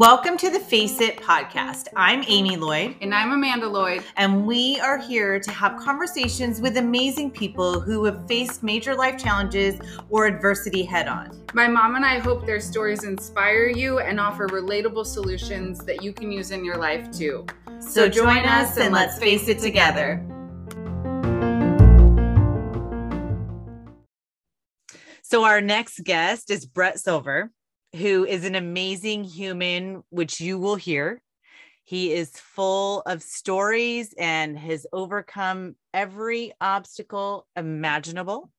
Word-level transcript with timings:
Welcome 0.00 0.38
to 0.38 0.48
the 0.48 0.58
Face 0.58 0.98
It 1.02 1.18
podcast. 1.18 1.88
I'm 1.94 2.24
Amy 2.26 2.56
Lloyd. 2.56 2.96
And 3.02 3.14
I'm 3.14 3.32
Amanda 3.32 3.68
Lloyd. 3.68 4.02
And 4.16 4.46
we 4.46 4.80
are 4.80 4.96
here 4.96 5.38
to 5.38 5.50
have 5.50 5.78
conversations 5.78 6.62
with 6.62 6.78
amazing 6.78 7.32
people 7.32 7.80
who 7.80 8.02
have 8.06 8.26
faced 8.26 8.62
major 8.62 8.94
life 8.94 9.22
challenges 9.22 9.78
or 10.08 10.24
adversity 10.24 10.84
head 10.84 11.06
on. 11.06 11.38
My 11.52 11.68
mom 11.68 11.96
and 11.96 12.06
I 12.06 12.18
hope 12.18 12.46
their 12.46 12.60
stories 12.60 13.04
inspire 13.04 13.68
you 13.68 13.98
and 13.98 14.18
offer 14.18 14.48
relatable 14.48 15.04
solutions 15.04 15.80
that 15.80 16.02
you 16.02 16.14
can 16.14 16.32
use 16.32 16.50
in 16.50 16.64
your 16.64 16.78
life 16.78 17.12
too. 17.12 17.44
So, 17.80 17.90
so 17.90 18.08
join 18.08 18.46
us 18.46 18.78
and 18.78 18.94
let's 18.94 19.18
face 19.18 19.48
it 19.48 19.58
together. 19.58 20.24
So, 25.30 25.44
our 25.44 25.60
next 25.60 26.02
guest 26.02 26.50
is 26.50 26.66
Brett 26.66 26.98
Silver 26.98 27.52
who 27.96 28.24
is 28.24 28.44
an 28.44 28.54
amazing 28.54 29.24
human, 29.24 30.02
which 30.10 30.40
you 30.40 30.58
will 30.58 30.76
hear. 30.76 31.20
He 31.84 32.12
is 32.12 32.30
full 32.30 33.02
of 33.02 33.22
stories 33.22 34.14
and 34.16 34.58
has 34.58 34.86
overcome 34.92 35.74
every 35.92 36.52
obstacle 36.60 37.46
imaginable 37.56 38.50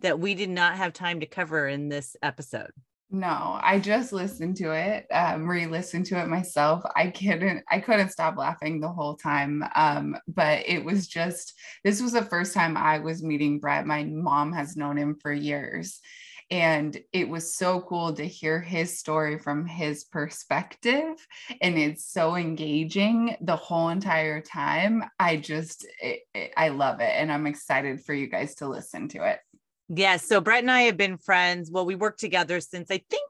that 0.00 0.18
we 0.18 0.34
did 0.34 0.50
not 0.50 0.76
have 0.76 0.92
time 0.92 1.20
to 1.20 1.26
cover 1.26 1.68
in 1.68 1.88
this 1.88 2.16
episode. 2.22 2.72
No, 3.14 3.58
I 3.62 3.78
just 3.78 4.10
listened 4.10 4.56
to 4.56 4.72
it, 4.72 5.06
um, 5.12 5.46
re-listened 5.46 6.06
to 6.06 6.18
it 6.18 6.28
myself. 6.28 6.82
I 6.96 7.08
couldn't, 7.08 7.62
I 7.70 7.78
couldn't 7.78 8.08
stop 8.08 8.38
laughing 8.38 8.80
the 8.80 8.88
whole 8.88 9.16
time. 9.16 9.62
Um, 9.76 10.16
but 10.26 10.66
it 10.66 10.82
was 10.82 11.06
just, 11.08 11.52
this 11.84 12.00
was 12.00 12.12
the 12.12 12.24
first 12.24 12.54
time 12.54 12.74
I 12.74 13.00
was 13.00 13.22
meeting 13.22 13.58
Brett. 13.58 13.84
My 13.86 14.04
mom 14.04 14.54
has 14.54 14.78
known 14.78 14.96
him 14.96 15.16
for 15.20 15.30
years, 15.30 16.00
and 16.50 16.98
it 17.12 17.28
was 17.28 17.54
so 17.54 17.82
cool 17.82 18.14
to 18.14 18.26
hear 18.26 18.60
his 18.60 18.98
story 18.98 19.38
from 19.38 19.66
his 19.66 20.04
perspective 20.04 21.26
and 21.60 21.78
it's 21.78 22.04
so 22.04 22.36
engaging 22.36 23.36
the 23.40 23.56
whole 23.56 23.88
entire 23.88 24.42
time 24.42 25.02
i 25.18 25.36
just 25.36 25.86
it, 26.02 26.20
it, 26.34 26.52
i 26.58 26.68
love 26.68 27.00
it 27.00 27.10
and 27.14 27.32
i'm 27.32 27.46
excited 27.46 28.04
for 28.04 28.12
you 28.12 28.26
guys 28.26 28.54
to 28.56 28.68
listen 28.68 29.08
to 29.08 29.24
it 29.26 29.38
yes 29.94 30.26
so 30.26 30.40
brett 30.40 30.60
and 30.60 30.70
i 30.70 30.82
have 30.82 30.96
been 30.96 31.18
friends. 31.18 31.70
Well 31.70 31.86
we 31.86 31.94
worked 31.94 32.20
together 32.20 32.60
since 32.60 32.90
i 32.90 33.02
think 33.10 33.22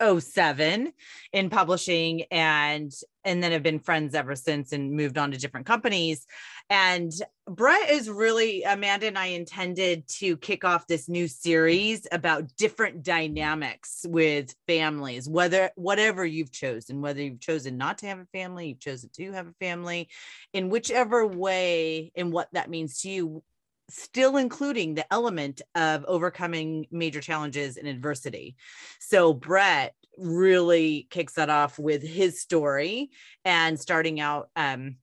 07 0.00 0.92
in 1.32 1.50
publishing 1.50 2.22
and 2.30 2.92
and 3.22 3.42
then 3.42 3.52
have 3.52 3.62
been 3.62 3.80
friends 3.80 4.14
ever 4.14 4.34
since 4.34 4.72
and 4.72 4.92
moved 4.92 5.18
on 5.18 5.30
to 5.30 5.36
different 5.36 5.66
companies. 5.66 6.26
And 6.70 7.12
brett 7.46 7.90
is 7.90 8.08
really 8.08 8.62
amanda 8.62 9.08
and 9.08 9.18
i 9.18 9.26
intended 9.26 10.06
to 10.06 10.36
kick 10.36 10.64
off 10.64 10.86
this 10.86 11.08
new 11.08 11.26
series 11.26 12.06
about 12.12 12.44
different 12.56 13.02
dynamics 13.02 14.06
with 14.08 14.54
families 14.68 15.28
whether 15.28 15.70
whatever 15.74 16.24
you've 16.24 16.52
chosen 16.52 17.00
whether 17.00 17.20
you've 17.20 17.40
chosen 17.40 17.76
not 17.76 17.98
to 17.98 18.06
have 18.06 18.20
a 18.20 18.26
family 18.26 18.68
you've 18.68 18.78
chosen 18.78 19.10
to 19.12 19.32
have 19.32 19.48
a 19.48 19.54
family 19.58 20.08
in 20.52 20.68
whichever 20.68 21.26
way 21.26 22.12
and 22.14 22.32
what 22.32 22.48
that 22.52 22.70
means 22.70 23.00
to 23.00 23.10
you 23.10 23.42
still 23.90 24.36
including 24.36 24.94
the 24.94 25.12
element 25.12 25.62
of 25.74 26.04
overcoming 26.06 26.86
major 26.90 27.20
challenges 27.20 27.76
and 27.76 27.86
adversity. 27.86 28.56
So 28.98 29.32
Brett 29.32 29.94
really 30.16 31.06
kicks 31.10 31.34
that 31.34 31.50
off 31.50 31.78
with 31.78 32.02
his 32.02 32.40
story 32.40 33.10
and 33.44 33.78
starting 33.78 34.20
out 34.20 34.50
um, 34.56 34.96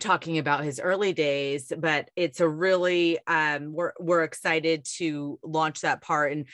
talking 0.00 0.38
about 0.38 0.64
his 0.64 0.78
early 0.78 1.12
days 1.12 1.72
but 1.76 2.08
it's 2.14 2.40
a 2.40 2.48
really 2.48 3.18
um, 3.26 3.72
we're 3.72 3.92
we're 3.98 4.22
excited 4.22 4.84
to 4.84 5.38
launch 5.42 5.80
that 5.80 6.00
part 6.00 6.32
and 6.32 6.46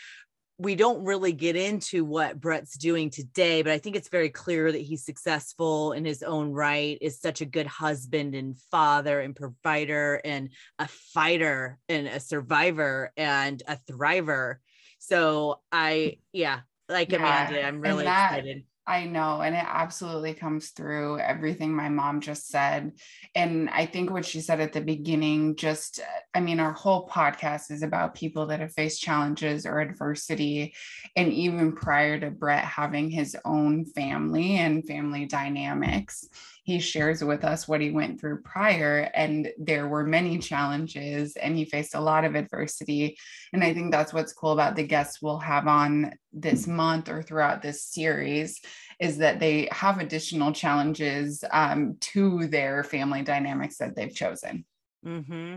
we 0.58 0.76
don't 0.76 1.04
really 1.04 1.32
get 1.32 1.56
into 1.56 2.04
what 2.04 2.40
Brett's 2.40 2.76
doing 2.78 3.10
today, 3.10 3.62
but 3.62 3.72
I 3.72 3.78
think 3.78 3.96
it's 3.96 4.08
very 4.08 4.30
clear 4.30 4.70
that 4.70 4.80
he's 4.80 5.04
successful 5.04 5.92
in 5.92 6.04
his 6.04 6.22
own 6.22 6.52
right, 6.52 6.96
is 7.00 7.20
such 7.20 7.40
a 7.40 7.46
good 7.46 7.66
husband 7.66 8.34
and 8.36 8.56
father 8.70 9.20
and 9.20 9.34
provider 9.34 10.20
and 10.24 10.50
a 10.78 10.86
fighter 10.86 11.78
and 11.88 12.06
a 12.06 12.20
survivor 12.20 13.12
and 13.16 13.62
a 13.66 13.78
thriver. 13.90 14.56
So 14.98 15.60
I, 15.72 16.18
yeah, 16.32 16.60
like 16.88 17.10
yeah, 17.10 17.18
Amanda, 17.18 17.66
I'm 17.66 17.80
really 17.80 18.04
that, 18.04 18.38
excited. 18.38 18.64
I 18.86 19.06
know. 19.06 19.40
And 19.40 19.54
it 19.54 19.64
absolutely 19.66 20.34
comes 20.34 20.70
through 20.70 21.18
everything 21.18 21.74
my 21.74 21.88
mom 21.88 22.20
just 22.20 22.48
said. 22.48 22.92
And 23.34 23.70
I 23.70 23.86
think 23.86 24.10
what 24.10 24.26
she 24.26 24.42
said 24.42 24.60
at 24.60 24.74
the 24.74 24.82
beginning, 24.82 25.56
just, 25.56 26.00
I 26.34 26.40
mean, 26.40 26.60
our 26.60 26.72
whole 26.72 27.08
podcast 27.08 27.70
is 27.70 27.82
about 27.82 28.14
people 28.14 28.46
that 28.46 28.60
have 28.60 28.74
faced 28.74 29.00
challenges 29.00 29.64
or 29.64 29.80
adversity. 29.80 30.74
And 31.16 31.32
even 31.32 31.72
prior 31.72 32.20
to 32.20 32.30
Brett 32.30 32.64
having 32.64 33.08
his 33.08 33.34
own 33.44 33.86
family 33.86 34.56
and 34.56 34.86
family 34.86 35.24
dynamics, 35.24 36.28
he 36.64 36.80
shares 36.80 37.22
with 37.22 37.44
us 37.44 37.68
what 37.68 37.82
he 37.82 37.90
went 37.90 38.18
through 38.18 38.40
prior. 38.40 39.10
And 39.14 39.52
there 39.58 39.86
were 39.86 40.02
many 40.02 40.38
challenges 40.38 41.36
and 41.36 41.56
he 41.56 41.66
faced 41.66 41.94
a 41.94 42.00
lot 42.00 42.24
of 42.24 42.34
adversity. 42.34 43.18
And 43.52 43.62
I 43.62 43.74
think 43.74 43.92
that's 43.92 44.14
what's 44.14 44.32
cool 44.32 44.52
about 44.52 44.74
the 44.74 44.86
guests 44.86 45.20
we'll 45.20 45.38
have 45.38 45.68
on 45.68 46.14
this 46.32 46.66
month 46.66 47.10
or 47.10 47.22
throughout 47.22 47.60
this 47.60 47.84
series 47.84 48.62
is 48.98 49.18
that 49.18 49.40
they 49.40 49.68
have 49.72 49.98
additional 50.00 50.52
challenges 50.52 51.44
um, 51.52 51.98
to 52.00 52.46
their 52.46 52.82
family 52.82 53.20
dynamics 53.20 53.76
that 53.76 53.94
they've 53.94 54.14
chosen. 54.14 54.64
Mm-hmm. 55.04 55.56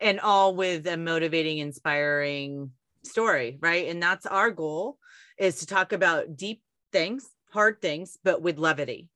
And 0.00 0.20
all 0.20 0.56
with 0.56 0.86
a 0.86 0.96
motivating, 0.96 1.58
inspiring 1.58 2.70
story, 3.04 3.58
right? 3.60 3.88
And 3.88 4.02
that's 4.02 4.24
our 4.24 4.50
goal 4.50 4.96
is 5.36 5.60
to 5.60 5.66
talk 5.66 5.92
about 5.92 6.38
deep 6.38 6.62
things, 6.90 7.28
hard 7.50 7.82
things, 7.82 8.16
but 8.24 8.40
with 8.40 8.56
levity 8.56 9.10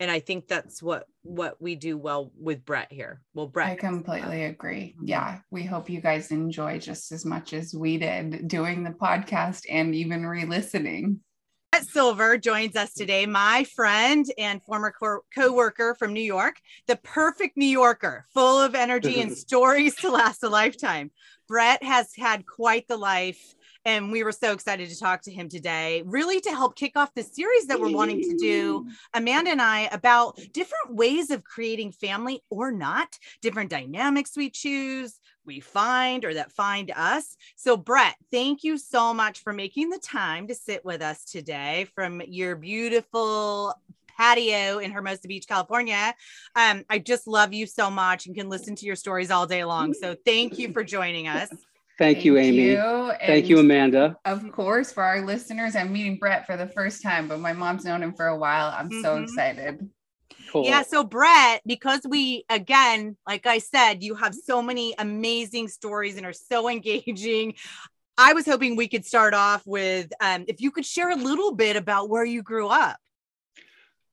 and 0.00 0.10
I 0.10 0.18
think 0.18 0.48
that's 0.48 0.82
what 0.82 1.06
what 1.22 1.60
we 1.60 1.76
do 1.76 1.98
well 1.98 2.32
with 2.36 2.64
Brett 2.64 2.90
here. 2.90 3.20
Well, 3.34 3.46
Brett, 3.46 3.68
I 3.68 3.76
completely 3.76 4.44
agree. 4.44 4.94
Mm-hmm. 4.96 5.08
Yeah, 5.08 5.38
we 5.50 5.62
hope 5.62 5.90
you 5.90 6.00
guys 6.00 6.30
enjoy 6.30 6.78
just 6.78 7.12
as 7.12 7.26
much 7.26 7.52
as 7.52 7.74
we 7.74 7.98
did 7.98 8.48
doing 8.48 8.82
the 8.82 8.90
podcast 8.90 9.64
and 9.68 9.94
even 9.94 10.26
re-listening. 10.26 11.20
Brett 11.70 11.84
Silver 11.84 12.36
joins 12.38 12.74
us 12.74 12.94
today, 12.94 13.26
my 13.26 13.64
friend 13.64 14.26
and 14.38 14.62
former 14.64 14.92
co 14.92 15.52
worker 15.52 15.94
from 15.98 16.14
New 16.14 16.22
York, 16.22 16.56
the 16.88 16.96
perfect 16.96 17.56
New 17.56 17.66
Yorker, 17.66 18.26
full 18.32 18.60
of 18.60 18.74
energy 18.74 19.20
and 19.20 19.32
stories 19.36 19.94
to 19.96 20.10
last 20.10 20.42
a 20.42 20.48
lifetime. 20.48 21.10
Brett 21.46 21.82
has 21.82 22.08
had 22.16 22.46
quite 22.46 22.88
the 22.88 22.96
life 22.96 23.54
and 23.84 24.12
we 24.12 24.22
were 24.22 24.32
so 24.32 24.52
excited 24.52 24.88
to 24.90 24.98
talk 24.98 25.22
to 25.22 25.32
him 25.32 25.48
today, 25.48 26.02
really 26.04 26.40
to 26.40 26.50
help 26.50 26.76
kick 26.76 26.96
off 26.96 27.14
the 27.14 27.22
series 27.22 27.66
that 27.66 27.80
we're 27.80 27.92
wanting 27.92 28.20
to 28.22 28.36
do, 28.36 28.86
Amanda 29.14 29.50
and 29.50 29.62
I, 29.62 29.88
about 29.92 30.38
different 30.52 30.94
ways 30.94 31.30
of 31.30 31.44
creating 31.44 31.92
family 31.92 32.42
or 32.50 32.70
not, 32.70 33.18
different 33.40 33.70
dynamics 33.70 34.36
we 34.36 34.50
choose, 34.50 35.18
we 35.46 35.60
find, 35.60 36.24
or 36.24 36.34
that 36.34 36.52
find 36.52 36.92
us. 36.94 37.36
So, 37.56 37.76
Brett, 37.76 38.16
thank 38.30 38.62
you 38.64 38.76
so 38.76 39.14
much 39.14 39.40
for 39.42 39.52
making 39.52 39.90
the 39.90 39.98
time 39.98 40.46
to 40.48 40.54
sit 40.54 40.84
with 40.84 41.00
us 41.00 41.24
today 41.24 41.86
from 41.94 42.20
your 42.26 42.56
beautiful 42.56 43.74
patio 44.16 44.78
in 44.78 44.90
Hermosa 44.90 45.26
Beach, 45.26 45.48
California. 45.48 46.14
Um, 46.54 46.84
I 46.90 46.98
just 46.98 47.26
love 47.26 47.54
you 47.54 47.66
so 47.66 47.90
much 47.90 48.26
and 48.26 48.36
can 48.36 48.50
listen 48.50 48.76
to 48.76 48.84
your 48.84 48.96
stories 48.96 49.30
all 49.30 49.46
day 49.46 49.64
long. 49.64 49.94
So 49.94 50.14
thank 50.26 50.58
you 50.58 50.72
for 50.72 50.84
joining 50.84 51.26
us. 51.26 51.48
Thank, 52.00 52.16
Thank 52.16 52.24
you, 52.24 52.38
Amy. 52.38 52.70
You. 52.70 53.12
Thank 53.26 53.50
you, 53.50 53.58
Amanda. 53.58 54.16
Of 54.24 54.50
course, 54.52 54.90
for 54.90 55.02
our 55.02 55.20
listeners, 55.20 55.76
I'm 55.76 55.92
meeting 55.92 56.16
Brett 56.16 56.46
for 56.46 56.56
the 56.56 56.66
first 56.66 57.02
time, 57.02 57.28
but 57.28 57.40
my 57.40 57.52
mom's 57.52 57.84
known 57.84 58.02
him 58.02 58.14
for 58.14 58.28
a 58.28 58.38
while. 58.38 58.72
I'm 58.74 58.88
mm-hmm. 58.88 59.02
so 59.02 59.22
excited. 59.22 59.86
Cool. 60.50 60.64
Yeah. 60.64 60.80
So, 60.80 61.04
Brett, 61.04 61.60
because 61.66 62.00
we, 62.08 62.46
again, 62.48 63.18
like 63.28 63.46
I 63.46 63.58
said, 63.58 64.02
you 64.02 64.14
have 64.14 64.34
so 64.34 64.62
many 64.62 64.94
amazing 64.98 65.68
stories 65.68 66.16
and 66.16 66.24
are 66.24 66.32
so 66.32 66.68
engaging. 66.70 67.52
I 68.16 68.32
was 68.32 68.46
hoping 68.46 68.76
we 68.76 68.88
could 68.88 69.04
start 69.04 69.34
off 69.34 69.66
with 69.66 70.10
um, 70.22 70.46
if 70.48 70.62
you 70.62 70.70
could 70.70 70.86
share 70.86 71.10
a 71.10 71.16
little 71.16 71.54
bit 71.54 71.76
about 71.76 72.08
where 72.08 72.24
you 72.24 72.42
grew 72.42 72.68
up. 72.68 72.96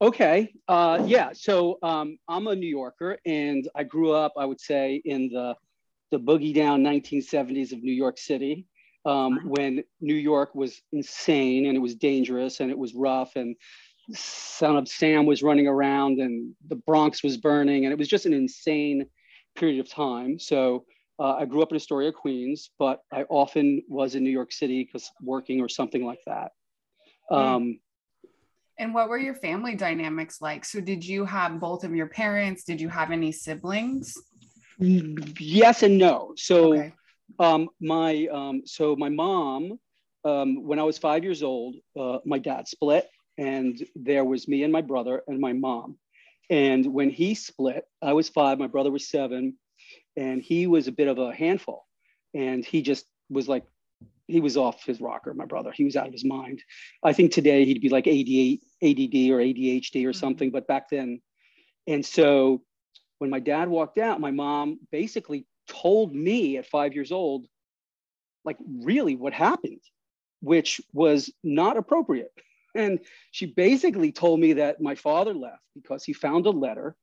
Okay. 0.02 0.54
Uh, 0.68 1.06
yeah. 1.06 1.30
So 1.32 1.80
um, 1.82 2.20
I'm 2.28 2.48
a 2.48 2.56
New 2.56 2.68
Yorker 2.68 3.18
and 3.26 3.66
I 3.74 3.86
grew 3.86 4.12
up, 4.12 4.34
I 4.38 4.44
would 4.44 4.60
say, 4.60 5.02
in 5.06 5.30
the 5.30 5.56
the 6.12 6.20
boogie 6.20 6.54
down 6.54 6.84
1970s 6.84 7.74
of 7.74 7.84
New 7.84 7.94
York 7.94 8.18
City, 8.18 8.66
um, 9.06 9.40
when 9.46 9.84
New 10.02 10.16
York 10.16 10.54
was 10.54 10.82
insane 10.92 11.66
and 11.66 11.76
it 11.76 11.80
was 11.80 11.96
dangerous 11.96 12.60
and 12.60 12.70
it 12.70 12.78
was 12.78 12.94
rough 12.94 13.36
and 13.36 13.56
Son 14.14 14.78
of 14.78 14.88
Sam 14.88 15.26
was 15.26 15.44
running 15.44 15.68
around 15.68 16.20
and 16.20 16.54
the 16.68 16.76
Bronx 16.76 17.24
was 17.24 17.38
burning 17.38 17.86
and 17.86 17.94
it 17.94 17.98
was 17.98 18.08
just 18.08 18.26
an 18.26 18.34
insane 18.34 19.06
period 19.56 19.80
of 19.80 19.90
time. 19.90 20.40
So 20.40 20.86
uh, 21.20 21.36
I 21.36 21.46
grew 21.46 21.62
up 21.62 21.72
in 21.72 21.78
Astoria, 21.78 22.12
Queens, 22.12 22.70
but 22.78 23.02
I 23.12 23.24
often 23.24 23.82
was 23.88 24.16
in 24.16 24.24
New 24.24 24.30
York 24.30 24.52
City 24.52 24.84
because 24.84 25.10
working 25.22 25.62
or 25.62 25.70
something 25.70 26.06
like 26.06 26.20
that. 26.26 26.52
Um, 27.32 27.80
and 28.80 28.94
what 28.94 29.10
were 29.10 29.18
your 29.18 29.34
family 29.34 29.76
dynamics 29.76 30.42
like? 30.42 30.64
So 30.64 30.80
did 30.80 31.04
you 31.04 31.26
have 31.26 31.60
both 31.60 31.84
of 31.84 31.96
your 31.96 32.08
parents? 32.08 32.64
Did 32.64 32.80
you 32.80 32.90
have 32.90 33.12
any 33.12 33.32
siblings? 33.32 34.14
Yes 34.80 35.84
and 35.84 35.98
no. 35.98 36.34
So 36.36 36.74
okay. 36.74 36.94
Um, 37.40 37.70
my 37.80 38.28
um, 38.32 38.62
so 38.66 38.96
my 38.96 39.10
mom, 39.10 39.80
um, 40.24 40.64
when 40.64 40.80
I 40.80 40.84
was 40.84 40.98
five 40.98 41.24
years 41.24 41.44
old, 41.44 41.76
uh, 42.00 42.20
my 42.26 42.40
dad 42.40 42.68
split, 42.68 43.08
and 43.38 43.86
there 43.96 44.26
was 44.26 44.48
me 44.48 44.64
and 44.64 44.74
my 44.74 44.82
brother 44.82 45.24
and 45.28 45.40
my 45.40 45.54
mom. 45.54 45.98
And 46.50 46.86
when 46.94 47.10
he 47.10 47.36
split, 47.36 47.86
I 48.02 48.14
was 48.14 48.30
five, 48.30 48.58
my 48.58 48.68
brother 48.68 48.92
was 48.92 49.10
seven, 49.10 49.58
and 50.16 50.42
he 50.42 50.68
was 50.68 50.88
a 50.88 50.92
bit 50.92 51.08
of 51.08 51.18
a 51.20 51.34
handful. 51.34 51.86
And 52.34 52.66
he 52.66 52.82
just 52.82 53.06
was 53.30 53.48
like, 53.48 53.66
he 54.28 54.40
was 54.40 54.58
off 54.58 54.86
his 54.86 55.02
rocker, 55.02 55.34
my 55.34 55.46
brother. 55.46 55.72
He 55.72 55.84
was 55.84 55.96
out 55.96 56.08
of 56.08 56.14
his 56.14 56.26
mind. 56.26 56.62
I 57.04 57.14
think 57.14 57.32
today 57.32 57.66
he'd 57.66 57.82
be 57.82 57.90
like 57.90 58.08
ADD, 58.08 58.60
ADD 58.82 59.32
or 59.32 59.40
ADHD 59.40 60.06
or 60.06 60.10
mm-hmm. 60.10 60.12
something, 60.12 60.52
but 60.52 60.68
back 60.68 60.90
then. 60.90 61.22
And 61.88 62.06
so 62.06 62.62
when 63.20 63.30
my 63.30 63.40
dad 63.40 63.70
walked 63.70 63.98
out, 63.98 64.20
my 64.20 64.32
mom 64.32 64.80
basically 64.92 65.46
told 65.68 66.14
me 66.14 66.58
at 66.58 66.66
five 66.66 66.94
years 66.94 67.12
old, 67.12 67.48
like 68.46 68.58
really 68.82 69.16
what 69.16 69.34
happened, 69.34 69.82
which 70.42 70.82
was 70.94 71.32
not 71.44 71.78
appropriate. 71.78 72.32
And 72.76 73.00
she 73.32 73.48
basically 73.48 74.12
told 74.12 74.40
me 74.40 74.54
that 74.54 74.80
my 74.80 74.94
father 74.94 75.34
left 75.34 75.64
because 75.74 76.04
he 76.04 76.14
found 76.14 76.46
a 76.46 76.52
letter 76.52 76.96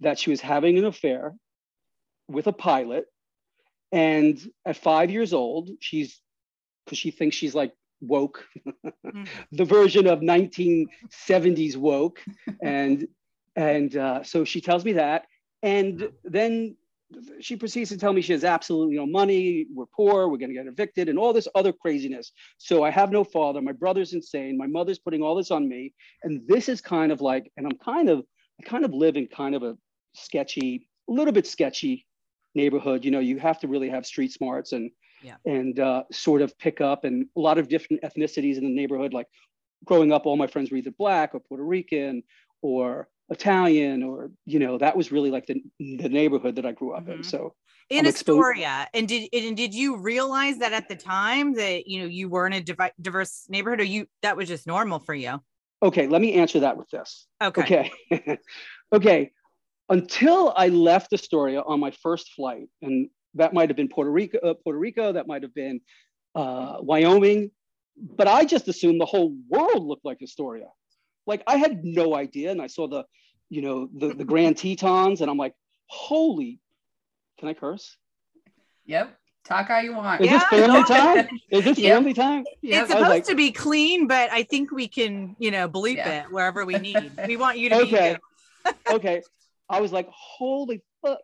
that 0.00 0.18
she 0.18 0.28
was 0.28 0.42
having 0.42 0.76
an 0.76 0.84
affair 0.84 1.32
with 2.28 2.48
a 2.48 2.52
pilot. 2.52 3.06
And 3.92 4.38
at 4.66 4.76
five 4.76 5.10
years 5.10 5.32
old, 5.32 5.70
she's 5.80 6.20
because 6.84 6.98
she 6.98 7.10
thinks 7.10 7.34
she's 7.36 7.54
like 7.54 7.72
woke, 8.02 8.46
mm. 9.06 9.28
the 9.52 9.64
version 9.64 10.06
of 10.06 10.20
1970s 10.20 11.76
woke. 11.76 12.20
And 12.60 13.08
and 13.56 13.96
uh, 13.96 14.22
so 14.22 14.44
she 14.44 14.60
tells 14.60 14.84
me 14.84 14.94
that. 14.94 15.26
And 15.62 16.10
then 16.24 16.76
she 17.40 17.56
proceeds 17.56 17.90
to 17.90 17.98
tell 17.98 18.12
me 18.12 18.22
she 18.22 18.32
has 18.32 18.44
absolutely 18.44 18.96
no 18.96 19.06
money, 19.06 19.66
we're 19.72 19.86
poor, 19.86 20.28
we're 20.28 20.38
gonna 20.38 20.54
get 20.54 20.66
evicted, 20.66 21.08
and 21.08 21.18
all 21.18 21.32
this 21.32 21.48
other 21.54 21.72
craziness. 21.72 22.32
So 22.58 22.82
I 22.82 22.90
have 22.90 23.12
no 23.12 23.22
father, 23.22 23.60
my 23.60 23.72
brother's 23.72 24.14
insane, 24.14 24.56
my 24.56 24.66
mother's 24.66 24.98
putting 24.98 25.22
all 25.22 25.34
this 25.34 25.50
on 25.50 25.68
me. 25.68 25.92
And 26.22 26.40
this 26.48 26.68
is 26.68 26.80
kind 26.80 27.12
of 27.12 27.20
like, 27.20 27.52
and 27.56 27.66
I'm 27.66 27.78
kind 27.78 28.08
of, 28.08 28.24
I 28.60 28.64
kind 28.64 28.84
of 28.84 28.92
live 28.92 29.16
in 29.16 29.26
kind 29.26 29.54
of 29.54 29.62
a 29.62 29.76
sketchy, 30.14 30.88
a 31.08 31.12
little 31.12 31.32
bit 31.32 31.46
sketchy 31.46 32.06
neighborhood. 32.54 33.04
You 33.04 33.10
know, 33.10 33.20
you 33.20 33.38
have 33.38 33.60
to 33.60 33.68
really 33.68 33.90
have 33.90 34.06
street 34.06 34.32
smarts 34.32 34.72
and 34.72 34.90
yeah. 35.22 35.36
and 35.44 35.78
uh, 35.78 36.04
sort 36.10 36.42
of 36.42 36.58
pick 36.58 36.80
up 36.80 37.04
and 37.04 37.26
a 37.36 37.40
lot 37.40 37.58
of 37.58 37.68
different 37.68 38.02
ethnicities 38.02 38.56
in 38.56 38.64
the 38.64 38.74
neighborhood. 38.74 39.12
Like 39.12 39.28
growing 39.84 40.12
up, 40.12 40.26
all 40.26 40.36
my 40.36 40.46
friends 40.46 40.70
were 40.70 40.76
either 40.76 40.90
black 40.90 41.34
or 41.34 41.40
Puerto 41.40 41.64
Rican 41.64 42.22
or 42.60 43.08
Italian 43.32 44.02
or 44.02 44.30
you 44.46 44.58
know 44.58 44.78
that 44.78 44.96
was 44.96 45.10
really 45.10 45.30
like 45.30 45.46
the 45.46 45.62
the 45.78 46.08
neighborhood 46.08 46.56
that 46.56 46.66
I 46.66 46.72
grew 46.72 46.92
up 46.92 47.04
mm-hmm. 47.04 47.12
in. 47.12 47.22
So 47.24 47.54
in 47.90 48.06
I'm 48.06 48.06
Astoria, 48.06 48.88
and 48.94 49.08
did 49.08 49.28
and 49.32 49.56
did 49.56 49.74
you 49.74 49.96
realize 49.96 50.58
that 50.58 50.72
at 50.72 50.88
the 50.88 50.96
time 50.96 51.54
that 51.54 51.86
you 51.86 52.00
know 52.00 52.06
you 52.06 52.28
were 52.28 52.46
in 52.46 52.52
a 52.52 52.62
diverse 53.00 53.46
neighborhood, 53.48 53.80
or 53.80 53.84
you 53.84 54.06
that 54.22 54.36
was 54.36 54.48
just 54.48 54.66
normal 54.66 54.98
for 54.98 55.14
you? 55.14 55.40
Okay, 55.82 56.06
let 56.06 56.20
me 56.20 56.34
answer 56.34 56.60
that 56.60 56.76
with 56.76 56.88
this. 56.90 57.26
Okay. 57.42 57.90
Okay. 58.12 58.38
okay. 58.92 59.32
Until 59.88 60.54
I 60.56 60.68
left 60.68 61.12
Astoria 61.12 61.60
on 61.60 61.80
my 61.80 61.90
first 61.90 62.32
flight, 62.34 62.68
and 62.82 63.10
that 63.34 63.52
might 63.52 63.68
have 63.68 63.76
been 63.76 63.88
Puerto 63.88 64.10
Rico, 64.10 64.38
uh, 64.38 64.54
Puerto 64.54 64.78
Rico, 64.78 65.12
that 65.12 65.26
might 65.26 65.42
have 65.42 65.54
been 65.54 65.80
uh, 66.34 66.76
Wyoming, 66.80 67.50
but 67.96 68.28
I 68.28 68.44
just 68.44 68.68
assumed 68.68 69.00
the 69.00 69.06
whole 69.06 69.36
world 69.48 69.84
looked 69.84 70.04
like 70.04 70.18
Astoria. 70.22 70.68
Like 71.26 71.42
I 71.46 71.56
had 71.56 71.84
no 71.84 72.14
idea, 72.14 72.52
and 72.52 72.62
I 72.62 72.68
saw 72.68 72.86
the 72.86 73.04
you 73.52 73.60
know, 73.60 73.86
the, 73.92 74.14
the 74.14 74.24
Grand 74.24 74.56
Tetons. 74.56 75.20
And 75.20 75.30
I'm 75.30 75.36
like, 75.36 75.54
holy, 75.86 76.58
can 77.38 77.48
I 77.48 77.52
curse? 77.52 77.98
Yep. 78.86 79.14
Talk 79.44 79.68
how 79.68 79.80
you 79.80 79.94
want. 79.94 80.22
Is 80.22 80.30
yeah. 80.30 80.38
this 80.38 80.48
family 80.48 80.84
time? 80.88 81.28
Is 81.50 81.64
this 81.64 81.78
yep. 81.78 81.96
family 81.96 82.14
time? 82.14 82.44
Yep. 82.62 82.82
It's 82.82 82.90
supposed 82.90 83.10
like, 83.10 83.24
to 83.26 83.34
be 83.34 83.52
clean, 83.52 84.06
but 84.06 84.32
I 84.32 84.44
think 84.44 84.72
we 84.72 84.88
can, 84.88 85.36
you 85.38 85.50
know, 85.50 85.68
bleep 85.68 85.96
yeah. 85.96 86.22
it 86.22 86.32
wherever 86.32 86.64
we 86.64 86.78
need. 86.78 87.12
We 87.26 87.36
want 87.36 87.58
you 87.58 87.68
to 87.68 87.82
okay. 87.82 88.16
okay. 88.90 89.22
I 89.68 89.82
was 89.82 89.92
like, 89.92 90.08
holy 90.10 90.82
fuck, 91.02 91.18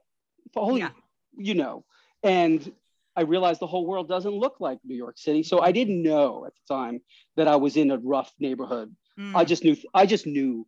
holy, 0.55 0.81
yeah. 0.81 0.91
you 1.35 1.55
know, 1.55 1.87
and 2.23 2.71
I 3.17 3.23
realized 3.23 3.61
the 3.61 3.67
whole 3.67 3.87
world 3.87 4.07
doesn't 4.07 4.35
look 4.35 4.57
like 4.61 4.81
New 4.85 4.97
York 4.97 5.17
City. 5.17 5.43
So 5.43 5.63
I 5.63 5.73
didn't 5.73 6.03
know 6.03 6.45
at 6.45 6.53
the 6.55 6.75
time 6.75 7.01
that 7.37 7.49
I 7.49 7.57
was 7.57 7.79
in 7.79 7.91
a 7.91 7.97
rough 7.97 8.35
neighborhood. 8.39 8.95
Mm. 9.19 9.35
I 9.35 9.47
just 9.47 9.65
knew, 9.65 9.77
I 9.95 10.05
just 10.05 10.27
knew 10.27 10.67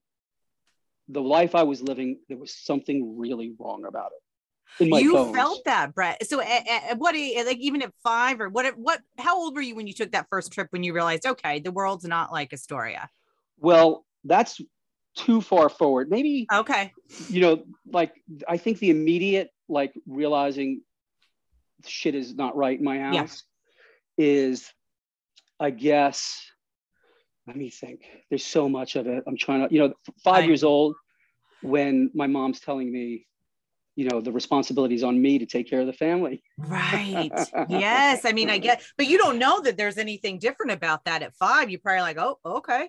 the 1.10 1.20
life 1.20 1.54
I 1.54 1.62
was 1.64 1.82
living, 1.82 2.18
there 2.28 2.38
was 2.38 2.54
something 2.54 3.18
really 3.18 3.52
wrong 3.58 3.84
about 3.86 4.12
it. 4.12 4.86
you 4.86 5.12
bones. 5.12 5.34
felt 5.34 5.64
that, 5.64 5.94
Brett. 5.94 6.24
So, 6.26 6.40
at, 6.40 6.66
at 6.68 6.98
what, 6.98 7.14
like, 7.14 7.58
even 7.58 7.82
at 7.82 7.92
five 8.02 8.40
or 8.40 8.48
what, 8.48 8.76
what, 8.78 9.00
how 9.18 9.36
old 9.36 9.54
were 9.54 9.60
you 9.60 9.74
when 9.74 9.86
you 9.86 9.92
took 9.92 10.12
that 10.12 10.26
first 10.30 10.52
trip 10.52 10.68
when 10.70 10.82
you 10.82 10.92
realized, 10.94 11.26
okay, 11.26 11.58
the 11.58 11.72
world's 11.72 12.04
not 12.04 12.32
like 12.32 12.52
Astoria? 12.52 13.10
Well, 13.58 14.06
that's 14.24 14.60
too 15.16 15.40
far 15.40 15.68
forward. 15.68 16.08
Maybe, 16.10 16.46
okay, 16.52 16.92
you 17.28 17.40
know, 17.40 17.64
like, 17.92 18.12
I 18.48 18.56
think 18.56 18.78
the 18.78 18.90
immediate, 18.90 19.50
like, 19.68 19.92
realizing 20.06 20.82
shit 21.86 22.14
is 22.14 22.34
not 22.34 22.56
right 22.56 22.78
in 22.78 22.84
my 22.84 22.98
house 23.00 23.42
yeah. 24.16 24.24
is, 24.24 24.70
I 25.58 25.70
guess, 25.70 26.46
let 27.50 27.56
me 27.56 27.68
think. 27.68 28.02
There's 28.28 28.46
so 28.46 28.68
much 28.68 28.94
of 28.94 29.08
it. 29.08 29.24
I'm 29.26 29.36
trying 29.36 29.66
to, 29.66 29.74
you 29.74 29.80
know, 29.80 29.92
five 30.22 30.44
I, 30.44 30.46
years 30.46 30.62
old 30.62 30.94
when 31.62 32.08
my 32.14 32.28
mom's 32.28 32.60
telling 32.60 32.92
me, 32.92 33.26
you 33.96 34.08
know, 34.08 34.20
the 34.20 34.30
responsibilities 34.30 35.02
on 35.02 35.20
me 35.20 35.36
to 35.40 35.46
take 35.46 35.68
care 35.68 35.80
of 35.80 35.88
the 35.88 35.92
family. 35.92 36.44
Right. 36.56 37.32
yes. 37.68 38.24
I 38.24 38.30
mean, 38.30 38.50
I 38.50 38.58
get, 38.58 38.84
but 38.96 39.08
you 39.08 39.18
don't 39.18 39.40
know 39.40 39.60
that 39.62 39.76
there's 39.76 39.98
anything 39.98 40.38
different 40.38 40.70
about 40.70 41.04
that 41.06 41.24
at 41.24 41.34
five. 41.34 41.70
You're 41.70 41.80
probably 41.80 42.02
like, 42.02 42.18
oh, 42.18 42.38
okay. 42.46 42.88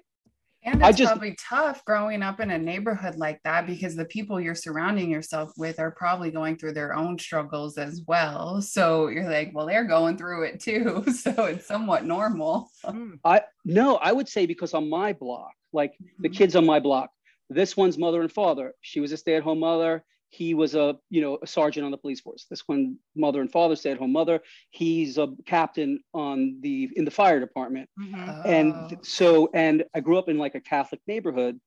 And 0.63 0.83
it's 0.83 0.97
just, 0.97 1.11
probably 1.11 1.35
tough 1.39 1.83
growing 1.85 2.21
up 2.21 2.39
in 2.39 2.51
a 2.51 2.57
neighborhood 2.57 3.15
like 3.15 3.41
that 3.43 3.65
because 3.65 3.95
the 3.95 4.05
people 4.05 4.39
you're 4.39 4.53
surrounding 4.53 5.09
yourself 5.09 5.51
with 5.57 5.79
are 5.79 5.91
probably 5.91 6.29
going 6.29 6.57
through 6.57 6.73
their 6.73 6.93
own 6.93 7.17
struggles 7.17 7.79
as 7.79 8.03
well. 8.07 8.61
So 8.61 9.07
you're 9.07 9.29
like, 9.29 9.51
well, 9.53 9.65
they're 9.65 9.85
going 9.85 10.17
through 10.17 10.43
it 10.43 10.59
too. 10.59 11.05
So 11.21 11.45
it's 11.45 11.67
somewhat 11.67 12.05
normal. 12.05 12.69
Hmm. 12.83 13.13
I 13.23 13.41
no, 13.63 13.97
I 13.97 14.11
would 14.11 14.27
say 14.27 14.45
because 14.45 14.73
on 14.73 14.89
my 14.89 15.13
block, 15.13 15.51
like 15.71 15.93
the 16.19 16.29
mm-hmm. 16.29 16.37
kids 16.37 16.55
on 16.55 16.65
my 16.65 16.79
block, 16.79 17.11
this 17.49 17.77
one's 17.77 17.97
mother 17.97 18.21
and 18.21 18.31
father. 18.31 18.73
She 18.81 18.99
was 18.99 19.11
a 19.11 19.17
stay-at-home 19.17 19.59
mother 19.59 20.03
he 20.31 20.53
was 20.53 20.75
a 20.75 20.97
you 21.09 21.21
know 21.21 21.37
a 21.43 21.47
sergeant 21.47 21.85
on 21.85 21.91
the 21.91 21.97
police 21.97 22.21
force 22.21 22.45
this 22.49 22.67
one 22.67 22.95
mother 23.15 23.41
and 23.41 23.51
father 23.51 23.75
stay 23.75 23.91
at 23.91 23.97
home 23.97 24.13
mother 24.13 24.41
he's 24.69 25.17
a 25.17 25.27
captain 25.45 25.99
on 26.13 26.57
the 26.61 26.89
in 26.95 27.05
the 27.05 27.11
fire 27.11 27.39
department 27.39 27.89
mm-hmm. 27.99 28.29
oh. 28.29 28.41
and 28.45 28.97
so 29.05 29.49
and 29.53 29.83
i 29.93 29.99
grew 29.99 30.17
up 30.17 30.29
in 30.29 30.37
like 30.37 30.55
a 30.55 30.61
catholic 30.61 31.01
neighborhood 31.05 31.59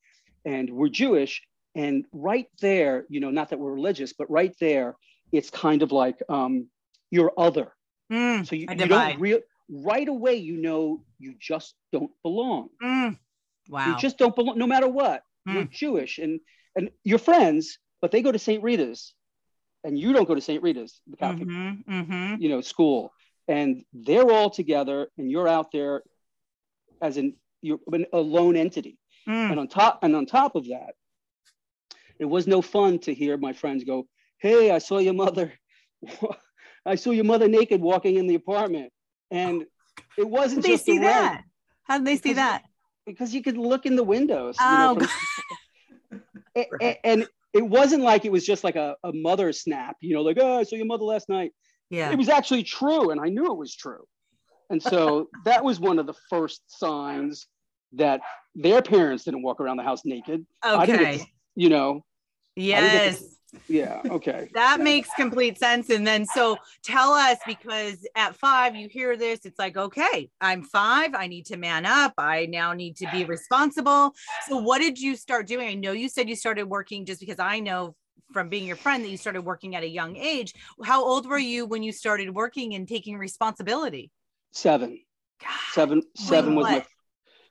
and 0.46 0.70
we're 0.70 0.88
jewish 0.88 1.42
and 1.74 2.06
right 2.12 2.46
there 2.60 3.04
you 3.08 3.20
know 3.20 3.30
not 3.30 3.50
that 3.50 3.58
we're 3.58 3.72
religious 3.72 4.14
but 4.14 4.28
right 4.30 4.54
there 4.58 4.96
it's 5.30 5.50
kind 5.50 5.82
of 5.82 5.92
like 5.92 6.20
um 6.28 6.66
you're 7.10 7.32
other 7.36 7.72
mm, 8.10 8.46
so 8.46 8.56
you, 8.56 8.66
you 8.68 8.86
don't 8.86 9.20
real 9.20 9.40
right 9.68 10.08
away 10.08 10.36
you 10.36 10.56
know 10.56 11.02
you 11.18 11.34
just 11.38 11.74
don't 11.92 12.10
belong 12.22 12.68
mm. 12.82 13.16
wow 13.68 13.88
you 13.88 13.96
just 13.98 14.16
don't 14.16 14.34
belong 14.34 14.56
no 14.56 14.66
matter 14.66 14.88
what 14.88 15.22
mm. 15.46 15.54
you're 15.54 15.64
jewish 15.64 16.18
and 16.18 16.40
and 16.76 16.90
your 17.04 17.18
friends 17.18 17.78
but 18.04 18.10
they 18.10 18.20
go 18.20 18.30
to 18.30 18.38
St. 18.38 18.62
Rita's 18.62 19.14
and 19.82 19.98
you 19.98 20.12
don't 20.12 20.28
go 20.28 20.34
to 20.34 20.40
St. 20.42 20.62
Rita's, 20.62 21.00
the 21.06 21.16
Catholic, 21.16 21.48
mm-hmm, 21.48 21.90
mm-hmm. 21.90 22.34
you 22.38 22.50
know, 22.50 22.60
school. 22.60 23.14
And 23.48 23.82
they're 23.94 24.30
all 24.30 24.50
together 24.50 25.08
and 25.16 25.30
you're 25.30 25.48
out 25.48 25.72
there 25.72 26.02
as 27.00 27.16
an, 27.16 27.34
you're 27.62 27.78
a 28.12 28.18
lone 28.18 28.56
entity. 28.56 28.98
Mm. 29.26 29.52
And 29.52 29.60
on 29.60 29.68
top, 29.68 30.00
and 30.02 30.14
on 30.14 30.26
top 30.26 30.54
of 30.54 30.66
that, 30.66 30.96
it 32.18 32.26
was 32.26 32.46
no 32.46 32.60
fun 32.60 32.98
to 32.98 33.14
hear 33.14 33.38
my 33.38 33.54
friends 33.54 33.84
go, 33.84 34.06
Hey, 34.36 34.70
I 34.70 34.80
saw 34.80 34.98
your 34.98 35.14
mother. 35.14 35.54
I 36.84 36.96
saw 36.96 37.10
your 37.10 37.24
mother 37.24 37.48
naked 37.48 37.80
walking 37.80 38.16
in 38.16 38.26
the 38.26 38.34
apartment. 38.34 38.92
And 39.30 39.64
it 40.18 40.28
wasn't 40.28 40.66
How 40.66 40.72
did 40.72 40.78
they 40.78 40.82
see 40.84 40.98
that? 40.98 41.42
How 41.84 41.96
did 41.96 42.06
they 42.06 42.16
see 42.16 42.34
that? 42.34 42.64
Because 43.06 43.34
you 43.34 43.42
could 43.42 43.56
look 43.56 43.86
in 43.86 43.96
the 43.96 44.04
windows. 44.04 44.56
Oh. 44.60 44.92
You 44.92 45.00
know, 45.00 45.06
from, 46.10 46.22
and, 46.82 46.96
and 47.02 47.28
it 47.54 47.62
wasn't 47.62 48.02
like 48.02 48.24
it 48.24 48.32
was 48.32 48.44
just 48.44 48.64
like 48.64 48.76
a, 48.76 48.96
a 49.04 49.12
mother 49.12 49.52
snap, 49.52 49.96
you 50.00 50.14
know, 50.14 50.22
like, 50.22 50.38
oh, 50.40 50.58
I 50.58 50.64
saw 50.64 50.76
your 50.76 50.86
mother 50.86 51.04
last 51.04 51.28
night. 51.28 51.52
Yeah. 51.88 52.10
It 52.10 52.18
was 52.18 52.28
actually 52.28 52.64
true. 52.64 53.10
And 53.10 53.20
I 53.20 53.28
knew 53.28 53.46
it 53.46 53.56
was 53.56 53.74
true. 53.74 54.04
And 54.70 54.82
so 54.82 55.28
that 55.44 55.64
was 55.64 55.78
one 55.78 55.98
of 55.98 56.06
the 56.06 56.14
first 56.28 56.62
signs 56.66 57.46
that 57.92 58.20
their 58.54 58.82
parents 58.82 59.24
didn't 59.24 59.42
walk 59.42 59.60
around 59.60 59.76
the 59.76 59.84
house 59.84 60.02
naked. 60.04 60.44
Okay. 60.64 61.18
To, 61.18 61.24
you 61.54 61.68
know, 61.68 62.04
yes 62.56 63.33
yeah 63.68 64.00
okay 64.10 64.48
that 64.54 64.80
makes 64.80 65.08
complete 65.16 65.58
sense 65.58 65.90
and 65.90 66.06
then 66.06 66.24
so 66.26 66.56
tell 66.82 67.12
us 67.12 67.38
because 67.46 68.06
at 68.16 68.34
five 68.36 68.74
you 68.74 68.88
hear 68.88 69.16
this 69.16 69.40
it's 69.44 69.58
like 69.58 69.76
okay 69.76 70.28
i'm 70.40 70.62
five 70.62 71.14
i 71.14 71.26
need 71.26 71.46
to 71.46 71.56
man 71.56 71.86
up 71.86 72.12
i 72.18 72.46
now 72.46 72.72
need 72.72 72.96
to 72.96 73.06
be 73.10 73.24
responsible 73.24 74.12
so 74.48 74.58
what 74.58 74.78
did 74.78 74.98
you 74.98 75.16
start 75.16 75.46
doing 75.46 75.68
i 75.68 75.74
know 75.74 75.92
you 75.92 76.08
said 76.08 76.28
you 76.28 76.36
started 76.36 76.64
working 76.64 77.04
just 77.04 77.20
because 77.20 77.38
i 77.38 77.60
know 77.60 77.94
from 78.32 78.48
being 78.48 78.66
your 78.66 78.76
friend 78.76 79.02
that 79.04 79.08
you 79.08 79.16
started 79.16 79.42
working 79.42 79.76
at 79.76 79.82
a 79.82 79.88
young 79.88 80.16
age. 80.16 80.54
How 80.84 81.04
old 81.04 81.26
were 81.26 81.38
you 81.38 81.66
when 81.66 81.82
you 81.82 81.92
started 81.92 82.34
working 82.34 82.74
and 82.74 82.86
taking 82.86 83.16
responsibility? 83.16 84.10
Seven. 84.52 85.00
God, 85.40 85.50
Seven. 85.72 86.02
Seven 86.16 86.54
was 86.54 86.64
my. 86.64 86.84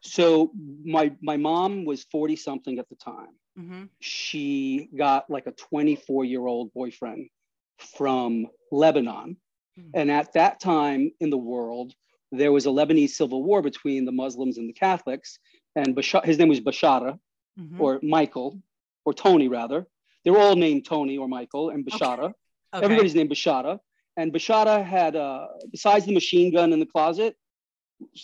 So 0.01 0.51
my 0.83 1.13
my 1.21 1.37
mom 1.37 1.85
was 1.85 2.03
forty 2.03 2.35
something 2.35 2.77
at 2.77 2.89
the 2.89 2.95
time. 2.95 3.35
Mhm. 3.57 3.89
She 3.99 4.89
got 4.95 5.29
like 5.29 5.47
a 5.47 5.51
twenty 5.51 5.95
four 5.95 6.25
year 6.25 6.45
old 6.45 6.73
boyfriend 6.73 7.29
from 7.77 8.47
Lebanon, 8.71 9.37
Mhm. 9.77 9.89
and 9.93 10.11
at 10.11 10.33
that 10.33 10.59
time 10.59 11.11
in 11.19 11.29
the 11.29 11.37
world, 11.37 11.93
there 12.31 12.51
was 12.51 12.65
a 12.65 12.69
Lebanese 12.69 13.11
civil 13.11 13.43
war 13.43 13.61
between 13.61 14.05
the 14.05 14.11
Muslims 14.11 14.57
and 14.57 14.67
the 14.67 14.73
Catholics. 14.73 15.39
And 15.75 15.95
Bashar, 15.95 16.23
his 16.25 16.37
name 16.39 16.49
was 16.49 16.59
Bashara, 16.61 17.19
Mhm. 17.59 17.79
or 17.79 17.99
Michael, 18.01 18.59
or 19.05 19.13
Tony 19.13 19.47
rather. 19.47 19.87
They 20.23 20.31
were 20.31 20.39
all 20.39 20.55
named 20.55 20.85
Tony 20.85 21.17
or 21.17 21.27
Michael 21.27 21.69
and 21.69 21.85
Bashara. 21.85 22.33
Okay. 22.73 22.83
Everybody's 22.85 23.13
named 23.13 23.29
Bashara. 23.29 23.79
And 24.17 24.31
Bashara 24.33 24.83
had, 24.85 25.15
uh, 25.15 25.47
besides 25.71 26.05
the 26.05 26.13
machine 26.13 26.51
gun 26.51 26.73
in 26.73 26.79
the 26.79 26.85
closet. 26.85 27.37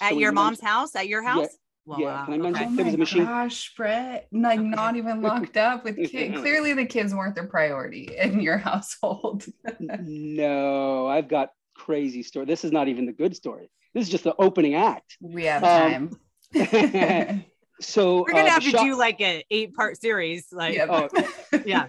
at 0.01 0.12
so 0.12 0.19
your 0.19 0.31
mom's 0.31 0.59
house? 0.59 0.95
At 0.95 1.07
your 1.07 1.21
house? 1.24 1.57
Well, 1.89 2.00
yeah, 2.01 2.24
can 2.25 2.34
I 2.34 2.38
mention- 2.38 2.63
Oh 2.63 2.65
okay. 2.67 2.75
There 2.75 2.86
was 2.86 2.93
my 2.93 2.96
a 2.96 2.98
machine- 2.98 3.25
gosh, 3.25 3.74
Brett! 3.75 4.27
Like 4.31 4.60
Okay. 4.60 4.67
not 4.69 4.96
even 4.96 5.22
locked 5.29 5.58
up 5.58 5.84
with 5.84 5.96
kids. 5.98 6.38
Clearly, 6.39 6.74
the 6.74 6.86
kids 6.86 7.13
weren't 7.15 7.36
the 7.36 7.46
priority 7.46 8.10
in 8.17 8.39
your 8.41 8.58
household. 8.60 9.46
no, 9.79 11.08
I've 11.08 11.27
got 11.27 11.50
crazy 11.75 12.24
story. 12.24 12.46
This 12.46 12.63
is 12.63 12.72
not 12.72 12.88
even 12.89 13.05
the 13.05 13.13
good 13.13 13.36
story. 13.36 13.72
This 13.93 14.03
is 14.03 14.10
just 14.10 14.24
the 14.24 14.36
opening 14.38 14.75
act. 14.75 15.17
we 15.19 15.46
have 15.46 15.63
Um, 15.63 16.12
time. 16.53 17.46
So 17.81 18.24
We're 18.24 18.34
gonna 18.34 18.43
uh, 18.50 18.50
have 18.51 18.63
to 18.63 18.72
Basha- 18.74 18.84
do 18.84 18.98
like 18.98 19.22
an 19.22 19.41
eight-part 19.50 20.00
series. 20.01 20.48
Like, 20.51 20.75
Yep. 20.75 20.89
oh, 20.91 21.08
yeah. 21.65 21.88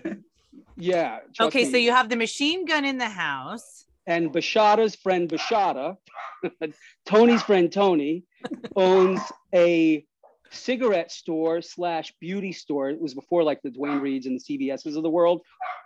yeah. 0.76 1.18
trust 1.34 1.48
Okay, 1.48 1.68
so 1.68 1.76
you 1.76 1.90
have 1.90 2.08
the 2.08 2.14
machine 2.16 2.64
gun 2.64 2.84
in 2.84 2.96
the 2.96 3.08
house. 3.08 3.84
and 4.06 4.32
Bashada's 4.32 4.94
friend 4.94 5.28
Bashada, 5.28 5.96
Tony's 7.06 7.42
friend 7.42 7.72
Tony, 7.72 8.22
owns 8.76 9.20
a 9.54 10.04
cigarette 10.50 11.12
store 11.12 11.62
slash 11.62 12.12
beauty 12.20 12.52
store. 12.52 12.90
It 12.90 13.00
was 13.00 13.14
before 13.14 13.42
like 13.42 13.62
the 13.62 13.70
Duane 13.70 14.00
Reades 14.00 14.26
and 14.26 14.40
the 14.40 14.58
CVSs 14.58 14.96
of 14.96 15.02
the 15.02 15.10
world. 15.10 15.42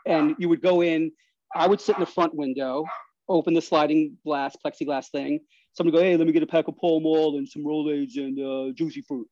And 0.07 0.35
you 0.39 0.49
would 0.49 0.63
go 0.63 0.83
in, 0.83 1.13
I 1.55 1.67
would 1.67 1.81
sit 1.81 1.97
in 1.97 2.01
the 2.01 2.07
front 2.07 2.35
window, 2.35 2.87
open 3.29 3.55
the 3.55 3.63
sliding 3.63 4.17
glass, 4.25 4.57
plexiglass 4.65 5.11
thing. 5.11 5.41
Somebody 5.73 5.97
go, 5.97 6.03
hey, 6.03 6.17
let 6.17 6.27
me 6.27 6.33
get 6.33 6.43
a 6.43 6.47
pack 6.47 6.69
of 6.69 6.77
Pall 6.77 7.01
Mall 7.01 7.37
and 7.37 7.49
some 7.49 7.65
Rolaids 7.65 8.17
and 8.17 8.39
uh, 8.39 8.73
juicy 8.75 9.03
fruit. 9.03 9.29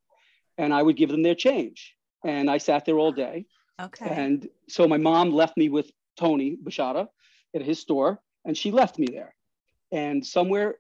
And 0.58 0.74
I 0.74 0.82
would 0.82 0.96
give 0.96 1.10
them 1.10 1.22
their 1.22 1.34
change. 1.34 1.94
And 2.24 2.50
I 2.50 2.58
sat 2.58 2.84
there 2.84 2.98
all 2.98 3.12
day. 3.12 3.46
Okay. 3.80 4.06
And 4.08 4.48
so 4.68 4.86
my 4.86 4.98
mom 4.98 5.32
left 5.32 5.56
me 5.56 5.68
with 5.68 5.90
Tony 6.16 6.56
Bashada 6.56 7.08
at 7.54 7.62
his 7.62 7.80
store, 7.80 8.20
and 8.44 8.56
she 8.56 8.70
left 8.70 8.98
me 8.98 9.06
there. 9.10 9.34
And 9.90 10.24
somewhere 10.24 10.76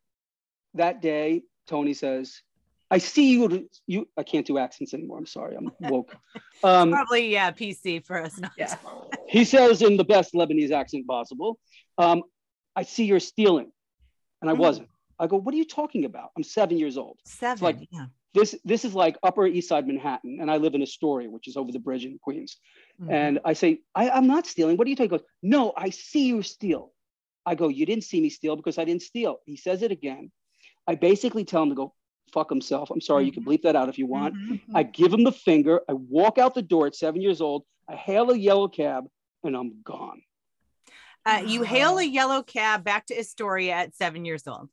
that 0.74 1.02
day, 1.02 1.42
Tony 1.66 1.94
says, 1.94 2.42
"I 2.90 2.98
see 2.98 3.32
you. 3.32 3.68
You, 3.86 4.08
I 4.16 4.22
can't 4.22 4.46
do 4.46 4.58
accents 4.58 4.94
anymore. 4.94 5.18
I'm 5.18 5.26
sorry. 5.26 5.56
I'm 5.56 5.70
woke." 5.80 6.14
Um, 6.64 6.92
Probably, 6.92 7.28
yeah, 7.32 7.50
PC 7.50 8.04
for 8.06 8.22
us. 8.22 8.38
Not 8.38 8.52
yeah. 8.56 8.76
he 9.26 9.44
says 9.44 9.82
in 9.82 9.96
the 9.96 10.04
best 10.04 10.32
Lebanese 10.32 10.70
accent 10.70 11.06
possible, 11.08 11.58
um, 11.98 12.22
"I 12.76 12.84
see 12.84 13.04
you're 13.04 13.18
stealing," 13.18 13.72
and 14.40 14.48
I 14.50 14.54
Hmm. 14.54 14.60
wasn't. 14.60 14.88
I 15.18 15.26
go, 15.26 15.38
"What 15.38 15.54
are 15.54 15.58
you 15.58 15.64
talking 15.64 16.04
about? 16.04 16.30
I'm 16.36 16.44
seven 16.44 16.78
years 16.78 16.96
old." 16.96 17.18
Seven. 17.24 17.64
like- 17.64 17.88
yeah. 17.90 18.06
This 18.34 18.54
this 18.64 18.84
is 18.86 18.94
like 18.94 19.18
Upper 19.22 19.46
East 19.46 19.68
Side 19.68 19.86
Manhattan, 19.86 20.38
and 20.40 20.50
I 20.50 20.56
live 20.56 20.74
in 20.74 20.80
Astoria, 20.82 21.28
which 21.28 21.48
is 21.48 21.56
over 21.58 21.70
the 21.70 21.78
bridge 21.80 22.04
in 22.06 22.18
Queens. 22.18 22.56
Mhm. 23.00 23.10
And 23.12 23.40
I 23.44 23.52
say, 23.52 23.80
I, 23.94 24.08
I'm 24.08 24.26
not 24.26 24.46
stealing. 24.46 24.76
What 24.78 24.86
are 24.86 24.90
you 24.90 24.96
talking? 24.96 25.10
He 25.10 25.16
goes, 25.18 25.26
No, 25.42 25.72
I 25.76 25.90
see 25.90 26.26
you 26.28 26.40
steal. 26.42 26.92
I 27.44 27.54
go, 27.56 27.68
You 27.68 27.84
didn't 27.84 28.04
see 28.04 28.20
me 28.22 28.30
steal 28.30 28.56
because 28.56 28.78
I 28.78 28.84
didn't 28.84 29.02
steal. 29.02 29.40
He 29.44 29.56
says 29.56 29.82
it 29.82 29.92
again. 29.92 30.30
I 30.86 30.94
basically 30.94 31.44
tell 31.44 31.62
him 31.62 31.68
to 31.70 31.74
go 31.74 31.94
fuck 32.32 32.48
himself. 32.50 32.90
I'm 32.90 33.00
sorry, 33.00 33.24
you 33.24 33.32
can 33.32 33.44
bleep 33.44 33.62
that 33.62 33.76
out 33.76 33.88
if 33.88 33.98
you 33.98 34.06
want. 34.06 34.34
Mhm. 34.34 34.60
I 34.74 34.82
give 34.82 35.12
him 35.12 35.22
the 35.22 35.32
finger. 35.32 35.82
I 35.88 35.92
walk 35.92 36.38
out 36.38 36.54
the 36.54 36.62
door 36.62 36.86
at 36.86 36.94
seven 36.96 37.20
years 37.20 37.40
old. 37.40 37.64
I 37.88 37.94
hail 37.94 38.30
a 38.30 38.36
yellow 38.36 38.68
cab 38.68 39.06
and 39.44 39.54
I'm 39.56 39.82
gone. 39.82 40.22
Uh, 41.24 41.42
you 41.46 41.62
hail 41.62 41.98
a 41.98 42.02
yellow 42.02 42.42
cab 42.42 42.82
back 42.84 43.06
to 43.06 43.18
Astoria 43.18 43.74
at 43.74 43.94
seven 43.94 44.24
years 44.24 44.46
old. 44.48 44.68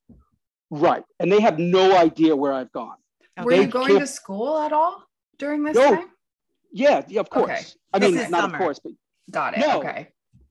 Right. 0.72 1.04
And 1.20 1.32
they 1.32 1.42
have 1.42 1.60
no 1.60 1.96
idea 1.98 2.36
where 2.36 2.54
I've 2.54 2.72
gone. 2.72 2.96
Were 3.44 3.54
you 3.54 3.68
going 3.68 4.00
to 4.00 4.08
school 4.08 4.58
at 4.60 4.72
all 4.74 5.04
during 5.38 5.63
this 5.63 5.75
No. 5.75 5.96
time? 5.96 6.12
Yeah, 6.72 7.04
yeah, 7.08 7.20
of 7.22 7.30
course. 7.30 7.50
Okay. 7.50 7.66
I 7.94 8.00
This 8.00 8.12
mean, 8.16 8.32
not 8.32 8.42
summer. 8.42 8.56
of 8.56 8.62
course, 8.62 8.80
but 8.80 8.94
Got 9.32 9.56
it. 9.56 9.60
No. 9.60 9.80
Okay. 9.80 10.08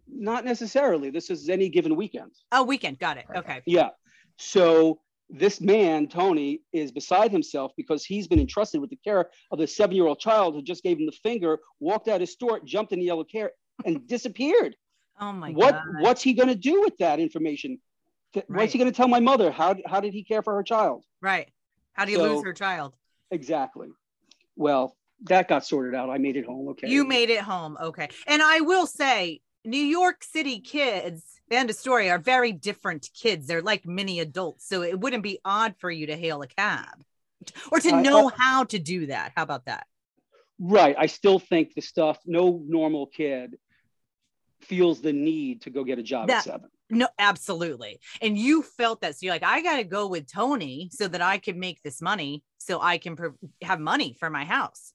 not 0.06 0.44
necessarily. 0.44 1.10
This 1.10 1.30
is 1.30 1.48
any 1.48 1.68
given 1.68 1.94
weekend. 1.96 2.32
Oh, 2.52 2.64
weekend. 2.64 2.98
Got 2.98 3.18
it. 3.18 3.26
Perfect. 3.26 3.48
Okay. 3.48 3.62
Yeah. 3.66 3.90
So 4.36 5.00
this 5.30 5.60
man, 5.60 6.08
Tony, 6.08 6.62
is 6.72 6.90
beside 6.90 7.30
himself 7.30 7.72
because 7.76 8.04
he's 8.04 8.26
been 8.26 8.40
entrusted 8.40 8.80
with 8.80 8.90
the 8.90 8.96
care 8.96 9.28
of 9.50 9.58
the 9.58 9.66
seven 9.66 9.94
year 9.94 10.06
old 10.06 10.18
child 10.18 10.54
who 10.54 10.62
just 10.62 10.82
gave 10.82 10.98
him 10.98 11.06
the 11.06 11.12
finger, 11.12 11.58
walked 11.80 12.08
out 12.08 12.20
his 12.20 12.32
store, 12.32 12.60
jumped 12.64 12.92
in 12.92 12.98
the 12.98 13.06
yellow 13.06 13.24
car, 13.24 13.52
and 13.84 14.06
disappeared. 14.06 14.74
Oh 15.20 15.32
my 15.32 15.50
what 15.50 15.74
God. 15.74 15.84
What's 16.00 16.22
he 16.22 16.32
going 16.32 16.48
to 16.48 16.54
do 16.54 16.80
with 16.80 16.96
that 16.98 17.20
information? 17.20 17.78
Right. 18.34 18.44
What's 18.48 18.72
he 18.72 18.78
going 18.78 18.90
to 18.90 18.96
tell 18.96 19.08
my 19.08 19.20
mother? 19.20 19.50
How, 19.50 19.74
how 19.86 20.00
did 20.00 20.12
he 20.12 20.22
care 20.22 20.42
for 20.42 20.54
her 20.54 20.62
child? 20.62 21.04
Right. 21.20 21.48
How 21.94 22.04
do 22.04 22.12
you 22.12 22.18
So- 22.18 22.34
lose 22.34 22.44
her 22.44 22.52
child? 22.52 22.94
Exactly. 23.30 23.88
Well, 24.56 24.96
that 25.24 25.48
got 25.48 25.66
sorted 25.66 25.94
out. 25.94 26.10
I 26.10 26.18
made 26.18 26.36
it 26.36 26.46
home. 26.46 26.68
Okay. 26.70 26.88
You 26.88 27.04
made 27.04 27.30
it 27.30 27.40
home. 27.40 27.76
Okay. 27.80 28.08
And 28.26 28.40
I 28.42 28.60
will 28.60 28.86
say, 28.86 29.40
New 29.64 29.82
York 29.82 30.24
City 30.24 30.60
kids 30.60 31.24
and 31.50 31.74
story, 31.74 32.10
are 32.10 32.18
very 32.18 32.52
different 32.52 33.08
kids. 33.14 33.46
They're 33.46 33.62
like 33.62 33.86
mini 33.86 34.20
adults. 34.20 34.68
So 34.68 34.82
it 34.82 34.98
wouldn't 34.98 35.22
be 35.22 35.40
odd 35.44 35.74
for 35.78 35.90
you 35.90 36.06
to 36.06 36.16
hail 36.16 36.42
a 36.42 36.46
cab 36.46 37.02
or 37.72 37.80
to 37.80 37.94
I- 37.94 38.02
know 38.02 38.28
how 38.28 38.64
to 38.64 38.78
do 38.78 39.06
that. 39.06 39.32
How 39.36 39.42
about 39.42 39.64
that? 39.66 39.86
Right. 40.58 40.96
I 40.98 41.06
still 41.06 41.38
think 41.38 41.74
the 41.74 41.80
stuff, 41.80 42.18
no 42.26 42.62
normal 42.66 43.06
kid 43.06 43.56
feels 44.60 45.00
the 45.00 45.12
need 45.12 45.62
to 45.62 45.70
go 45.70 45.84
get 45.84 45.98
a 45.98 46.02
job 46.02 46.28
That- 46.28 46.38
at 46.38 46.44
seven. 46.44 46.68
No, 46.90 47.06
absolutely. 47.18 48.00
And 48.22 48.38
you 48.38 48.62
felt 48.62 49.02
that. 49.02 49.14
So 49.14 49.26
you're 49.26 49.34
like, 49.34 49.42
I 49.42 49.60
got 49.60 49.76
to 49.76 49.84
go 49.84 50.08
with 50.08 50.30
Tony 50.30 50.88
so 50.90 51.06
that 51.06 51.20
I 51.20 51.36
can 51.36 51.60
make 51.60 51.82
this 51.82 52.00
money 52.00 52.42
so 52.56 52.80
I 52.80 52.96
can 52.96 53.14
pro- 53.14 53.34
have 53.62 53.78
money 53.78 54.16
for 54.18 54.30
my 54.30 54.46
house. 54.46 54.94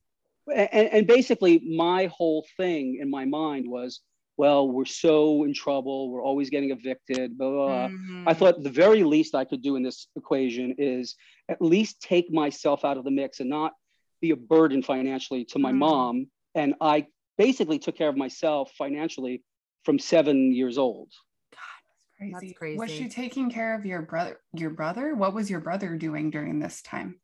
and, 0.53 0.89
and 0.89 1.07
basically 1.07 1.59
my 1.59 2.07
whole 2.07 2.45
thing 2.57 2.97
in 2.99 3.09
my 3.11 3.25
mind 3.25 3.69
was 3.69 4.01
well 4.37 4.67
we're 4.67 4.85
so 4.85 5.43
in 5.43 5.53
trouble 5.53 6.09
we're 6.09 6.23
always 6.23 6.49
getting 6.49 6.71
evicted 6.71 7.37
blah, 7.37 7.49
blah, 7.49 7.67
blah. 7.67 7.87
Mhm. 7.89 8.23
i 8.27 8.33
thought 8.33 8.61
the 8.63 8.69
very 8.69 9.03
least 9.03 9.35
i 9.35 9.45
could 9.45 9.61
do 9.61 9.75
in 9.75 9.83
this 9.83 10.07
equation 10.15 10.75
is 10.77 11.15
at 11.49 11.61
least 11.61 12.01
take 12.01 12.31
myself 12.31 12.83
out 12.85 12.97
of 12.97 13.03
the 13.03 13.11
mix 13.11 13.39
and 13.39 13.49
not 13.49 13.73
be 14.21 14.31
a 14.31 14.35
burden 14.35 14.81
financially 14.81 15.45
to 15.45 15.59
my 15.59 15.71
Mhm. 15.71 15.77
mom 15.77 16.27
and 16.55 16.75
i 16.81 17.05
basically 17.37 17.79
took 17.79 17.95
care 17.95 18.09
of 18.09 18.17
myself 18.17 18.71
financially 18.77 19.43
from 19.83 19.99
seven 19.99 20.53
years 20.53 20.77
old 20.77 21.09
God, 21.51 21.59
that's 21.89 22.05
Crazy. 22.17 22.33
That's 22.47 22.57
crazy. 22.57 22.77
Was 22.79 22.91
she 22.91 23.09
taking 23.09 23.49
care 23.49 23.75
of 23.75 23.85
your 23.85 24.01
brother? 24.01 24.39
Your 24.53 24.69
brother? 24.69 25.13
What 25.15 25.33
was 25.33 25.49
your 25.49 25.59
brother 25.59 25.97
doing 25.97 26.29
during 26.29 26.59
this 26.59 26.81
time? 26.81 27.19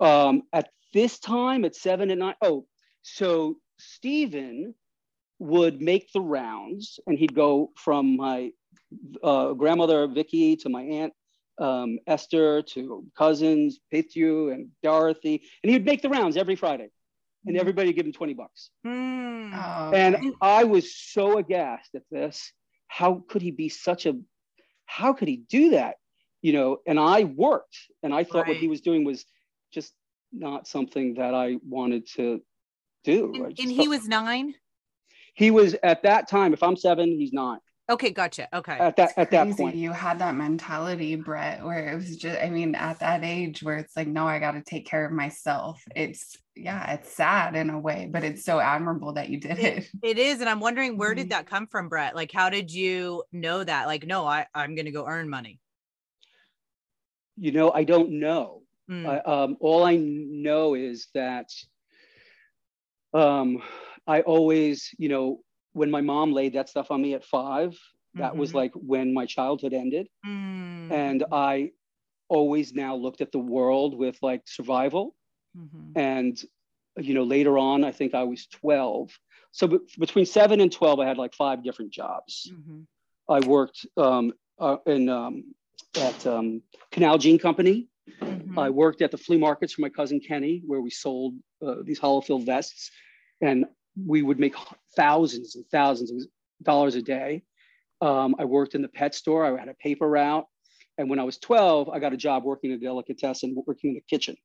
um, 0.00 0.42
at 0.52 0.70
this 0.92 1.18
time 1.18 1.64
at 1.64 1.74
seven 1.74 2.10
and 2.10 2.20
nine 2.20 2.34
oh 2.42 2.66
so 3.02 3.56
stephen 3.78 4.74
would 5.38 5.80
make 5.80 6.10
the 6.12 6.20
rounds 6.20 6.98
and 7.06 7.18
he'd 7.18 7.34
go 7.34 7.70
from 7.76 8.16
my 8.16 8.50
uh, 9.22 9.52
grandmother 9.52 10.06
vicky 10.06 10.56
to 10.56 10.68
my 10.68 10.82
aunt 10.82 11.12
um, 11.58 11.98
esther 12.06 12.62
to 12.62 13.04
cousins 13.16 13.80
pithu 13.92 14.52
and 14.52 14.68
dorothy 14.82 15.42
and 15.62 15.72
he'd 15.72 15.84
make 15.84 16.02
the 16.02 16.08
rounds 16.08 16.36
every 16.36 16.56
friday 16.56 16.88
and 17.46 17.56
everybody 17.56 17.88
would 17.88 17.96
give 17.96 18.06
him 18.06 18.12
20 18.12 18.34
bucks. 18.34 18.70
Hmm. 18.84 19.52
Oh, 19.54 19.92
and 19.94 20.34
i 20.40 20.64
was 20.64 20.94
so 20.94 21.38
aghast 21.38 21.94
at 21.94 22.02
this. 22.10 22.52
How 22.88 23.22
could 23.28 23.42
he 23.42 23.52
be 23.52 23.68
such 23.68 24.06
a 24.06 24.14
how 24.86 25.12
could 25.12 25.28
he 25.28 25.36
do 25.48 25.70
that? 25.70 25.96
You 26.42 26.52
know 26.52 26.78
and 26.86 26.98
i 26.98 27.24
worked 27.24 27.76
and 28.02 28.14
i 28.14 28.22
thought 28.24 28.46
what 28.46 28.56
he 28.56 28.68
was 28.68 28.80
doing 28.80 29.04
was 29.04 29.24
just 29.72 29.92
not 30.32 30.66
something 30.66 31.14
that 31.14 31.34
i 31.34 31.56
wanted 31.66 32.06
to 32.16 32.42
do. 33.04 33.32
And, 33.34 33.58
and 33.58 33.70
he 33.70 33.88
was 33.88 34.06
nine. 34.06 34.54
He 35.36 35.50
was 35.52 35.76
at 35.82 36.02
that 36.02 36.28
time 36.28 36.52
if 36.52 36.62
i'm 36.62 36.76
seven 36.76 37.08
he's 37.08 37.32
nine 37.32 37.58
Okay, 37.88 38.10
gotcha. 38.10 38.48
Okay. 38.52 38.76
at 38.80 38.96
that 38.96 39.12
at 39.16 39.30
that 39.30 39.56
point 39.56 39.76
You 39.76 39.92
had 39.92 40.18
that 40.18 40.34
mentality, 40.34 41.14
Brett, 41.14 41.64
where 41.64 41.92
it 41.92 41.94
was 41.94 42.16
just, 42.16 42.36
I 42.42 42.50
mean, 42.50 42.74
at 42.74 42.98
that 42.98 43.22
age 43.22 43.62
where 43.62 43.76
it's 43.76 43.96
like, 43.96 44.08
no, 44.08 44.26
I 44.26 44.40
got 44.40 44.54
to 44.58 44.60
take 44.60 44.88
care 44.88 45.06
of 45.06 45.12
myself. 45.12 45.80
It's, 45.94 46.36
yeah, 46.56 46.94
it's 46.94 47.12
sad 47.12 47.54
in 47.54 47.70
a 47.70 47.78
way, 47.78 48.08
but 48.10 48.24
it's 48.24 48.44
so 48.44 48.58
admirable 48.58 49.12
that 49.12 49.28
you 49.28 49.38
did 49.38 49.60
it. 49.60 49.88
It 50.02 50.18
is, 50.30 50.40
and 50.40 50.48
I'm 50.48 50.58
wondering 50.58 50.98
where 50.98 51.14
did 51.14 51.30
that 51.30 51.46
come 51.46 51.68
from, 51.68 51.88
Brett? 51.88 52.16
Like, 52.16 52.32
how 52.32 52.50
did 52.50 52.72
you 52.72 53.22
know 53.30 53.62
that? 53.62 53.86
Like, 53.86 54.04
no, 54.04 54.26
I 54.26 54.48
I'm 54.52 54.74
gonna 54.74 54.90
go 54.90 55.06
earn 55.06 55.28
money. 55.30 55.60
you 57.36 57.52
know 57.52 57.70
i 57.70 57.84
don't 57.84 58.10
know 58.10 58.62
Mm, 58.90 59.06
I, 59.06 59.18
um, 59.18 59.56
all 59.60 59.84
I 59.84 59.96
know 59.96 60.74
is 60.74 61.08
that 61.14 61.48
um, 63.12 63.60
I 64.06 64.20
always, 64.22 64.90
you 64.98 65.08
know, 65.08 65.40
when 65.72 65.90
my 65.90 66.00
mom 66.00 66.32
laid 66.32 66.54
that 66.54 66.68
stuff 66.68 66.90
on 66.90 67.02
me 67.02 67.14
at 67.14 67.24
5 67.24 67.78
that 68.14 68.34
was 68.36 68.52
Mhm. 68.52 68.54
like 68.54 68.72
when 68.74 69.12
my 69.12 69.26
childhood 69.26 69.74
ended 69.74 70.08
Mm. 70.24 70.90
and 70.90 71.24
i 71.32 71.70
always 72.28 72.72
now 72.72 72.96
looked 72.96 73.20
at 73.20 73.30
the 73.32 73.38
world 73.38 73.94
with 73.94 74.16
like 74.22 74.42
survival 74.48 75.14
Mhm. 75.56 75.92
and 75.96 76.44
you 77.06 77.14
know 77.14 77.24
later 77.24 77.58
on 77.58 77.84
i 77.84 77.92
think 77.92 78.14
i 78.14 78.24
was 78.24 78.46
12 78.46 79.10
so 79.52 79.66
be- 79.68 79.78
between 79.98 80.24
7 80.24 80.60
and 80.60 80.72
12 80.72 80.98
i 80.98 81.06
had 81.06 81.18
like 81.18 81.34
five 81.34 81.62
different 81.62 81.92
jobs 81.92 82.50
Mhm. 82.52 82.86
i 83.28 83.40
worked 83.40 83.86
um, 83.96 84.32
uh, 84.58 84.78
in 84.86 85.08
um, 85.08 85.34
at 86.00 86.26
um, 86.26 86.62
canal 86.90 87.18
jean 87.18 87.38
company 87.38 87.86
Mhm. 88.08 88.58
i 88.58 88.68
worked 88.70 89.02
at 89.02 89.10
the 89.10 89.18
flea 89.18 89.38
markets 89.38 89.72
for 89.74 89.82
my 89.82 89.90
cousin 89.90 90.18
kenny 90.20 90.62
where 90.66 90.80
we 90.80 90.90
sold 90.90 91.34
uh, 91.66 91.76
these 91.84 91.98
hollow 91.98 92.20
fill 92.22 92.38
vests 92.38 92.90
and 93.40 93.66
we 94.04 94.22
would 94.22 94.38
make 94.38 94.54
thousands 94.96 95.56
and 95.56 95.64
thousands 95.70 96.10
of 96.10 96.28
dollars 96.62 96.94
a 96.94 97.02
day 97.02 97.42
um, 98.00 98.34
i 98.38 98.44
worked 98.44 98.74
in 98.74 98.82
the 98.82 98.88
pet 98.88 99.14
store 99.14 99.44
i 99.44 99.58
had 99.58 99.68
a 99.68 99.74
paper 99.74 100.08
route 100.08 100.46
and 100.98 101.08
when 101.08 101.18
i 101.18 101.22
was 101.22 101.38
12 101.38 101.88
i 101.90 101.98
got 101.98 102.12
a 102.12 102.16
job 102.16 102.44
working 102.44 102.70
in 102.70 102.76
a 102.76 102.80
delicatessen 102.80 103.54
working 103.66 103.90
in 103.90 103.94
the 103.94 104.04
kitchen 104.08 104.36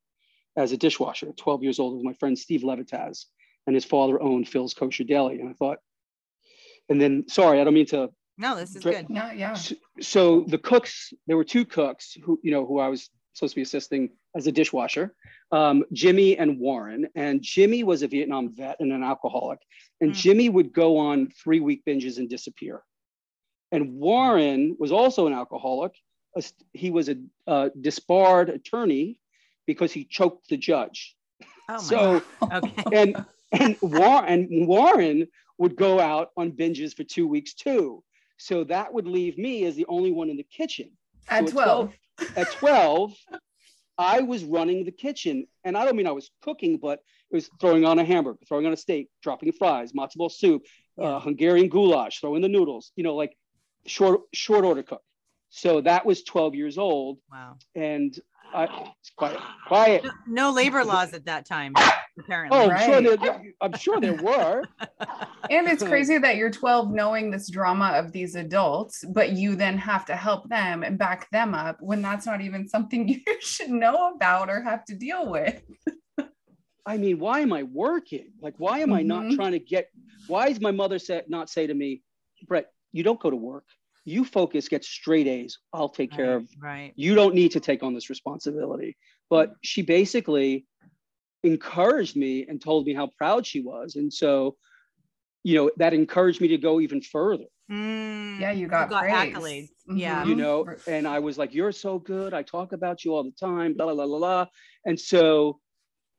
as 0.56 0.72
a 0.72 0.78
dishwasher 0.78 1.30
at 1.30 1.38
12 1.38 1.64
years 1.64 1.80
old 1.80 1.96
with 1.96 2.04
my 2.04 2.14
friend 2.14 2.38
Steve 2.38 2.62
Levitaz, 2.62 3.26
and 3.68 3.76
his 3.76 3.86
father 3.86 4.22
owned 4.22 4.48
Phil's 4.48 4.74
Kosher 4.74 5.04
Deli. 5.04 5.40
And 5.40 5.50
I 5.50 5.54
thought, 5.54 5.78
and 6.90 7.00
then 7.00 7.26
sorry, 7.28 7.62
I 7.62 7.64
don't 7.64 7.74
mean 7.74 7.86
to. 7.88 8.10
No, 8.38 8.56
this 8.56 8.76
is 8.76 8.82
Dra- 8.82 8.94
good. 8.94 9.10
No, 9.10 9.30
yeah. 9.32 9.54
So, 9.54 9.76
so 10.00 10.46
the 10.48 10.58
cooks, 10.58 11.14
there 11.28 11.38
were 11.38 11.44
two 11.44 11.66
cooks 11.66 12.18
who 12.24 12.40
you 12.44 12.52
know 12.52 12.66
who 12.66 12.80
I 12.80 12.88
was 12.88 13.10
supposed 13.34 13.54
to 13.54 13.56
be 13.56 13.62
assisting 13.62 14.10
as 14.36 14.48
a 14.48 14.52
dishwasher, 14.52 15.14
um, 15.52 15.84
Jimmy 15.94 16.38
and 16.38 16.60
Warren. 16.60 17.08
And 17.16 17.42
Jimmy 17.42 17.84
was 17.84 18.04
a 18.04 18.08
Vietnam 18.08 18.54
vet 18.54 18.78
and 18.80 18.92
an 18.92 19.04
alcoholic, 19.04 19.60
and 20.00 20.12
Mm. 20.12 20.16
Jimmy 20.16 20.50
would 20.50 20.74
go 20.74 20.98
on 20.98 21.30
three 21.44 21.60
week 21.60 21.84
binges 21.86 22.18
and 22.18 22.30
disappear. 22.30 22.84
And 23.72 23.94
Warren 23.96 24.76
was 24.80 24.92
also 24.92 25.28
an 25.28 25.34
alcoholic. 25.34 25.94
He 26.74 26.92
was 26.92 27.10
a 27.10 27.16
uh, 27.48 27.70
disbarred 27.80 28.50
attorney 28.50 29.20
because 29.66 29.92
he 29.92 30.06
choked 30.06 30.50
the 30.50 30.58
judge. 30.58 31.16
Oh 31.70 31.74
my 31.74 31.78
so 31.78 32.24
God. 32.42 32.64
okay. 32.88 33.02
and 33.02 33.26
and 33.52 33.78
Warren 33.82 34.48
and 34.52 34.68
Warren 34.68 35.28
would 35.58 35.76
go 35.76 36.00
out 36.00 36.32
on 36.38 36.52
binges 36.52 36.96
for 36.96 37.04
two 37.04 37.28
weeks 37.28 37.54
too. 37.54 38.04
So 38.38 38.64
that 38.66 38.92
would 38.94 39.08
leave 39.08 39.38
me 39.38 39.66
as 39.66 39.76
the 39.76 39.86
only 39.88 40.12
one 40.12 40.30
in 40.30 40.38
the 40.38 40.44
kitchen. 40.44 40.90
At 41.30 41.48
So 41.48 41.54
12. 41.54 41.94
At 42.36 42.52
12, 42.54 43.14
I 43.98 44.22
was 44.22 44.44
running 44.44 44.86
the 44.86 44.92
kitchen. 44.92 45.48
And 45.64 45.78
I 45.78 45.86
don't 45.86 45.96
mean 45.96 46.08
I 46.08 46.12
was 46.12 46.32
cooking, 46.42 46.78
but 46.78 47.00
it 47.30 47.36
was 47.36 47.50
throwing 47.60 47.86
on 47.86 48.00
a 48.00 48.04
hamburger, 48.04 48.40
throwing 48.48 48.66
on 48.66 48.74
a 48.74 48.78
steak, 48.78 49.10
dropping 49.22 49.52
fries, 49.52 49.94
matzo 49.94 50.16
ball 50.16 50.30
soup, 50.30 50.64
uh, 51.00 51.20
Hungarian 51.20 51.70
goulash, 51.70 52.20
throwing 52.20 52.42
the 52.42 52.50
noodles, 52.50 52.92
you 52.96 53.04
know, 53.04 53.16
like 53.16 53.36
short 53.86 54.22
short 54.34 54.66
order 54.66 54.84
cook. 54.84 55.04
So 55.50 55.82
that 55.82 56.06
was 56.06 56.24
12 56.24 56.56
years 56.56 56.78
old. 56.78 57.20
Wow. 57.32 57.58
And 57.76 58.18
I, 58.54 58.92
quiet, 59.16 59.40
quiet. 59.68 60.04
No, 60.04 60.12
no 60.28 60.52
labor 60.52 60.84
laws 60.84 61.14
at 61.14 61.26
that 61.26 61.46
time, 61.46 61.74
apparently. 62.18 62.58
Oh, 62.58 62.70
I'm 62.70 62.86
sure 62.86 63.02
there, 63.18 63.42
I'm 63.62 63.78
sure 63.78 64.00
there 64.00 64.14
were. 64.14 64.64
And 65.50 65.68
it's 65.68 65.84
crazy 65.84 66.18
that 66.18 66.38
you're 66.38 66.52
12 66.52 66.92
knowing 66.94 67.30
this 67.30 67.50
drama 67.50 67.94
of 67.96 68.14
these 68.14 68.36
adults, 68.36 69.04
but 69.14 69.32
you 69.32 69.56
then 69.56 69.78
have 69.80 70.06
to 70.06 70.16
help 70.16 70.48
them 70.48 70.84
and 70.84 70.98
back 70.98 71.30
them 71.32 71.54
up 71.54 71.78
when 71.82 72.02
that's 72.02 72.26
not 72.26 72.40
even 72.40 72.70
something 72.70 73.08
you 73.10 73.20
should 73.42 73.70
know 73.70 74.14
about 74.16 74.50
or 74.50 74.62
have 74.62 74.86
to 74.86 74.96
deal 74.96 75.30
with. 75.30 75.62
I 76.86 76.98
mean, 76.98 77.20
why 77.20 77.42
am 77.42 77.52
I 77.52 77.64
working? 77.64 78.32
Like, 78.40 78.54
why 78.60 78.80
am 78.80 78.94
I 78.94 79.02
not 79.02 79.24
Mhm. 79.26 79.36
trying 79.36 79.52
to 79.52 79.60
get? 79.60 79.90
Why 80.28 80.48
is 80.48 80.62
my 80.62 80.72
mother 80.72 81.00
say, 81.00 81.22
not 81.28 81.50
say 81.50 81.68
to 81.68 81.74
me, 81.74 82.02
Brett, 82.48 82.68
you 82.94 83.04
don't 83.04 83.20
go 83.20 83.30
to 83.30 83.36
work. 83.36 83.66
You 84.06 84.24
focus, 84.24 84.70
get 84.70 84.86
straight 84.86 85.28
A's. 85.28 85.60
I'll 85.74 85.90
take 85.90 86.12
care 86.12 86.36
of. 86.36 86.48
Right. 86.60 86.94
You 86.96 87.14
don't 87.14 87.36
need 87.36 87.52
to 87.52 87.60
take 87.60 87.84
on 87.84 87.94
this 87.94 88.10
responsibility. 88.10 88.96
But 89.30 89.54
she 89.64 89.82
basically 89.82 90.66
encouraged 91.44 92.16
me 92.16 92.46
and 92.48 92.62
told 92.62 92.86
me 92.86 92.94
how 92.94 93.08
proud 93.18 93.46
she 93.46 93.62
was, 93.62 93.96
and 93.96 94.12
so, 94.14 94.56
you 95.44 95.56
know, 95.56 95.72
that 95.78 95.94
encouraged 95.94 96.42
me 96.42 96.48
to 96.50 96.58
go 96.58 96.80
even 96.80 97.02
further. 97.02 97.46
Mm, 97.72 98.40
Yeah, 98.40 98.52
you 98.52 98.68
got, 98.68 98.90
got 98.90 99.04
praise. 99.04 99.34
accolades. 99.34 99.70
Mhm. 99.90 99.98
Yeah. 99.98 100.26
you 100.26 100.36
know 100.36 100.66
and 100.88 101.08
i 101.08 101.20
was 101.20 101.38
like 101.38 101.54
you're 101.54 101.72
so 101.72 101.98
good 102.00 102.34
i 102.34 102.44
talk 102.44 102.72
about 102.74 103.04
you 103.04 103.14
all 103.16 103.24
the 103.24 103.32
time 103.32 103.74
blah 103.74 103.86
blah 103.86 103.96
blah 103.96 104.06
blah, 104.08 104.18
blah. 104.20 104.46
and 104.86 104.98
so 105.00 105.60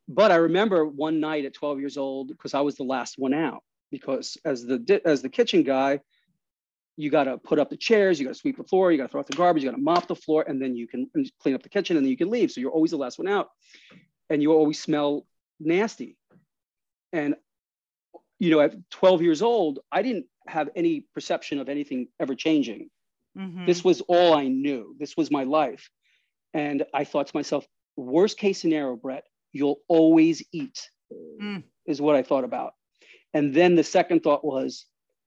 but 0.07 0.31
i 0.31 0.35
remember 0.35 0.85
one 0.85 1.19
night 1.19 1.45
at 1.45 1.53
12 1.53 1.79
years 1.79 1.95
old 1.97 2.27
because 2.27 2.53
i 2.53 2.59
was 2.61 2.75
the 2.75 2.83
last 2.83 3.15
one 3.17 3.33
out 3.33 3.61
because 3.91 4.37
as 4.45 4.65
the 4.65 4.77
di- 4.79 4.99
as 5.05 5.21
the 5.21 5.29
kitchen 5.29 5.63
guy 5.63 5.99
you 6.97 7.09
got 7.09 7.23
to 7.23 7.37
put 7.37 7.57
up 7.59 7.69
the 7.69 7.77
chairs 7.77 8.19
you 8.19 8.25
got 8.25 8.33
to 8.33 8.39
sweep 8.39 8.57
the 8.57 8.63
floor 8.63 8.91
you 8.91 8.97
got 8.97 9.05
to 9.05 9.09
throw 9.11 9.21
out 9.21 9.27
the 9.27 9.35
garbage 9.37 9.63
you 9.63 9.69
got 9.69 9.75
to 9.77 9.81
mop 9.81 10.07
the 10.07 10.15
floor 10.15 10.43
and 10.47 10.61
then 10.61 10.75
you 10.75 10.87
can 10.87 11.09
clean 11.39 11.55
up 11.55 11.63
the 11.63 11.69
kitchen 11.69 11.95
and 11.97 12.05
then 12.05 12.11
you 12.11 12.17
can 12.17 12.29
leave 12.29 12.51
so 12.51 12.59
you're 12.61 12.71
always 12.71 12.91
the 12.91 12.97
last 12.97 13.17
one 13.17 13.27
out 13.27 13.47
and 14.29 14.41
you 14.41 14.51
always 14.51 14.79
smell 14.81 15.25
nasty 15.59 16.17
and 17.11 17.35
you 18.39 18.49
know 18.51 18.59
at 18.59 18.73
12 18.91 19.21
years 19.21 19.41
old 19.41 19.79
i 19.91 20.01
didn't 20.01 20.25
have 20.47 20.69
any 20.75 21.05
perception 21.13 21.59
of 21.59 21.69
anything 21.69 22.07
ever 22.19 22.35
changing 22.35 22.89
Mhm. 23.37 23.65
this 23.65 23.83
was 23.83 24.01
all 24.01 24.35
I 24.35 24.47
knew. 24.47 24.95
This 24.99 25.17
was 25.17 25.31
my 25.31 25.43
life. 25.43 25.89
And 26.53 26.85
I 26.93 27.03
thought 27.03 27.25
to 27.25 27.35
myself, 27.35 27.65
worst 27.97 28.37
case 28.37 28.61
scenario, 28.61 28.95
Brett, 28.95 29.23
you'll 29.53 29.79
always 29.87 30.43
eat, 30.51 30.77
Mm. 31.11 31.63
is 31.87 31.99
what 31.99 32.15
I 32.15 32.21
thought 32.21 32.43
about. 32.43 32.75
And 33.33 33.51
then 33.51 33.73
the 33.73 33.83
second 33.83 34.21
thought 34.21 34.45
was, 34.45 34.85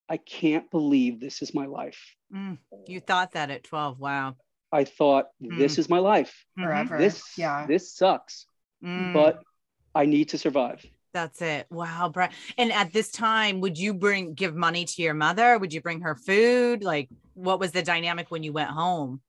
I 0.09 0.19
can't 0.19 0.71
believe 0.71 1.19
this 1.19 1.43
is 1.43 1.53
my 1.53 1.67
life. 1.67 1.99
Mm. 2.33 2.59
You 2.87 3.01
thought 3.01 3.33
that 3.33 3.51
at 3.51 3.65
12. 3.65 3.99
Wow. 3.99 4.37
I 4.71 4.85
thought, 4.85 5.27
this 5.41 5.77
is 5.77 5.89
my 5.89 5.99
life. 5.99 6.47
Mhm. 6.57 6.63
Forever. 6.63 6.99
This, 6.99 7.37
yeah. 7.37 7.67
this 7.67 7.93
sucks, 7.93 8.47
Mm. 8.85 9.13
but 9.13 9.43
I 9.95 10.07
need 10.07 10.29
to 10.31 10.39
survive. 10.39 10.85
That's 11.15 11.41
it. 11.41 11.67
Wow, 11.71 12.11
Brett. 12.13 12.33
And 12.59 12.71
at 12.73 12.93
this 12.93 13.11
time, 13.11 13.61
would 13.61 13.79
you 13.79 13.95
bring 13.95 14.35
give 14.35 14.55
money 14.55 14.85
to 14.85 15.03
your 15.03 15.15
mother? 15.15 15.59
Would 15.59 15.73
you 15.73 15.81
bring 15.81 16.03
her 16.03 16.15
food? 16.15 16.83
Like, 16.85 17.09
what 17.35 17.59
was 17.59 17.73
the 17.73 17.83
dynamic 17.83 18.31
when 18.31 18.43
you 18.43 18.53
went 18.53 18.71
home? 18.71 19.21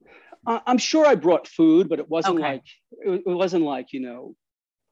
I- 0.46 0.62
I'm 0.66 0.78
sure 0.78 1.06
I 1.06 1.16
brought 1.16 1.48
food, 1.48 1.88
but 1.88 2.00
it 2.00 2.10
wasn't 2.10 2.36
Okay. 2.40 2.44
like 2.44 2.64
it, 2.92 3.24
it 3.26 3.34
wasn't 3.34 3.64
like 3.64 3.94
you 3.94 4.02
know 4.02 4.36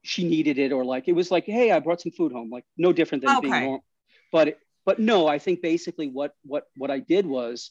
she 0.02 0.26
needed 0.28 0.58
it 0.58 0.72
or 0.72 0.84
like 0.84 1.08
it 1.08 1.12
was 1.12 1.30
like 1.30 1.44
hey 1.46 1.70
I 1.70 1.80
brought 1.80 2.00
some 2.00 2.12
food 2.12 2.32
home 2.32 2.48
like 2.50 2.64
no 2.76 2.92
different 2.92 3.24
than 3.24 3.40
being 3.40 3.52
Okay. 3.52 3.60
normal. 3.64 3.84
But 4.32 4.58
but 4.84 4.98
no, 4.98 5.26
I 5.26 5.38
think 5.38 5.62
basically 5.62 6.08
what 6.08 6.32
what 6.44 6.64
what 6.76 6.90
I 6.90 7.00
did 7.00 7.26
was 7.26 7.70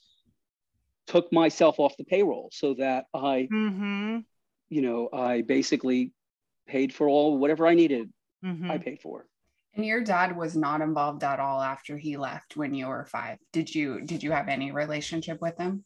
took 1.07 1.31
myself 1.31 1.79
off 1.79 1.95
the 1.97 2.03
payroll 2.03 2.49
so 2.51 2.73
that 2.75 3.05
I 3.13 3.47
Mm-hmm. 3.51 4.19
you 4.69 4.81
know 4.81 5.09
I 5.13 5.41
basically 5.41 6.11
paid 6.67 6.93
for 6.93 7.07
all 7.07 7.37
whatever 7.37 7.67
I 7.67 7.73
needed 7.73 8.09
Mm-hmm. 8.45 8.71
I 8.71 8.77
paid 8.77 9.01
for. 9.01 9.25
And 9.75 9.85
your 9.85 10.01
dad 10.01 10.37
was 10.37 10.55
not 10.55 10.81
involved 10.81 11.23
at 11.23 11.39
all 11.39 11.61
after 11.61 11.97
he 11.97 12.15
left 12.15 12.55
when 12.55 12.73
you 12.73 12.87
were 12.87 13.05
five. 13.05 13.39
Did 13.51 13.73
you 13.73 14.01
did 14.01 14.23
you 14.23 14.31
have 14.31 14.47
any 14.47 14.71
relationship 14.71 15.41
with 15.41 15.57
him? 15.57 15.83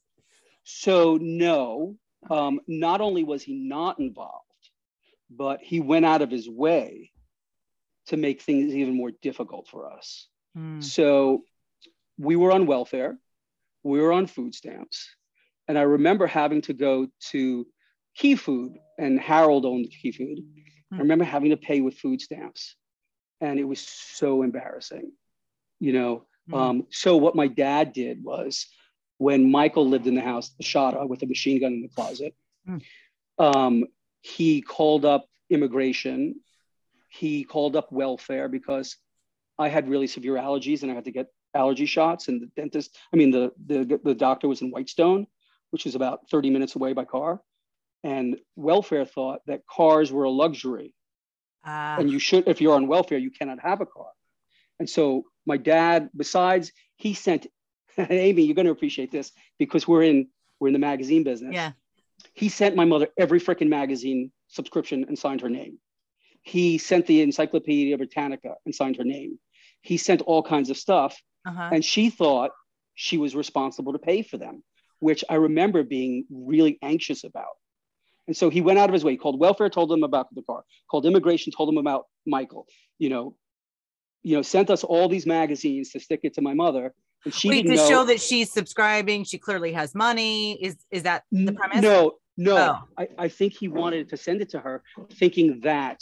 So 0.63 1.17
no, 1.19 1.95
um, 2.29 2.59
not 2.67 3.01
only 3.01 3.23
was 3.23 3.41
he 3.41 3.55
not 3.55 3.99
involved, 3.99 4.45
but 5.29 5.61
he 5.61 5.79
went 5.79 6.05
out 6.05 6.21
of 6.21 6.29
his 6.29 6.47
way 6.47 7.11
to 8.07 8.17
make 8.17 8.41
things 8.41 8.75
even 8.75 8.95
more 8.95 9.11
difficult 9.21 9.67
for 9.67 9.91
us. 9.91 10.27
Mm. 10.55 10.83
So 10.83 11.43
we 12.17 12.35
were 12.35 12.51
on 12.51 12.67
welfare, 12.67 13.17
we 13.83 13.99
were 14.01 14.11
on 14.11 14.27
food 14.27 14.53
stamps, 14.53 15.09
and 15.67 15.79
I 15.79 15.83
remember 15.83 16.27
having 16.27 16.61
to 16.63 16.73
go 16.73 17.07
to 17.31 17.65
Key 18.15 18.35
Food, 18.35 18.73
and 18.99 19.19
Harold 19.19 19.65
owned 19.65 19.85
the 19.85 19.89
Key 19.89 20.11
Food. 20.11 20.39
I 20.91 20.95
Hmm. 20.95 21.01
remember 21.01 21.23
having 21.25 21.51
to 21.51 21.57
pay 21.57 21.81
with 21.81 21.97
food 21.97 22.19
stamps, 22.21 22.75
and 23.41 23.59
it 23.59 23.63
was 23.63 23.79
so 23.79 24.41
embarrassing, 24.43 25.11
you 25.79 25.93
know. 25.93 26.25
Mm. 26.49 26.57
Um, 26.57 26.87
so 26.89 27.15
what 27.17 27.35
my 27.35 27.47
dad 27.47 27.93
did 27.93 28.23
was, 28.23 28.67
when 29.17 29.51
Michael 29.51 29.87
lived 29.87 30.07
in 30.07 30.15
the 30.15 30.21
house, 30.21 30.49
the 30.57 30.63
Shada, 30.63 31.07
with 31.07 31.21
a 31.23 31.27
machine 31.27 31.59
gun 31.61 31.73
in 31.73 31.81
the 31.83 31.89
closet, 31.89 32.33
Hmm. 32.65 32.77
um, 33.37 33.85
he 34.21 34.61
called 34.61 35.05
up 35.05 35.27
immigration. 35.49 36.41
He 37.09 37.43
called 37.43 37.75
up 37.75 37.91
welfare 37.91 38.49
because 38.49 38.97
I 39.57 39.69
had 39.69 39.89
really 39.89 40.07
severe 40.07 40.35
allergies 40.35 40.81
and 40.83 40.91
I 40.91 40.95
had 40.95 41.05
to 41.05 41.11
get 41.11 41.27
allergy 41.53 41.85
shots. 41.85 42.27
And 42.27 42.41
the 42.41 42.47
dentist, 42.55 42.97
I 43.13 43.17
mean, 43.17 43.31
the 43.31 43.51
the, 43.65 43.99
the 44.03 44.15
doctor 44.15 44.47
was 44.47 44.61
in 44.61 44.69
Whitestone, 44.71 45.27
which 45.71 45.85
is 45.85 45.95
about 45.95 46.29
30 46.29 46.49
minutes 46.49 46.75
away 46.75 46.93
by 46.93 47.05
car. 47.05 47.41
And 48.03 48.37
welfare 48.55 49.05
thought 49.05 49.41
that 49.47 49.61
cars 49.67 50.11
were 50.11 50.23
a 50.23 50.29
luxury 50.29 50.93
Ah, 51.65 51.97
and 51.99 52.09
you 52.09 52.19
should 52.19 52.47
if 52.47 52.61
you're 52.61 52.75
on 52.75 52.87
welfare 52.87 53.17
you 53.17 53.31
cannot 53.31 53.59
have 53.59 53.81
a 53.81 53.85
car 53.85 54.11
and 54.79 54.89
so 54.89 55.25
my 55.45 55.57
dad 55.57 56.09
besides 56.15 56.71
he 56.95 57.13
sent 57.13 57.47
amy 57.97 58.43
you're 58.43 58.55
going 58.55 58.65
to 58.65 58.71
appreciate 58.71 59.11
this 59.11 59.33
because 59.57 59.85
we're 59.85 60.03
in 60.03 60.29
we're 60.59 60.69
in 60.69 60.73
the 60.73 60.79
magazine 60.79 61.23
business 61.25 61.53
yeah. 61.53 61.71
he 62.33 62.47
sent 62.47 62.77
my 62.77 62.85
mother 62.85 63.09
every 63.17 63.41
freaking 63.41 63.67
magazine 63.67 64.31
subscription 64.47 65.03
and 65.09 65.19
signed 65.19 65.41
her 65.41 65.49
name 65.49 65.77
he 66.43 66.77
sent 66.77 67.05
the 67.07 67.21
encyclopedia 67.21 67.97
britannica 67.97 68.55
and 68.65 68.73
signed 68.73 68.95
her 68.95 69.03
name 69.03 69.37
he 69.81 69.97
sent 69.97 70.21
all 70.21 70.41
kinds 70.41 70.69
of 70.69 70.77
stuff 70.77 71.13
Uh-huh. 71.45 71.69
and 71.73 71.83
she 71.83 72.09
thought 72.09 72.51
she 72.95 73.17
was 73.17 73.35
responsible 73.35 73.91
to 73.93 73.99
pay 73.99 74.21
for 74.23 74.37
them, 74.37 74.55
which 74.99 75.23
I 75.29 75.35
remember 75.35 75.83
being 75.83 76.25
really 76.29 76.77
anxious 76.81 77.23
about. 77.23 77.55
And 78.29 78.37
so 78.37 78.51
he 78.51 78.61
went 78.61 78.77
out 78.77 78.87
of 78.87 78.93
his 78.93 79.03
way. 79.03 79.13
He 79.13 79.17
called 79.17 79.39
welfare, 79.39 79.71
told 79.71 79.89
them 79.89 80.03
about 80.03 80.27
the 80.35 80.43
car. 80.43 80.63
Called 80.91 81.07
immigration, 81.07 81.51
told 81.51 81.67
them 81.67 81.79
about 81.79 82.05
Michael. 82.27 82.67
You 82.99 83.09
know, 83.09 83.35
you 84.21 84.35
know, 84.35 84.43
sent 84.43 84.69
us 84.69 84.83
all 84.83 85.09
these 85.09 85.25
magazines 85.25 85.89
to 85.93 85.99
stick 85.99 86.19
it 86.21 86.35
to 86.35 86.41
my 86.43 86.53
mother. 86.53 86.93
And 87.25 87.33
she 87.33 87.49
Wait, 87.49 87.63
to 87.63 87.73
know. 87.73 87.89
show 87.89 88.03
that 88.05 88.21
she's 88.21 88.53
subscribing, 88.53 89.23
she 89.23 89.39
clearly 89.39 89.73
has 89.73 89.95
money. 89.95 90.63
Is 90.63 90.77
is 90.91 91.03
that 91.03 91.23
the 91.31 91.47
N- 91.47 91.55
premise? 91.55 91.81
No, 91.81 92.17
no. 92.37 92.55
Oh. 92.55 92.87
I, 92.99 93.07
I 93.17 93.27
think 93.29 93.53
he 93.53 93.67
wanted 93.67 94.09
to 94.09 94.17
send 94.17 94.41
it 94.43 94.49
to 94.49 94.59
her, 94.59 94.83
thinking 95.13 95.61
that 95.61 95.99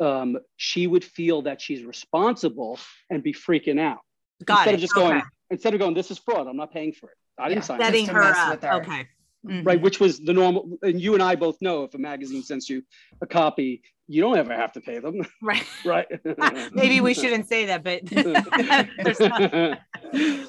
um, 0.00 0.38
she 0.56 0.88
would 0.88 1.04
feel 1.04 1.42
that 1.42 1.60
she's 1.60 1.84
responsible 1.84 2.76
and 3.08 3.22
be 3.22 3.32
freaking 3.32 3.78
out. 3.78 3.98
Got 4.44 4.66
instead 4.66 4.72
it. 4.72 4.74
of 4.74 4.80
just 4.80 4.94
going, 4.94 5.22
instead 5.48 5.74
of 5.74 5.78
going, 5.78 5.94
this 5.94 6.10
is 6.10 6.18
fraud. 6.18 6.48
I'm 6.48 6.56
not 6.56 6.72
paying 6.72 6.92
for 6.92 7.08
it. 7.10 7.16
I 7.38 7.48
didn't 7.48 7.58
Yeah. 7.62 7.66
sign 7.66 7.80
it. 7.80 7.84
setting 7.84 8.06
to 8.06 8.12
her 8.14 8.22
up. 8.24 8.50
with 8.50 8.64
her. 8.64 8.82
Okay. 8.82 9.06
Mhm. 9.44 9.66
Right, 9.66 9.80
which 9.80 9.98
was 9.98 10.20
the 10.20 10.32
normal. 10.32 10.78
And 10.82 11.00
you 11.00 11.14
and 11.14 11.22
I 11.22 11.34
both 11.34 11.60
know 11.60 11.84
if 11.84 11.94
a 11.94 11.98
magazine 11.98 12.42
sends 12.42 12.68
you 12.68 12.82
a 13.20 13.26
copy, 13.26 13.82
you 14.06 14.22
don't 14.22 14.36
ever 14.36 14.54
have 14.54 14.72
to 14.72 14.80
pay 14.80 15.00
them, 15.00 15.22
Right. 15.40 15.64
right? 15.84 16.06
Maybe 16.72 17.00
we 17.00 17.14
shouldn't 17.14 17.48
say 17.48 17.66
that, 17.66 17.82
but 17.82 18.02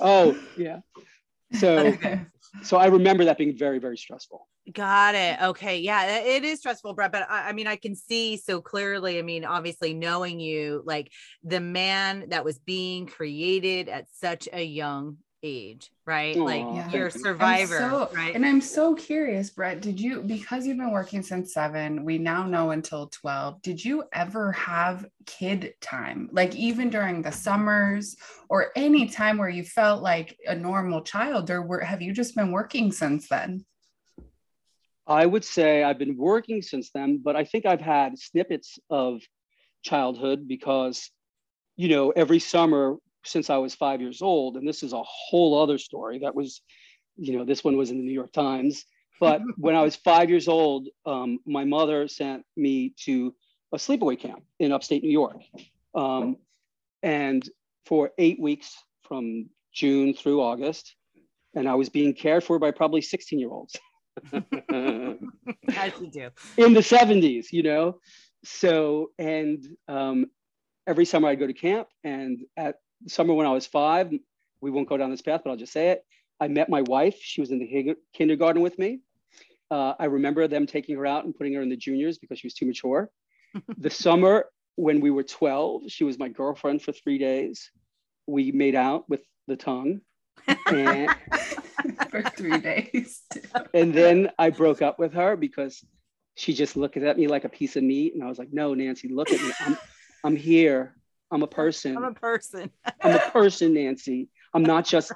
oh 0.02 0.38
yeah. 0.56 0.80
So 1.54 1.98
so 2.62 2.78
I 2.78 2.88
remember 2.88 3.26
that 3.26 3.38
being 3.38 3.58
very 3.58 3.80
very 3.80 3.98
stressful. 3.98 4.48
Got 4.72 5.16
it. 5.16 5.42
Okay. 5.42 5.80
Yeah, 5.80 6.20
it 6.20 6.28
it 6.28 6.44
is 6.46 6.60
stressful, 6.60 6.94
Brett. 6.94 7.12
But 7.12 7.30
I, 7.30 7.50
I 7.50 7.54
mean, 7.54 7.68
I 7.68 7.76
can 7.76 7.96
see 7.96 8.38
so 8.38 8.62
clearly. 8.62 9.20
I 9.20 9.22
mean, 9.22 9.44
obviously, 9.44 9.94
knowing 9.94 10.40
you, 10.40 10.82
like 10.86 11.12
the 11.44 11.60
man 11.60 12.30
that 12.30 12.46
was 12.46 12.60
being 12.60 13.06
created 13.06 13.90
at 13.90 14.08
such 14.14 14.48
a 14.54 14.64
young 14.64 15.18
age, 15.44 15.92
right? 16.06 16.38
Aw, 16.38 16.44
like 16.46 16.66
Yeah. 16.72 16.90
you're 16.92 17.08
a 17.08 17.12
survivor, 17.12 17.78
so, 17.78 18.10
right? 18.16 18.34
And 18.34 18.46
I'm 18.46 18.62
so 18.62 18.96
curious, 18.96 19.50
Brett, 19.50 19.82
did 19.82 20.00
you, 20.00 20.24
because 20.24 20.66
you've 20.66 20.78
been 20.78 20.92
working 20.92 21.22
since 21.22 21.54
seven, 21.54 22.06
we 22.06 22.18
now 22.18 22.48
know 22.48 22.72
until 22.72 23.08
12, 23.10 23.62
did 23.62 23.84
you 23.84 24.06
ever 24.14 24.52
have 24.54 25.06
kid 25.26 25.74
time? 25.82 26.30
Like 26.32 26.56
even 26.56 26.90
during 26.90 27.22
the 27.22 27.32
summers 27.32 28.16
or 28.50 28.72
any 28.76 29.08
time 29.08 29.38
where 29.38 29.50
you 29.50 29.64
felt 29.64 30.02
like 30.02 30.38
a 30.48 30.56
normal 30.56 31.02
child, 31.02 31.52
or 31.52 31.62
were, 31.62 31.82
have 31.82 32.02
you 32.02 32.14
just 32.14 32.36
been 32.36 32.52
working 32.52 32.92
since 32.92 33.28
then? 33.28 33.66
I 35.06 35.26
would 35.26 35.44
say 35.44 35.84
I've 35.84 36.00
been 36.00 36.16
working 36.16 36.62
since 36.62 36.90
then, 36.92 37.20
but 37.22 37.36
I 37.36 37.44
think 37.44 37.66
I've 37.66 37.82
had 37.82 38.18
snippets 38.18 38.80
of 38.90 39.22
childhood 39.84 40.48
because, 40.48 41.12
you 41.76 41.90
know, 41.90 42.12
every 42.12 42.40
summer 42.40 42.96
since 43.26 43.50
I 43.50 43.58
was 43.58 43.76
five 43.76 44.02
years 44.02 44.22
old, 44.22 44.58
and 44.58 44.68
this 44.68 44.84
is 44.84 44.94
a 44.94 45.04
whole 45.04 45.62
other 45.62 45.78
story 45.78 46.20
that 46.20 46.36
was, 46.36 46.62
you 47.18 47.38
know, 47.38 47.46
this 47.46 47.64
one 47.64 47.78
was 47.78 47.92
in 47.92 47.98
the 47.98 48.04
New 48.04 48.14
York 48.14 48.34
Times. 48.34 48.86
But 49.20 49.42
when 49.58 49.76
I 49.76 49.82
was 49.82 49.96
five 49.96 50.30
years 50.30 50.48
old, 50.48 50.88
um, 51.06 51.40
my 51.46 51.66
mother 51.66 52.08
sent 52.08 52.44
me 52.56 52.94
to 53.06 53.34
a 53.74 53.78
sleepaway 53.78 54.20
camp 54.20 54.44
in 54.60 54.72
upstate 54.72 55.04
New 55.04 55.12
York. 55.12 55.38
Um, 55.96 56.38
and 57.02 57.48
for 57.86 58.12
eight 58.18 58.40
weeks 58.40 58.76
from 59.04 59.50
June 59.74 60.14
through 60.14 60.42
August, 60.42 60.96
and 61.56 61.68
I 61.68 61.76
was 61.76 61.90
being 61.90 62.14
cared 62.14 62.44
for 62.44 62.60
by 62.60 62.72
probably 62.72 63.02
16 63.02 63.40
year 63.40 63.50
olds. 63.50 63.78
As 64.34 65.92
you 66.00 66.10
do. 66.12 66.30
in 66.58 66.74
the 66.74 66.82
70s, 66.82 67.52
you 67.52 67.64
know? 67.64 68.00
So, 68.44 69.12
and 69.18 69.66
um, 69.88 70.28
every 70.88 71.06
summer 71.06 71.30
I'd 71.30 71.40
go 71.40 71.48
to 71.48 71.54
camp. 71.54 71.88
And 72.04 72.40
at 72.58 72.76
summer 73.08 73.34
when 73.34 73.48
I 73.48 73.52
was 73.52 73.66
five, 73.66 74.12
we 74.62 74.72
won't 74.72 74.88
go 74.88 74.98
down 74.98 75.12
this 75.12 75.22
path, 75.22 75.42
but 75.44 75.52
I'll 75.52 75.58
just 75.58 75.74
say 75.74 75.90
it. 75.90 76.06
I 76.40 76.48
met 76.48 76.70
my 76.70 76.82
wife. 76.82 77.18
She 77.22 77.42
was 77.42 77.52
in 77.52 77.60
the 77.60 77.96
kindergarten 78.14 78.62
with 78.62 78.78
me. 78.80 79.00
Uh, 79.72 79.94
I 80.00 80.06
remember 80.06 80.48
them 80.48 80.68
taking 80.68 80.96
her 80.98 81.06
out 81.06 81.26
and 81.26 81.36
putting 81.36 81.54
her 81.54 81.62
in 81.62 81.70
the 81.70 81.78
juniors 81.78 82.18
because 82.18 82.40
she 82.40 82.48
was 82.48 82.54
too 82.54 82.66
mature. 82.66 83.10
the 83.78 83.90
summer 83.90 84.46
when 84.76 85.02
we 85.02 85.12
were 85.12 85.24
12, 85.24 85.84
she 85.88 86.04
was 86.04 86.18
my 86.18 86.30
girlfriend 86.30 86.82
for 86.82 86.92
three 86.92 87.18
days. 87.18 87.72
We 88.28 88.52
made 88.52 88.76
out 88.76 89.08
with 89.10 89.22
the 89.48 89.56
tongue. 89.56 90.02
And, 90.68 91.10
for 92.10 92.22
three 92.22 92.58
days. 92.58 93.22
and 93.74 93.94
then 93.94 94.32
I 94.40 94.50
broke 94.50 94.82
up 94.82 95.00
with 95.00 95.14
her 95.14 95.36
because 95.36 95.84
she 96.36 96.54
just 96.54 96.76
looked 96.76 96.98
at 96.98 97.18
me 97.18 97.28
like 97.28 97.44
a 97.44 97.50
piece 97.50 97.76
of 97.76 97.84
meat. 97.84 98.14
And 98.14 98.24
I 98.24 98.28
was 98.28 98.40
like, 98.40 98.52
no, 98.52 98.74
Nancy, 98.74 99.08
look 99.10 99.32
at 99.32 99.42
me. 99.42 99.52
I'm, 99.60 99.78
I'm 100.24 100.36
here. 100.36 100.96
I'm 101.34 101.42
a 101.42 101.48
person. 101.48 101.98
I'm 101.98 102.04
a 102.04 102.14
person. 102.14 102.70
I'm 103.02 103.16
a 103.16 103.32
person, 103.32 103.74
Nancy. 103.74 104.30
I'm 104.54 104.62
not 104.64 104.86
just 104.86 105.12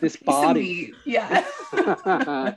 this 0.00 0.16
body. 0.16 0.94
Yeah. 1.04 1.44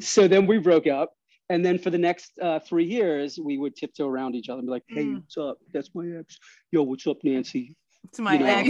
so 0.00 0.26
then 0.26 0.46
we 0.46 0.58
broke 0.58 0.86
up. 0.86 1.12
And 1.50 1.62
then 1.62 1.78
for 1.78 1.90
the 1.90 1.98
next 1.98 2.38
uh, 2.40 2.60
three 2.60 2.86
years, 2.86 3.38
we 3.38 3.58
would 3.58 3.76
tiptoe 3.76 4.08
around 4.08 4.34
each 4.34 4.48
other 4.48 4.60
and 4.60 4.66
be 4.66 4.70
like, 4.70 4.84
hey, 4.88 5.04
Mm. 5.04 5.16
what's 5.16 5.36
up? 5.36 5.58
That's 5.74 5.90
my 5.94 6.06
ex. 6.18 6.38
Yo, 6.70 6.82
what's 6.82 7.06
up, 7.06 7.18
Nancy? 7.24 7.76
To 8.14 8.22
my 8.22 8.34
You 8.34 8.38
know, 8.38 8.46
ex. 8.46 8.68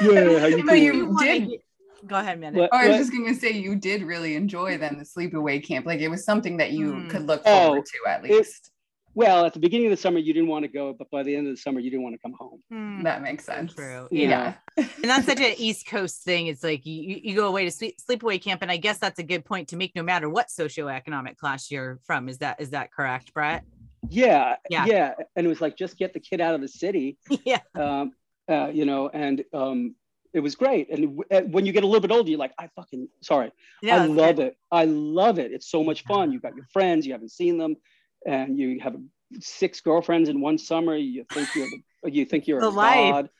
Yeah, 0.00 0.38
how 0.38 0.46
you 0.46 0.64
But 0.64 0.72
doing? 0.74 0.84
you 0.84 1.18
did 1.18 1.60
Go 2.06 2.16
ahead, 2.16 2.38
man. 2.38 2.54
What- 2.54 2.70
Oh, 2.72 2.76
I 2.76 2.82
was 2.86 2.92
what- 2.92 2.98
just 2.98 3.12
gonna 3.12 3.34
say 3.34 3.50
you 3.50 3.74
did 3.74 4.02
really 4.02 4.36
enjoy 4.36 4.78
then 4.78 4.96
the 4.96 5.04
sleepaway 5.04 5.62
camp. 5.66 5.86
Like 5.86 6.00
it 6.00 6.08
was 6.08 6.24
something 6.24 6.56
that 6.58 6.70
you 6.70 6.92
Mm. 6.92 7.10
could 7.10 7.26
look 7.26 7.42
Oh, 7.44 7.66
forward 7.66 7.84
to 7.86 7.98
at 8.10 8.24
it- 8.24 8.30
least. 8.30 8.70
Well, 9.14 9.44
at 9.44 9.52
the 9.54 9.58
beginning 9.60 9.86
of 9.88 9.90
the 9.90 9.96
summer, 9.96 10.18
you 10.18 10.32
didn't 10.32 10.48
want 10.48 10.64
to 10.64 10.68
go, 10.70 10.92
but 10.92 11.10
by 11.10 11.22
the 11.22 11.34
end 11.34 11.46
of 11.48 11.54
the 11.54 11.60
summer, 11.60 11.80
you 11.80 11.90
didn't 11.90 12.02
want 12.04 12.14
to 12.14 12.18
come 12.20 12.34
home. 12.38 12.62
Hmm, 12.70 13.02
that 13.02 13.22
makes 13.22 13.44
sense. 13.44 13.74
true. 13.74 14.06
Yeah. 14.10 14.54
Yeah. 14.76 14.84
and 14.96 15.04
that's 15.04 15.26
such 15.26 15.40
an 15.40 15.54
East 15.58 15.86
Coast 15.88 16.22
thing. 16.22 16.46
It's 16.46 16.62
like 16.62 16.86
you, 16.86 16.94
you- 17.02 17.20
you 17.24 17.36
go 17.36 17.48
away 17.48 17.64
to 17.64 17.70
sleep, 17.70 17.96
sleepaway 17.98 18.40
camp, 18.40 18.62
and 18.62 18.70
I 18.70 18.76
guess 18.76 18.98
that's 18.98 19.18
a 19.18 19.22
good 19.24 19.44
point 19.44 19.68
to 19.68 19.76
make. 19.76 19.94
No 19.96 20.02
matter 20.02 20.28
what 20.28 20.48
socioeconomic 20.48 21.36
class 21.36 21.70
you're 21.70 21.98
from, 22.04 22.28
is 22.28 22.38
that 22.38 22.60
is 22.60 22.70
that 22.70 22.92
correct, 22.92 23.34
Brett? 23.34 23.64
Yeah, 24.08 24.56
Yeah. 24.70 24.86
yeah. 24.86 25.14
And 25.36 25.44
it 25.44 25.48
was 25.48 25.60
like, 25.60 25.76
just 25.76 25.98
get 25.98 26.14
the 26.14 26.20
kid 26.20 26.40
out 26.40 26.54
of 26.54 26.60
the 26.60 26.68
city. 26.68 27.18
yeah, 27.44 27.58
um, 27.74 28.12
uh, 28.48 28.68
you 28.72 28.84
know, 28.86 29.08
and 29.12 29.44
um, 29.52 29.94
it 30.32 30.40
was 30.40 30.54
great. 30.54 30.88
And 30.90 31.18
w- 31.18 31.24
uh, 31.30 31.42
when 31.50 31.66
you 31.66 31.72
get 31.72 31.82
a 31.84 31.86
little 31.86 32.00
bit 32.00 32.10
older, 32.10 32.30
you're 32.30 32.38
like, 32.38 32.54
I 32.58 32.68
fucking 32.76 33.08
sorry, 33.22 33.50
yeah, 33.82 34.02
I 34.02 34.06
love 34.06 34.36
good. 34.36 34.46
it. 34.46 34.56
I 34.72 34.84
love 34.86 35.38
it. 35.38 35.52
It's 35.52 35.68
so 35.68 35.82
much 35.84 36.04
fun. 36.04 36.32
You've 36.32 36.42
got 36.42 36.54
your 36.56 36.66
friends, 36.72 37.06
you 37.06 37.12
haven't 37.12 37.32
seen 37.32 37.58
them, 37.58 37.76
and 38.26 38.58
you 38.58 38.80
have 38.80 38.96
six 39.40 39.80
girlfriends 39.80 40.28
in 40.28 40.40
one 40.40 40.58
summer. 40.58 40.96
You 40.96 41.24
think 41.32 41.48
you're 41.54 41.68
the, 42.02 42.10
you 42.10 42.24
think 42.24 42.46
you're 42.46 42.60
The 42.60 42.68
a 42.68 42.70
life. 42.70 43.12
god. 43.12 43.30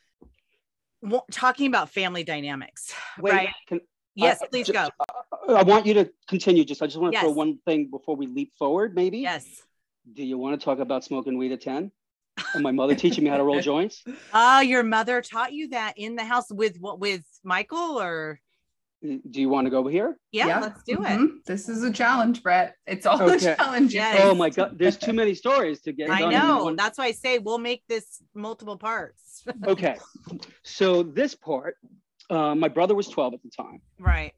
Well, 1.03 1.25
talking 1.31 1.67
about 1.67 1.89
family 1.91 2.25
dynamics, 2.25 2.93
Wait, 3.19 3.33
right? 3.33 3.49
can, 3.67 3.81
Yes, 4.15 4.41
I- 4.43 4.47
please 4.49 4.67
ju- 4.67 4.75
go. 4.75 4.89
Uh, 5.49 5.53
I 5.55 5.63
want 5.63 5.87
you 5.87 5.95
to 5.95 6.11
continue. 6.29 6.65
Just 6.65 6.83
I 6.83 6.87
just 6.87 6.99
want 6.99 7.15
to 7.15 7.21
throw 7.21 7.31
one 7.31 7.59
thing 7.65 7.89
before 7.91 8.17
we 8.17 8.27
leap 8.27 8.53
forward. 8.59 8.95
Maybe. 8.95 9.19
Yes. 9.19 9.63
Do 10.13 10.25
you 10.25 10.37
want 10.37 10.59
to 10.61 10.65
talk 10.65 10.79
about 10.79 11.05
smoking 11.05 11.39
weed 11.39 11.53
at 11.53 11.61
ten? 11.63 11.91
And 12.55 12.63
my 12.63 12.73
mother 12.73 12.95
teaching 12.95 13.25
me 13.25 13.31
how 13.31 13.37
to 13.39 13.45
roll 13.45 13.61
joints. 13.73 14.03
Oh, 14.35 14.61
your 14.61 14.83
mother 14.83 15.23
taught 15.23 15.53
you 15.53 15.69
that 15.69 15.95
in 15.97 16.17
the 16.17 16.25
house 16.25 16.51
with 16.51 16.79
what 16.81 16.99
with 17.01 17.23
Michael 17.45 18.01
or 18.01 18.41
Do 19.03 19.41
you 19.41 19.49
want 19.49 19.65
to 19.67 19.71
go 19.71 19.79
over 19.79 19.91
here? 19.91 20.19
yeah, 20.31 20.61
let's 20.61 20.83
do 20.85 20.95
it. 21.03 21.09
Mhm. 21.19 21.43
This 21.47 21.71
is 21.71 21.83
a 21.83 21.91
challenge, 21.91 22.43
Brett. 22.43 22.77
It's 22.87 23.07
all 23.07 23.23
Okay. 23.23 23.53
a 23.53 23.57
challenge. 23.57 23.95
Yes. 23.95 24.21
Oh 24.23 24.35
my 24.35 24.51
God! 24.51 24.79
There's 24.79 24.99
too 24.99 25.15
many 25.15 25.35
stories 25.35 25.81
to 25.83 25.93
get. 25.93 26.11
I 26.11 26.21
done 26.21 26.33
in 26.33 26.39
know. 26.39 26.65
one- 26.65 26.77
That's 26.77 26.99
why 26.99 27.07
I 27.07 27.13
say 27.13 27.39
we'll 27.39 27.59
make 27.59 27.83
this 27.89 28.23
multiple 28.35 28.77
parts. 28.77 29.43
okay 29.67 29.97
so 30.63 31.03
this 31.03 31.35
part 31.35 31.77
uh, 32.29 32.55
my 32.55 32.69
brother 32.69 32.95
was 32.95 33.09
12 33.09 33.33
at 33.35 33.43
the 33.43 33.49
time 33.49 33.81
right. 33.99 34.35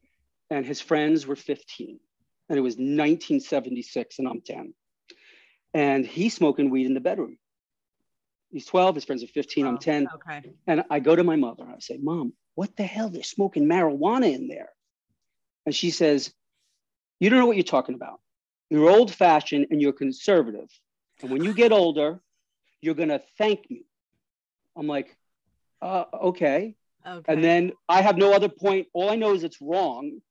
and 0.49 0.65
his 0.65 0.79
friends 0.79 1.27
were 1.27 1.35
15 1.35 1.99
and 2.47 2.57
it 2.57 2.61
was 2.61 2.75
1976 2.75 4.19
and 4.19 4.27
i'm 4.29 4.39
10 4.39 4.73
and 5.73 6.05
he's 6.05 6.33
smoking 6.33 6.69
weed 6.69 6.85
in 6.85 6.93
the 6.93 7.01
bedroom 7.01 7.37
he's 8.49 8.65
12 8.65 8.95
his 8.95 9.03
friends 9.03 9.23
are 9.25 9.27
15 9.27 9.67
i'm 9.67 9.75
Oh, 9.75 9.77
10 9.77 10.07
Okay. 10.15 10.41
and 10.67 10.83
i 10.89 10.99
go 11.01 11.17
to 11.17 11.23
my 11.25 11.35
mother 11.35 11.63
and 11.63 11.73
i 11.73 11.79
say 11.79 11.97
mom 12.01 12.31
what 12.55 12.75
the 12.75 12.83
hell 12.83 13.09
they're 13.09 13.23
smoking 13.23 13.65
marijuana 13.65 14.31
in 14.33 14.47
there 14.47 14.69
and 15.65 15.73
she 15.75 15.91
says 15.91 16.33
you 17.19 17.29
don't 17.29 17.39
know 17.39 17.45
what 17.45 17.55
you're 17.57 17.63
talking 17.63 17.95
about 17.95 18.19
you're 18.69 18.89
old 18.89 19.13
fashioned 19.13 19.67
and 19.71 19.81
you're 19.81 19.93
conservative 19.93 20.69
and 21.21 21.31
when 21.31 21.43
you 21.43 21.53
get 21.53 21.71
older 21.71 22.19
you're 22.81 22.95
going 22.95 23.09
to 23.09 23.21
thank 23.37 23.69
me 23.69 23.85
i'm 24.75 24.87
like 24.87 25.15
uh, 25.81 26.05
okay 26.21 26.75
Okay. 27.05 27.33
and 27.33 27.43
then 27.43 27.73
I 27.89 28.01
have 28.01 28.15
no 28.17 28.31
other 28.31 28.47
point. 28.47 28.87
All 28.93 29.09
I 29.09 29.17
know 29.17 29.33
is 29.33 29.43
it's 29.43 29.59
wrong. 29.59 30.21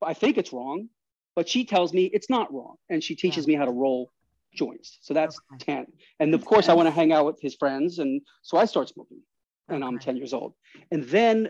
I 0.00 0.14
think 0.14 0.38
it's 0.38 0.50
wrong, 0.50 0.88
but 1.36 1.46
she 1.46 1.66
tells 1.66 1.92
me 1.92 2.04
it's 2.06 2.30
not 2.30 2.50
wrong. 2.54 2.76
And 2.88 3.04
she 3.04 3.14
teaches 3.14 3.46
me 3.46 3.52
how 3.54 3.66
to 3.66 3.70
roll 3.70 4.10
joints. 4.54 4.96
So 5.02 5.12
that's 5.12 5.38
Okay. 5.54 5.74
10. 5.74 5.86
And 6.18 6.34
of 6.34 6.46
course, 6.46 6.70
I 6.70 6.72
want 6.72 6.86
to 6.86 6.90
hang 6.90 7.12
out 7.12 7.26
with 7.26 7.38
his 7.42 7.54
friends. 7.54 7.98
And 7.98 8.22
so 8.40 8.56
I 8.56 8.64
start 8.64 8.88
smoking 8.88 9.20
and 9.68 9.84
I'm 9.84 9.98
10 9.98 10.16
years 10.16 10.32
old. 10.32 10.54
And 10.90 11.04
then 11.04 11.48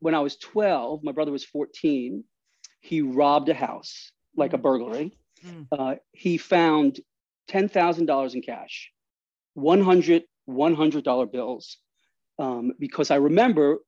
when 0.00 0.14
I 0.14 0.20
was 0.20 0.36
12, 0.36 1.02
my 1.02 1.12
brother 1.12 1.32
was 1.32 1.44
14, 1.44 2.24
he 2.80 3.02
robbed 3.02 3.48
a 3.48 3.54
house 3.54 4.12
like 4.36 4.52
a 4.52 4.58
burglary. 4.58 5.16
Mm. 5.44 5.66
Uh, 5.72 5.94
he 6.12 6.38
found 6.38 7.00
$10,000 7.50 8.34
in 8.34 8.42
cash, 8.42 8.90
100 9.54 10.24
$100 10.48 11.32
bills 11.32 11.78
um, 12.38 12.72
because 12.78 13.10
I 13.10 13.16
remember 13.16 13.78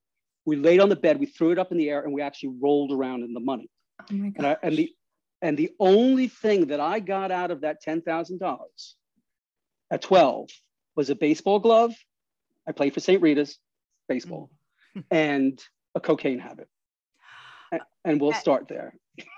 We 0.47 0.57
laid 0.57 0.81
on 0.81 0.89
the 0.89 0.97
bed, 0.97 1.21
we 1.21 1.27
threw 1.27 1.53
it 1.53 1.59
up 1.59 1.71
in 1.71 1.79
the 1.79 1.91
air, 1.91 2.03
and 2.03 2.13
we 2.13 2.23
actually 2.23 2.55
rolled 2.61 2.93
around 2.93 3.23
in 3.23 3.35
the 3.35 3.41
money. 3.41 3.69
Oh 4.01 4.15
my 4.15 4.33
And, 4.37 4.47
I, 4.47 4.57
and 4.63 4.77
the 4.77 4.91
and 5.43 5.57
the 5.57 5.71
only 5.79 6.29
thing 6.29 6.67
that 6.69 6.81
I 6.81 6.99
got 7.01 7.31
out 7.31 7.51
of 7.51 7.61
that 7.61 7.81
ten 7.81 8.01
thousand 8.03 8.39
dollars 8.41 8.97
at 9.91 10.03
twelve 10.03 10.49
was 10.97 11.11
a 11.11 11.15
baseball 11.15 11.61
glove. 11.61 11.95
I 12.69 12.73
played 12.73 12.95
for 12.95 13.01
St. 13.01 13.21
Rita's 13.23 13.59
baseball, 14.09 14.51
and 15.11 15.61
a 15.95 16.01
cocaine 16.01 16.39
habit. 16.39 16.69
A- 17.73 17.81
And 18.05 18.21
we'll 18.21 18.33
At- 18.35 18.41
start 18.41 18.69
there. 18.69 18.95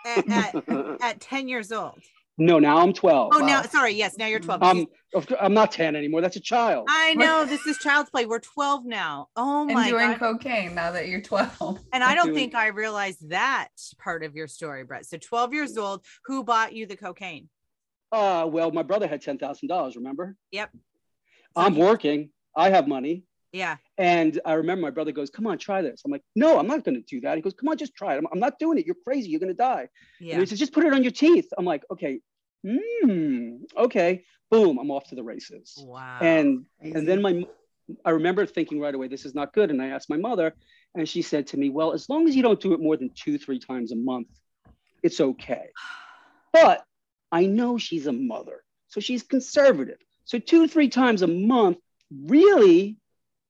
At, 0.06 0.28
at, 0.30 0.54
at 1.00 1.20
10 1.20 1.48
years 1.48 1.72
old. 1.72 1.98
No, 2.38 2.58
now 2.58 2.78
I'm 2.78 2.94
twelve. 2.94 3.32
Oh, 3.34 3.40
now, 3.40 3.60
sorry. 3.60 3.92
Yes, 3.92 4.16
now 4.16 4.26
you're 4.26 4.40
12. 4.40 4.62
Um, 4.62 4.86
of 5.14 5.28
I'm 5.38 5.52
not 5.52 5.70
ten 5.70 5.94
anymore. 5.94 6.22
That's 6.22 6.36
a 6.36 6.40
child. 6.40 6.86
I 6.88 7.12
know 7.12 7.44
this 7.44 7.66
is 7.66 7.76
child's 7.76 8.08
play. 8.08 8.24
We're 8.24 8.38
12 8.40 8.86
now. 8.86 9.28
Oh 9.36 9.64
my 9.66 9.70
and 9.72 9.74
my 9.74 9.88
doing 9.90 10.10
God. 10.12 10.18
cocaine 10.18 10.74
now 10.74 10.92
that 10.92 11.08
you're 11.08 11.20
12. 11.20 11.78
And 11.92 12.02
I 12.02 12.14
don't 12.14 12.26
doing- 12.28 12.36
think 12.36 12.54
I 12.54 12.68
realized 12.68 13.28
that 13.30 13.68
part 14.02 14.24
of 14.24 14.34
your 14.34 14.46
story, 14.46 14.82
Brett. 14.82 15.04
So 15.04 15.18
12 15.18 15.52
years 15.52 15.76
old, 15.76 16.06
who 16.24 16.42
bought 16.42 16.72
you 16.72 16.86
the 16.86 16.96
cocaine? 16.96 17.50
Uh, 18.10 18.46
well, 18.50 18.70
my 18.70 18.82
brother 18.82 19.06
had 19.06 19.20
ten 19.20 19.36
thousand 19.36 19.68
dollars. 19.68 19.94
Remember? 19.96 20.34
Yep. 20.52 20.70
So 20.72 20.78
I'm 21.56 21.74
you- 21.74 21.80
working. 21.80 22.30
I 22.56 22.70
have 22.70 22.86
money. 22.88 23.24
Yeah. 23.52 23.76
And 23.98 24.40
I 24.46 24.54
remember 24.54 24.82
my 24.82 24.90
brother 24.90 25.12
goes, 25.12 25.28
"Come 25.30 25.46
on, 25.46 25.58
try 25.58 25.82
this." 25.82 26.02
I'm 26.04 26.10
like, 26.10 26.22
"No, 26.34 26.58
I'm 26.58 26.66
not 26.66 26.84
going 26.84 26.94
to 26.94 27.02
do 27.02 27.20
that." 27.20 27.36
He 27.36 27.42
goes, 27.42 27.52
"Come 27.54 27.68
on, 27.68 27.76
just 27.76 27.94
try 27.94 28.14
it." 28.14 28.18
I'm, 28.18 28.26
I'm 28.32 28.38
not 28.40 28.58
doing 28.58 28.78
it. 28.78 28.86
You're 28.86 28.96
crazy. 29.06 29.28
You're 29.28 29.40
going 29.40 29.52
to 29.52 29.54
die. 29.54 29.88
And 30.20 30.28
Yeah. 30.28 30.40
he 30.40 30.46
says, 30.46 30.58
"Just 30.58 30.72
put 30.72 30.84
it 30.84 30.92
on 30.92 31.02
your 31.02 31.12
teeth." 31.12 31.48
I'm 31.58 31.64
like, 31.66 31.84
"Okay, 31.90 32.20
hmm, 32.66 33.56
okay." 33.76 34.24
Boom, 34.50 34.78
I'm 34.78 34.90
off 34.90 35.08
to 35.08 35.14
the 35.14 35.22
races. 35.22 35.78
Wow. 35.78 36.18
And 36.20 36.64
Crazy. 36.80 36.96
and 36.96 37.08
then 37.08 37.22
my, 37.22 37.44
I 38.04 38.10
remember 38.10 38.44
thinking 38.46 38.80
right 38.80 38.94
away, 38.94 39.08
"This 39.08 39.24
is 39.26 39.34
not 39.34 39.52
good." 39.52 39.70
And 39.70 39.80
I 39.82 39.88
asked 39.88 40.08
my 40.08 40.16
mother, 40.16 40.54
and 40.94 41.06
she 41.08 41.20
said 41.22 41.46
to 41.48 41.58
me, 41.58 41.68
"Well, 41.68 41.92
as 41.92 42.08
long 42.08 42.26
as 42.28 42.34
you 42.34 42.42
don't 42.42 42.60
do 42.60 42.72
it 42.72 42.80
more 42.80 42.96
than 42.96 43.10
two, 43.14 43.36
three 43.38 43.58
times 43.58 43.92
a 43.92 43.96
month, 43.96 44.28
it's 45.02 45.20
okay." 45.20 45.68
But 46.52 46.84
I 47.30 47.46
know 47.46 47.78
she's 47.78 48.06
a 48.06 48.12
mother, 48.12 48.62
so 48.88 49.00
she's 49.00 49.22
conservative. 49.22 49.96
So 50.26 50.38
two, 50.38 50.68
three 50.68 50.88
times 50.90 51.22
a 51.22 51.26
month 51.26 51.78
really 52.26 52.96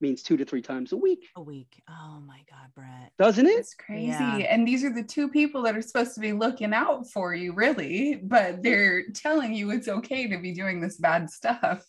means 0.01 0.23
two 0.23 0.37
to 0.37 0.45
three 0.45 0.63
times 0.63 0.93
a 0.93 0.97
week, 0.97 1.29
a 1.37 1.41
week. 1.43 1.81
Oh 1.89 2.21
my 2.27 2.41
God, 2.51 2.69
Brett. 2.75 3.13
doesn't 3.19 3.47
it? 3.47 3.59
It's 3.59 3.75
crazy. 3.75 4.09
Yeah. 4.09 4.37
And 4.39 4.67
these 4.67 4.83
are 4.83 4.93
the 4.93 5.05
two 5.05 5.29
people 5.29 5.63
that 5.63 5.77
are 5.77 5.83
supposed 5.83 6.15
to 6.15 6.21
be 6.21 6.33
looking 6.33 6.75
out 6.75 7.07
for 7.09 7.35
you, 7.35 7.53
really, 7.55 8.21
but 8.23 8.63
they're 8.63 9.05
telling 9.15 9.55
you 9.55 9.71
it's 9.71 9.87
okay 9.89 10.27
to 10.29 10.39
be 10.39 10.53
doing 10.53 10.81
this 10.81 10.97
bad 10.97 11.31
stuff. 11.31 11.85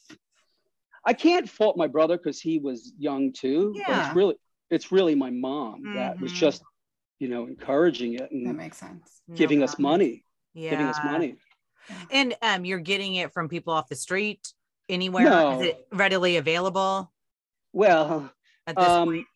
I 1.06 1.14
can't 1.14 1.50
fault 1.50 1.76
my 1.76 1.88
brother 1.88 2.18
because 2.18 2.40
he 2.40 2.60
was 2.60 2.94
young 2.98 3.34
too. 3.34 3.74
But 3.88 3.90
Yeah. 3.90 4.08
it's 4.08 4.16
really 4.16 4.36
it's 4.70 4.92
really 4.92 5.14
my 5.14 5.30
mom 5.30 5.84
that 5.94 6.20
was 6.20 6.32
Mhm. 6.32 6.36
just, 6.36 6.64
you 7.20 7.28
know, 7.28 7.46
encouraging 7.46 8.14
it 8.16 8.32
and 8.32 8.48
That 8.48 8.56
makes 8.56 8.78
sense. 8.78 9.22
No 9.28 9.36
giving 9.36 9.62
us 9.62 9.78
money, 9.78 10.24
Yeah. 10.54 10.72
giving 10.72 10.88
us 10.88 10.98
money. 11.04 11.36
And 12.10 12.34
um, 12.42 12.64
you're 12.66 12.80
getting 12.80 13.16
it 13.16 13.34
from 13.34 13.50
people 13.50 13.72
off 13.74 13.88
the 13.90 13.96
street 13.96 14.52
anywhere? 14.89 15.24
No. 15.30 15.60
Is 15.62 15.67
it 15.67 15.88
readily 15.91 16.38
available 16.38 17.12
Well, 17.72 18.32
at 18.67 18.76
this 18.76 18.88
um, 18.88 19.08
point? 19.10 19.28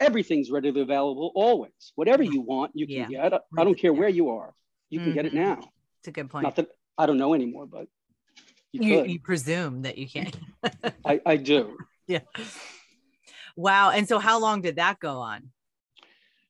everything's 0.00 0.50
readily 0.50 0.80
available 0.80 1.32
always. 1.34 1.92
Whatever 1.96 2.22
you 2.22 2.40
want, 2.40 2.72
you 2.74 2.86
can 2.86 3.10
get. 3.10 3.32
I- 3.34 3.40
I 3.58 3.64
don't 3.64 3.78
care 3.78 3.92
where 3.92 4.08
you 4.08 4.30
are. 4.30 4.54
You 4.90 5.00
can 5.00 5.12
get 5.12 5.26
it 5.26 5.32
Mhm. 5.32 5.36
now. 5.36 5.60
It's 6.00 6.08
a 6.08 6.12
good 6.12 6.30
point. 6.30 6.44
Not 6.44 6.56
that 6.56 6.68
I 6.96 7.06
don't 7.06 7.18
know 7.18 7.34
anymore, 7.34 7.66
but 7.66 7.88
you, 8.72 8.82
you, 8.82 8.96
could. 9.02 9.10
you 9.10 9.20
presume 9.20 9.82
that 9.82 9.98
you 9.98 10.08
can. 10.08 10.30
I, 11.04 11.20
I 11.26 11.36
do. 11.36 11.76
yeah. 12.06 12.20
Wow. 13.56 13.90
And 13.90 14.08
so 14.08 14.18
how 14.18 14.38
long 14.40 14.62
did 14.62 14.76
that 14.76 14.98
go 15.00 15.18
on? 15.18 15.50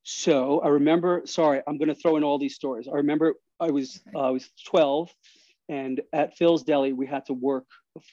So 0.03 0.61
I 0.61 0.69
remember, 0.69 1.23
sorry, 1.27 1.61
I'm 1.67 1.77
going 1.79 1.89
to 1.89 1.95
throw 1.95 2.17
in 2.17 2.25
all 2.25 2.39
these 2.39 2.55
stories. 2.55 2.89
I 2.89 2.97
remember 2.97 3.35
I 3.61 3.71
was 3.71 4.01
uh, 4.15 4.21
I 4.21 4.31
was 4.31 4.49
12, 4.67 5.11
and 5.69 6.01
at 6.13 6.37
Phil's 6.37 6.63
Deli 6.63 6.93
we 6.93 7.07
had 7.07 7.27
to 7.27 7.35
work 7.35 7.67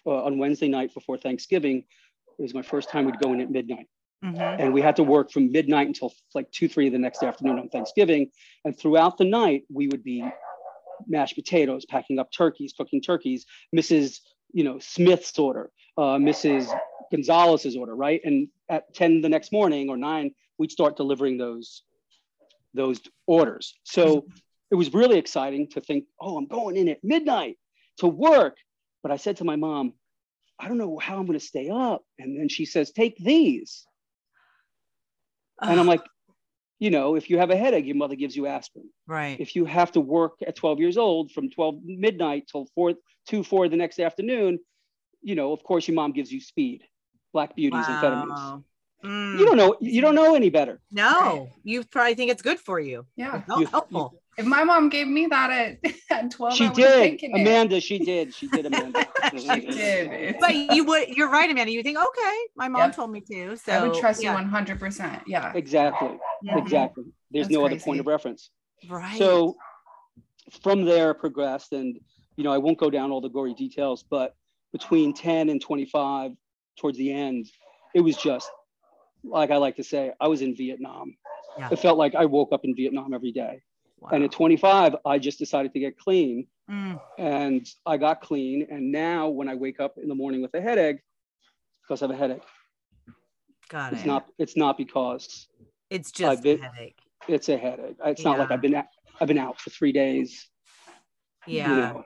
uh, 0.05 0.23
on 0.23 0.37
Wednesday 0.37 0.67
night 0.67 0.93
before 0.93 1.17
Thanksgiving. 1.17 1.83
It 2.37 2.41
was 2.41 2.53
my 2.53 2.61
first 2.61 2.89
time 2.89 3.05
we'd 3.05 3.19
go 3.19 3.33
in 3.33 3.41
at 3.41 3.49
midnight, 3.49 3.87
Mhm. 4.23 4.59
and 4.59 4.73
we 4.73 4.81
had 4.81 4.95
to 4.97 5.03
work 5.03 5.31
from 5.31 5.51
midnight 5.51 5.87
until 5.87 6.13
like 6.33 6.51
two, 6.51 6.67
three 6.67 6.89
the 6.89 6.97
next 6.99 7.23
afternoon 7.23 7.59
on 7.59 7.69
Thanksgiving. 7.69 8.31
And 8.63 8.77
throughout 8.77 9.17
the 9.17 9.25
night 9.25 9.63
we 9.71 9.87
would 9.87 10.03
be 10.03 10.23
mashed 11.07 11.35
potatoes, 11.35 11.85
packing 11.85 12.19
up 12.19 12.31
turkeys, 12.31 12.73
cooking 12.73 13.01
turkeys. 13.01 13.45
Mrs. 13.75 14.19
You 14.53 14.63
know 14.63 14.79
Smith's 14.79 15.37
order, 15.37 15.71
uh, 15.97 16.17
Mrs. 16.17 16.67
Gonzalez's 17.11 17.75
order, 17.75 17.95
right? 17.95 18.21
And 18.23 18.49
at 18.69 18.93
10 18.93 19.21
the 19.21 19.29
next 19.29 19.51
morning 19.51 19.89
or 19.89 19.97
nine, 19.97 20.33
we'd 20.57 20.71
start 20.71 20.97
delivering 20.97 21.37
those 21.37 21.83
those 22.73 23.01
orders. 23.27 23.73
So 23.83 24.25
it 24.71 24.75
was 24.75 24.93
really 24.93 25.17
exciting 25.17 25.67
to 25.69 25.81
think, 25.81 26.05
oh, 26.19 26.37
I'm 26.37 26.47
going 26.47 26.75
in 26.75 26.89
at 26.89 27.03
midnight 27.03 27.57
to 27.97 28.07
work. 28.07 28.57
But 29.05 29.11
I 29.11 29.17
said 29.17 29.37
to 29.37 29.43
my 29.43 29.55
mom, 29.55 29.93
I 30.57 30.67
don't 30.67 30.79
know 30.79 30.97
how 30.97 31.19
I'm 31.19 31.27
going 31.27 31.37
to 31.37 31.45
stay 31.45 31.69
up. 31.69 32.03
And 32.17 32.39
then 32.39 32.49
she 32.49 32.65
says, 32.65 32.89
take 32.89 33.15
these. 33.17 33.85
And 35.61 35.79
I'm 35.79 35.85
like, 35.85 36.01
you 36.79 36.89
know, 36.89 37.13
if 37.15 37.29
you 37.29 37.37
have 37.37 37.51
a 37.51 37.55
headache, 37.55 37.85
your 37.85 37.97
mother 37.97 38.15
gives 38.15 38.35
you 38.35 38.47
aspirin. 38.47 38.89
right. 39.05 39.39
If 39.39 39.55
you 39.55 39.65
have 39.65 39.91
to 39.91 40.01
work 40.01 40.37
at 40.47 40.55
12 40.55 40.79
years 40.79 40.97
old 40.97 41.31
from 41.31 41.51
12 41.51 41.83
midnight 41.85 42.47
till 42.51 42.65
4, 42.73 42.95
2, 43.27 43.43
4 43.43 43.69
the 43.69 43.77
next 43.77 43.99
afternoon, 43.99 44.57
you 45.21 45.35
know, 45.35 45.53
of 45.53 45.63
course, 45.63 45.87
your 45.87 45.93
mom 45.93 46.11
gives 46.11 46.31
you 46.31 46.41
speed, 46.41 46.81
black 47.31 47.55
beauties, 47.55 47.85
amphetamines. 47.85 48.29
Wow. 48.29 48.63
Mm. 49.03 49.37
You 49.37 49.45
don't 49.45 49.57
know, 49.57 49.77
you 49.81 50.01
don't 50.01 50.15
know 50.15 50.33
any 50.33 50.49
better. 50.49 50.81
no, 50.89 51.49
you 51.63 51.83
probably 51.83 52.15
think 52.15 52.31
it's 52.31 52.41
good 52.41 52.59
for 52.59 52.79
you. 52.79 53.05
Yeah. 53.15 53.37
It's 53.37 53.47
not 53.47 53.69
helpful. 53.69 54.19
If 54.37 54.45
my 54.45 54.63
mom 54.65 54.89
gave 54.89 55.07
me 55.07 55.27
that 55.27 55.49
at, 55.49 55.93
at 56.11 56.31
12, 56.31 56.53
She 56.55 56.63
would've 56.63 56.75
did, 56.75 56.99
taken 56.99 57.35
it. 57.35 57.41
Amanda. 57.41 57.79
She 57.79 57.99
did. 57.99 58.33
She 58.33 58.47
did, 58.47 58.65
Amanda. 58.65 59.07
she 59.37 59.59
did. 59.61 60.35
but 60.39 60.55
you 60.55 60.83
would 60.83 61.09
you're 61.09 61.29
right, 61.29 61.49
Amanda. 61.49 61.71
You 61.71 61.83
think, 61.83 61.97
okay, 61.97 62.37
my 62.55 62.67
mom 62.67 62.81
Yep. 62.87 62.95
told 62.95 63.11
me 63.11 63.21
to. 63.21 63.55
So 63.57 63.71
I 63.71 63.87
would 63.87 63.97
trust 63.99 64.21
yeah. 64.21 64.37
you 64.37 64.45
100%. 64.47 65.21
Yeah. 65.25 65.53
Exactly. 65.55 66.17
Mhm. 66.45 66.57
Exactly. 66.57 67.05
There's 67.31 67.47
That's 67.47 67.53
no 67.53 67.65
other 67.65 67.79
point 67.79 67.99
of 67.99 68.07
reference. 68.07 68.49
Right. 68.89 69.17
So 69.17 69.55
from 70.61 70.85
there 70.85 71.13
progressed, 71.13 71.71
and 71.71 71.97
you 72.35 72.43
know, 72.43 72.51
I 72.51 72.57
won't 72.57 72.77
go 72.77 72.89
down 72.89 73.11
all 73.11 73.21
the 73.21 73.29
gory 73.29 73.53
details, 73.53 74.03
but 74.09 74.35
between 74.73 75.13
10 75.13 75.49
and 75.49 75.61
25, 75.61 76.31
towards 76.77 76.97
the 76.97 77.11
end, 77.11 77.47
it 77.93 78.01
was 78.01 78.17
just 78.17 78.49
like 79.23 79.49
I 79.49 79.57
like 79.57 79.77
to 79.77 79.83
say, 79.83 80.11
I 80.19 80.27
was 80.27 80.41
in 80.41 80.55
Vietnam. 80.55 81.15
Yeah. 81.57 81.69
It 81.71 81.79
felt 81.79 81.97
like 81.97 82.15
I 82.15 82.25
woke 82.25 82.51
up 82.51 82.65
in 82.65 82.75
Vietnam 82.75 83.13
every 83.13 83.31
day. 83.31 83.61
Wow. 83.99 84.09
And 84.11 84.23
at 84.23 84.31
25, 84.31 84.95
I 85.05 85.19
just 85.19 85.39
decided 85.39 85.73
to 85.73 85.79
get 85.79 85.97
clean. 85.97 86.47
Mm, 86.69 86.99
and 87.17 87.67
I 87.85 87.97
got 87.97 88.21
clean. 88.21 88.67
And 88.69 88.91
now 88.91 89.29
when 89.29 89.47
I 89.47 89.55
wake 89.55 89.79
up 89.79 89.95
in 90.01 90.07
the 90.09 90.15
morning 90.15 90.41
with 90.41 90.53
a 90.53 90.61
headache, 90.61 90.97
because 91.83 92.01
I 92.01 92.07
have 92.07 92.15
a 92.15 92.17
headache, 92.17 92.41
got 93.69 93.93
it's 93.93 94.03
it. 94.03 94.07
not 94.07 94.25
it's 94.39 94.57
not 94.57 94.77
because 94.77 95.47
it's 95.89 96.11
just 96.11 96.41
been- 96.43 96.59
a 96.59 96.63
headache. 96.69 96.97
it's 97.27 97.49
a 97.49 97.57
headache. 97.57 97.95
It's 98.05 98.23
not 98.23 98.39
like 98.39 98.51
I've 98.51 98.61
been 98.61 98.75
out, 98.75 98.85
I've 99.21 99.27
been 99.27 99.37
out 99.37 99.59
for 99.59 99.69
three 99.69 99.91
days, 99.91 100.47
Yeah. 101.47 101.69
you 101.69 101.75
know, 101.75 102.03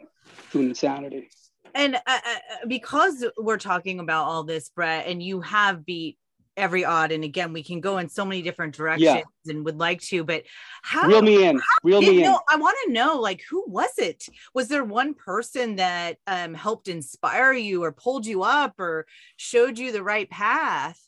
doing 0.51 0.69
insanity. 0.69 1.29
and 1.73 1.95
uh, 1.95 1.99
uh, 2.07 2.37
because 2.67 3.25
we're 3.37 3.57
talking 3.57 3.99
about 3.99 4.25
all 4.25 4.43
this 4.43 4.69
brett 4.69 5.07
and 5.07 5.23
you 5.23 5.39
have 5.41 5.85
beat 5.85 6.17
every 6.57 6.83
odd 6.83 7.11
and 7.11 7.23
again 7.23 7.53
we 7.53 7.63
can 7.63 7.79
go 7.79 7.97
in 7.99 8.09
so 8.09 8.25
many 8.25 8.41
different 8.41 8.75
directions 8.75 9.23
and 9.47 9.63
would 9.63 9.79
like 9.79 10.01
to 10.01 10.23
but 10.23 10.43
how 10.81 11.07
Reel 11.07 11.21
me 11.21 11.45
in. 11.45 11.61
Reel 11.83 12.01
me 12.01 12.23
in. 12.23 12.35
i 12.49 12.55
want 12.57 12.77
to 12.85 12.91
know 12.91 13.19
like 13.19 13.41
who 13.49 13.63
was 13.67 13.91
it 13.97 14.25
was 14.53 14.67
there 14.67 14.83
one 14.83 15.13
person 15.13 15.77
that 15.77 16.17
um, 16.27 16.53
helped 16.53 16.87
inspire 16.87 17.53
you 17.53 17.83
or 17.83 17.91
pulled 17.91 18.25
you 18.25 18.43
up 18.43 18.79
or 18.79 19.05
showed 19.37 19.79
you 19.79 19.91
the 19.91 20.03
right 20.03 20.29
path 20.29 20.99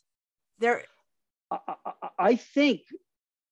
there 0.58 0.84
I, 1.50 1.58
I, 1.66 2.08
I 2.18 2.36
think 2.36 2.82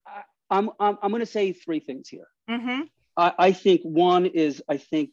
I, 0.06 0.22
I'm 0.50 0.70
I'm 0.80 0.98
I'm 1.02 1.10
going 1.10 1.20
to 1.20 1.26
say 1.26 1.52
three 1.52 1.80
things 1.80 2.08
here. 2.08 2.28
Mhm. 2.48 2.88
I, 3.16 3.32
I 3.38 3.52
think 3.52 3.82
one 3.82 4.26
is 4.26 4.62
I 4.68 4.76
think 4.78 5.10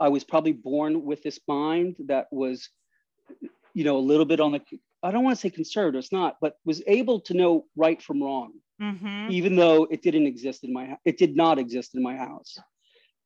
I 0.00 0.08
was 0.08 0.24
probably 0.24 0.52
born 0.52 1.04
with 1.04 1.22
this 1.22 1.38
mind 1.46 1.96
that 2.06 2.26
was, 2.32 2.68
you 3.74 3.84
know, 3.84 3.96
a 3.96 3.98
little 3.98 4.26
bit 4.26 4.40
on 4.40 4.52
the 4.52 4.60
I 5.04 5.10
don't 5.10 5.22
want 5.22 5.36
to 5.36 5.40
say 5.40 5.50
conservative, 5.50 5.98
it's 5.98 6.12
not, 6.12 6.38
but 6.40 6.56
was 6.64 6.82
able 6.86 7.20
to 7.20 7.34
know 7.34 7.66
right 7.76 8.00
from 8.02 8.22
wrong, 8.22 8.52
Mhm. 8.80 9.30
even 9.30 9.54
though 9.54 9.84
it 9.84 10.02
didn't 10.02 10.26
exist 10.26 10.64
in 10.64 10.72
my 10.72 10.96
it 11.04 11.18
did 11.18 11.36
not 11.36 11.58
exist 11.58 11.94
in 11.94 12.02
my 12.02 12.16
house. 12.16 12.56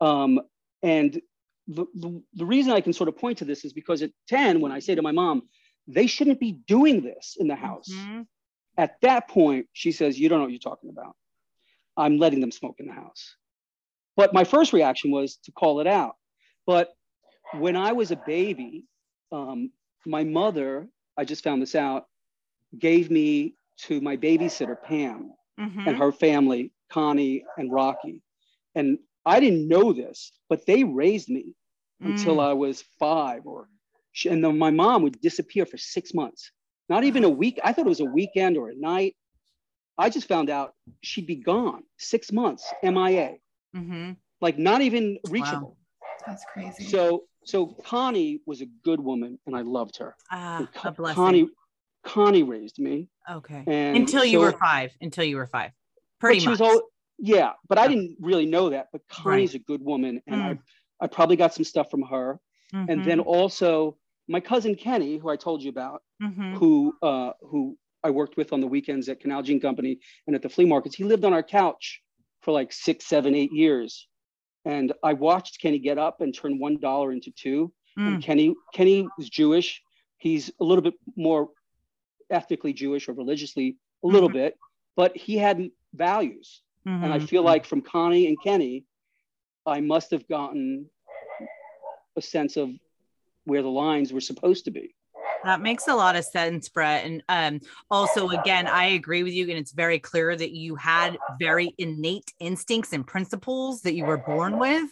Um, 0.01 0.41
and 0.83 1.21
the, 1.69 1.87
the, 1.95 2.23
the 2.35 2.47
reason 2.47 2.73
I 2.73 2.81
can 2.81 2.93
sort 2.93 3.09
of 3.09 3.17
point 3.17 3.39
to 3.39 3.45
this 3.45 3.65
is 3.65 3.73
because 3.73 4.03
at 4.03 4.11
10, 4.29 4.61
when 4.61 4.73
I 4.73 4.81
say 4.81 4.95
to 4.95 5.03
my 5.03 5.13
mom, 5.13 5.49
they 5.87 6.07
shouldn't 6.07 6.41
be 6.41 6.53
doing 6.53 7.03
this 7.03 7.37
in 7.39 7.47
the 7.49 7.55
house. 7.55 7.89
Mhm. 7.91 8.27
At 8.77 9.01
that 9.03 9.29
point, 9.29 9.69
she 9.73 9.93
says, 9.93 10.19
You 10.19 10.29
don't 10.29 10.39
know 10.39 10.45
what 10.45 10.53
you're 10.53 10.59
talking 10.71 10.91
about. 10.91 11.17
I'm 11.97 12.19
letting 12.19 12.41
them 12.41 12.51
smoke 12.53 12.77
in 12.81 12.87
the 12.87 12.93
house. 12.93 13.37
But 14.17 14.33
my 14.35 14.45
first 14.45 14.73
reaction 14.73 15.11
was 15.11 15.37
to 15.45 15.53
call 15.53 15.81
it 15.81 15.87
out. 15.87 16.17
But 16.67 16.93
when 17.55 17.77
I 17.77 17.93
was 17.93 18.11
a 18.11 18.17
baby, 18.17 18.85
um, 19.33 19.73
my 20.07 20.25
mother, 20.25 20.89
I 21.19 21.25
just 21.25 21.43
found 21.45 21.61
this 21.61 21.75
out, 21.75 22.07
gave 22.79 23.11
me 23.11 23.55
to 23.87 24.01
my 24.01 24.17
babysitter, 24.17 24.81
Pam, 24.83 25.33
Mhm. 25.59 25.87
and 25.87 25.97
her 25.97 26.13
family, 26.13 26.73
Connie 26.89 27.45
and 27.59 27.73
Rocky. 27.73 28.23
And 28.75 28.99
I 29.27 29.41
didn't 29.41 29.69
know 29.69 29.93
this, 29.93 30.33
but 30.49 30.65
they 30.65 30.85
raised 30.85 31.29
me 31.29 31.55
until 32.01 32.37
Mm. 32.37 32.45
I 32.51 32.53
was 32.53 32.83
five 32.99 33.47
or 33.47 33.69
and 34.25 34.43
then 34.43 34.59
my 34.59 34.71
mom 34.71 35.03
would 35.03 35.21
disappear 35.21 35.65
for 35.67 35.77
six 35.77 36.13
months. 36.13 36.51
Not 36.89 37.05
even 37.05 37.23
a 37.25 37.29
week. 37.31 37.61
I 37.63 37.73
thought 37.73 37.87
it 37.87 37.89
was 37.89 38.01
a 38.01 38.05
weekend 38.05 38.57
or 38.57 38.71
a 38.71 38.75
night. 38.75 39.17
I 39.97 40.09
just 40.11 40.27
found 40.27 40.51
out 40.51 40.75
she'd 41.03 41.27
be 41.27 41.37
gone 41.37 41.85
six 41.99 42.33
months, 42.33 42.73
MIA, 42.83 43.39
Mhm. 43.77 44.17
like 44.41 44.59
not 44.59 44.81
even 44.81 45.19
reachable. 45.29 45.77
That's 46.27 46.45
crazy. 46.47 46.85
So 46.85 47.28
so 47.49 47.67
Connie 47.67 48.41
was 48.47 48.61
a 48.61 48.67
good 48.85 49.01
woman 49.01 49.39
and 49.47 49.57
I 49.57 49.63
loved 49.63 49.97
her. 49.99 50.15
Ah, 50.31 50.59
And 50.59 50.69
a 50.85 50.93
blessing. 50.93 51.15
Connie 51.15 51.49
Connie 52.05 52.43
raised 52.43 52.79
me. 52.79 53.09
okay. 53.39 53.63
Until 54.01 54.25
you 54.25 54.39
so- 54.39 54.45
were 54.47 54.53
five. 54.53 54.91
Until 55.01 55.25
you 55.25 55.37
were 55.37 55.47
five. 55.47 55.73
Pretty 56.21 56.41
she 56.41 56.47
much. 56.47 56.59
was 56.59 56.61
all 56.61 56.81
yeah, 57.21 57.53
but 57.69 57.79
I 57.79 57.89
didn't 57.89 58.17
really 58.21 58.47
know 58.47 58.71
that. 58.71 58.87
But 58.93 59.03
Connie's 59.09 59.55
a 59.55 59.59
good 59.71 59.83
woman, 59.83 60.23
and 60.27 60.41
I 60.49 60.59
I 61.01 61.07
probably 61.07 61.37
got 61.37 61.53
some 61.55 61.65
stuff 61.65 61.91
from 61.91 62.03
her. 62.03 62.39
And 62.73 63.05
then 63.05 63.21
also 63.21 63.97
my 64.29 64.41
cousin 64.41 64.75
Kenny, 64.75 65.17
who 65.21 65.29
I 65.31 65.37
told 65.37 65.63
you 65.65 65.71
about, 65.71 66.03
Mhm. 66.23 66.55
who 66.59 66.95
uh, 67.03 67.33
who 67.41 67.77
I 68.05 68.11
worked 68.11 68.37
with 68.37 68.53
on 68.53 68.61
the 68.61 68.67
weekends 68.77 69.09
at 69.09 69.21
Canal 69.21 69.43
Jean 69.43 69.59
Company 69.61 69.99
and 70.27 70.37
at 70.37 70.43
the 70.43 70.49
flea 70.49 70.67
markets. 70.75 70.95
He 71.01 71.05
lived 71.05 71.25
on 71.25 71.33
our 71.33 71.43
couch 71.43 72.03
for 72.43 72.53
like 72.53 72.71
six, 72.73 73.07
seven, 73.07 73.35
eight 73.35 73.53
years. 73.53 74.07
And 74.65 74.93
I 75.03 75.13
watched 75.15 75.61
Kenny 75.61 75.79
get 75.79 75.99
up 75.99 76.21
and 76.21 76.35
turn 76.35 76.59
one 76.59 76.79
dollar 76.79 77.13
into 77.13 77.31
two. 77.31 77.73
Mm. 77.99 78.07
And 78.07 78.23
Kenny 78.23 78.55
Kenny 78.75 79.09
is 79.19 79.29
Jewish. 79.29 79.83
He's 80.19 80.51
a 80.61 80.65
little 80.65 80.83
bit 80.83 80.95
more 81.17 81.51
ethnically 82.31 82.73
Jewish 82.73 83.09
or 83.09 83.13
religiously 83.13 83.77
a 84.03 84.07
little 84.07 84.29
Mhm. 84.29 84.35
bit, 84.35 84.59
but 84.97 85.17
he 85.17 85.37
had 85.37 85.71
values. 85.95 86.63
And 86.85 87.13
I 87.13 87.19
Mhm. 87.19 87.29
feel 87.29 87.43
like 87.43 87.65
from 87.65 87.83
Connie 87.83 88.27
and 88.27 88.41
Kenny, 88.41 88.85
I 89.67 89.81
must 89.81 90.11
have 90.11 90.27
gotten 90.29 90.91
a 92.17 92.23
sense 92.23 92.57
of 92.57 92.71
where 93.45 93.63
the 93.63 93.71
lines 93.71 94.13
were 94.13 94.21
supposed 94.21 94.65
to 94.65 94.71
be. 94.71 94.95
That 95.45 95.61
makes 95.61 95.87
a 95.89 95.95
lot 95.95 96.17
of 96.17 96.25
sense, 96.25 96.69
Brett. 96.69 97.05
And 97.05 97.23
um, 97.29 97.61
also, 97.91 98.29
again, 98.29 98.67
I 98.67 98.87
agree 98.87 99.23
with 99.23 99.33
you. 99.33 99.49
And 99.49 99.59
it's 99.59 99.73
very 99.73 99.99
clear 99.99 100.35
that 100.35 100.51
you 100.53 100.75
had 100.75 101.17
very 101.39 101.75
innate 101.79 102.33
instincts 102.41 102.93
and 102.93 103.07
principles 103.07 103.83
that 103.83 103.95
you 103.95 104.05
were 104.05 104.19
born 104.19 104.59
with. 104.59 104.91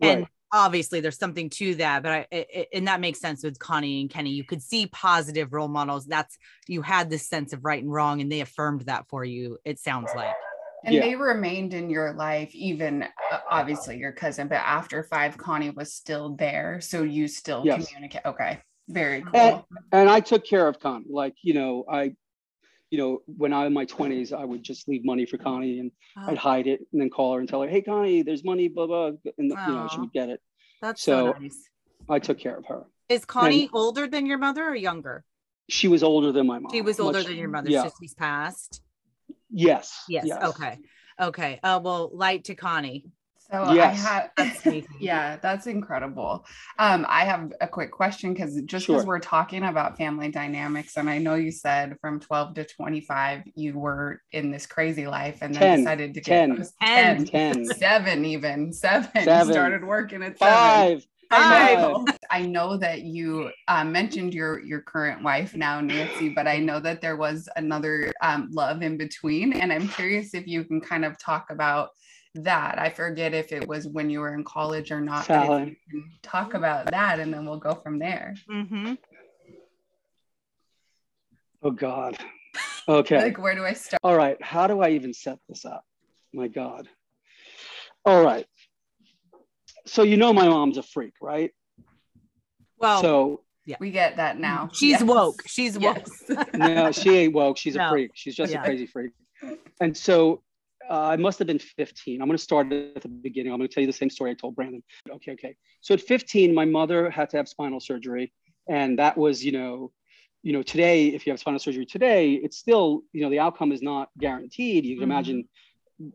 And 0.00 0.20
Right. 0.20 0.28
obviously, 0.52 1.00
there's 1.00 1.18
something 1.18 1.50
to 1.50 1.74
that. 1.76 2.02
But 2.02 2.12
I, 2.12 2.26
it, 2.30 2.46
it- 2.52 2.68
and 2.72 2.88
that 2.88 3.00
makes 3.00 3.20
sense 3.20 3.42
with 3.42 3.58
Connie 3.58 4.00
and 4.00 4.10
Kenny. 4.10 4.30
You 4.30 4.44
could 4.44 4.62
see 4.62 4.86
positive 4.86 5.52
role 5.52 5.68
models. 5.68 6.06
That's 6.06 6.38
you 6.68 6.82
had 6.82 7.10
this 7.10 7.28
sense 7.28 7.52
of 7.52 7.64
right 7.64 7.82
and 7.82 7.92
wrong, 7.92 8.20
and 8.20 8.30
they 8.30 8.40
affirmed 8.40 8.82
that 8.82 9.08
for 9.08 9.24
you. 9.24 9.58
It 9.64 9.78
sounds 9.78 10.10
like. 10.14 10.34
And 10.84 10.94
Yeah. 10.94 11.02
they 11.02 11.14
remained 11.14 11.74
in 11.74 11.90
your 11.90 12.14
life, 12.14 12.54
even 12.54 13.02
uh, 13.02 13.38
obviously 13.50 13.98
your 13.98 14.12
cousin, 14.12 14.48
but 14.48 14.56
after 14.56 15.02
five, 15.02 15.36
Connie 15.36 15.70
was 15.70 15.92
still 15.92 16.36
there. 16.36 16.80
So 16.80 17.02
you 17.02 17.28
still 17.28 17.64
Yes. 17.66 17.86
communicate. 17.86 18.22
Okay. 18.24 18.60
Very 18.92 19.22
cool. 19.22 19.30
And- 19.34 19.62
and 19.92 20.08
I 20.10 20.20
took 20.20 20.44
care 20.46 20.66
of 20.68 20.78
Connie. 20.80 21.06
Like, 21.08 21.34
you 21.42 21.54
know, 21.54 21.84
I, 21.90 22.14
you 22.90 22.98
know, 22.98 23.22
when 23.26 23.52
I 23.52 23.60
was 23.60 23.66
in 23.68 23.72
my 23.72 23.86
20s, 23.86 24.32
I 24.32 24.44
would 24.44 24.62
just 24.62 24.88
leave 24.88 25.04
money 25.04 25.26
for 25.26 25.38
Connie 25.38 25.78
and 25.78 25.92
I'd 26.16 26.38
hide 26.38 26.66
it 26.66 26.80
and 26.92 27.00
then 27.00 27.10
call 27.10 27.34
her 27.34 27.40
and 27.40 27.48
tell 27.48 27.62
her, 27.62 27.68
hey, 27.68 27.82
Connie, 27.82 28.22
there's 28.22 28.44
money, 28.44 28.68
blah, 28.68 28.86
blah. 28.86 29.06
And, 29.06 29.22
you 29.38 29.48
know, 29.48 29.88
she 29.92 30.00
would 30.00 30.12
get 30.12 30.28
it. 30.28 30.40
That's 30.82 31.02
so, 31.02 31.32
so- 31.32 31.38
nice. 31.40 31.68
I 32.08 32.18
took 32.18 32.38
care 32.38 32.56
of 32.56 32.66
her. 32.66 32.84
Is 33.08 33.24
Connie 33.24 33.68
older 33.72 34.06
than 34.06 34.26
your 34.26 34.38
mother 34.38 34.64
or 34.64 34.74
younger? 34.74 35.24
She 35.68 35.86
was 35.88 36.02
older 36.02 36.32
than 36.32 36.46
my 36.46 36.58
mom. 36.58 36.72
She 36.72 36.80
was 36.82 36.98
older 36.98 37.18
much- 37.18 37.26
than 37.26 37.36
your 37.36 37.48
mother. 37.48 37.70
Yeah. 37.70 37.84
So 37.84 37.92
she's 38.00 38.14
passed. 38.14 38.82
Yes. 39.50 40.04
Yes. 40.08 40.28
Okay. 40.50 40.78
Okay. 41.20 41.60
Uh, 41.62 41.80
well, 41.82 42.10
light 42.12 42.44
to 42.44 42.54
Connie. 42.54 43.06
So 43.52 43.64
Yes. 43.74 44.04
I 44.06 44.08
have, 44.08 44.30
That's 44.36 44.66
yeah, 45.00 45.36
that's 45.42 45.66
incredible. 45.66 46.46
Um, 46.78 47.06
I 47.08 47.24
have 47.24 47.52
a 47.60 47.68
quick 47.68 47.90
question 47.92 48.32
because 48.32 48.54
just 48.66 48.86
because 48.86 49.02
Sure. 49.02 49.04
we're 49.04 49.20
talking 49.20 49.64
about 49.64 49.96
family 49.98 50.30
dynamics, 50.30 50.96
and 50.96 51.08
I 51.10 51.18
know 51.18 51.34
you 51.34 51.52
said 51.52 51.96
from 52.00 52.20
12 52.20 52.54
to 52.54 52.64
25, 52.64 53.42
you 53.54 53.78
were 53.78 54.22
in 54.32 54.50
this 54.50 54.66
crazy 54.66 55.06
life 55.06 55.38
and 55.42 55.54
then 55.54 55.60
10, 55.60 55.78
decided 55.78 56.14
to 56.14 56.20
get 56.20 56.48
10, 56.48 56.52
it 56.52 56.58
was 56.58 56.72
And 56.80 57.26
10, 57.26 57.64
seven 57.78 58.24
even 58.24 58.72
seven, 58.72 59.10
Seven. 59.24 59.52
started 59.52 59.84
working 59.84 60.22
at 60.22 60.38
seven 60.38 60.98
five. 61.00 61.06
I 61.32 61.38
Five. 61.48 61.78
know. 61.80 62.08
I 62.30 62.42
know 62.42 62.76
that 62.76 63.02
you 63.02 63.50
uh, 63.68 63.84
mentioned 63.84 64.34
your 64.34 64.60
your 64.64 64.80
current 64.82 65.22
wife 65.22 65.54
now, 65.56 65.80
Nancy, 65.80 66.28
but 66.30 66.48
I 66.48 66.58
know 66.58 66.80
that 66.80 67.00
there 67.00 67.16
was 67.16 67.48
another 67.56 68.12
um, 68.22 68.48
love 68.52 68.82
in 68.82 68.96
between, 68.96 69.52
and 69.54 69.72
I'm 69.72 69.88
curious 69.88 70.34
if 70.34 70.46
you 70.46 70.64
can 70.64 70.80
kind 70.80 71.04
of 71.04 71.18
talk 71.18 71.46
about 71.50 71.90
that. 72.34 72.78
I 72.78 72.90
forget 72.90 73.34
if 73.34 73.52
it 73.52 73.66
was 73.66 73.86
when 73.88 74.10
you 74.10 74.20
were 74.20 74.34
in 74.34 74.44
college 74.44 74.90
or 74.92 75.00
not. 75.00 75.26
but 75.28 75.62
if 75.62 75.68
you 75.68 75.76
can 75.90 76.10
talk 76.22 76.54
about 76.54 76.86
that, 76.90 77.18
and 77.20 77.32
then 77.32 77.44
we'll 77.44 77.58
go 77.58 77.74
from 77.74 77.98
there. 77.98 78.34
Mm-hmm. 78.50 78.94
Oh, 81.62 81.70
God. 81.70 82.16
Okay. 82.88 83.18
Like, 83.22 83.38
where 83.38 83.54
do 83.54 83.64
I 83.64 83.72
start? 83.74 84.00
All 84.02 84.16
right. 84.16 84.42
How 84.42 84.66
do 84.66 84.80
I 84.80 84.90
even 84.90 85.14
set 85.14 85.38
this 85.48 85.64
up? 85.64 85.84
My 86.32 86.48
God. 86.48 86.88
All 88.04 88.24
right. 88.24 88.46
So, 89.86 90.02
you 90.02 90.16
know, 90.16 90.32
my 90.32 90.48
mom's 90.48 90.76
a 90.76 90.82
freak, 90.82 91.12
right? 91.22 91.52
Well, 92.78 93.00
So, 93.00 93.44
We 93.78 93.92
get 93.92 94.16
that 94.16 94.40
now. 94.40 94.70
she's 94.72 94.92
Yes. 94.92 95.02
woke. 95.04 95.42
She's 95.46 95.78
woke. 95.78 95.98
Yes. 96.28 96.46
no, 96.54 96.90
she 96.90 97.10
ain't 97.16 97.32
woke. 97.34 97.58
She's 97.58 97.76
No. 97.76 97.86
a 97.86 97.90
freak. 97.90 98.10
She's 98.14 98.34
just 98.34 98.50
Yeah. 98.52 98.62
a 98.62 98.64
crazy 98.64 98.86
freak. 98.86 99.12
And 99.80 99.96
so 99.96 100.42
uh, 100.90 101.02
I 101.14 101.16
must 101.16 101.38
have 101.38 101.46
been 101.46 101.58
15. 101.58 102.20
I'm 102.20 102.26
going 102.26 102.36
to 102.36 102.42
start 102.42 102.72
at 102.72 103.02
the 103.02 103.08
beginning. 103.08 103.52
I'm 103.52 103.58
going 103.58 103.68
to 103.68 103.74
tell 103.74 103.82
you 103.82 103.86
the 103.86 103.92
same 103.92 104.10
story 104.10 104.32
I 104.32 104.34
told 104.34 104.56
Brandon. 104.56 104.82
Okay, 105.08 105.32
okay. 105.32 105.56
So 105.80 105.94
at 105.94 106.00
15, 106.00 106.52
my 106.54 106.64
mother 106.64 107.08
had 107.10 107.30
to 107.30 107.36
have 107.36 107.48
spinal 107.48 107.80
surgery, 107.80 108.32
and 108.68 108.98
that 108.98 109.16
was, 109.16 109.44
you 109.44 109.52
know, 109.52 109.92
you 110.42 110.52
know, 110.52 110.62
today 110.62 111.08
if 111.08 111.26
you 111.26 111.32
have 111.32 111.38
spinal 111.40 111.60
surgery 111.60 111.86
today, 111.86 112.32
it's 112.32 112.56
still, 112.56 113.02
you 113.12 113.22
know, 113.22 113.30
the 113.30 113.38
outcome 113.38 113.72
is 113.72 113.82
not 113.82 114.08
guaranteed. 114.18 114.84
You 114.84 114.96
can 114.96 115.02
Mhm. 115.02 115.12
imagine, 115.12 115.48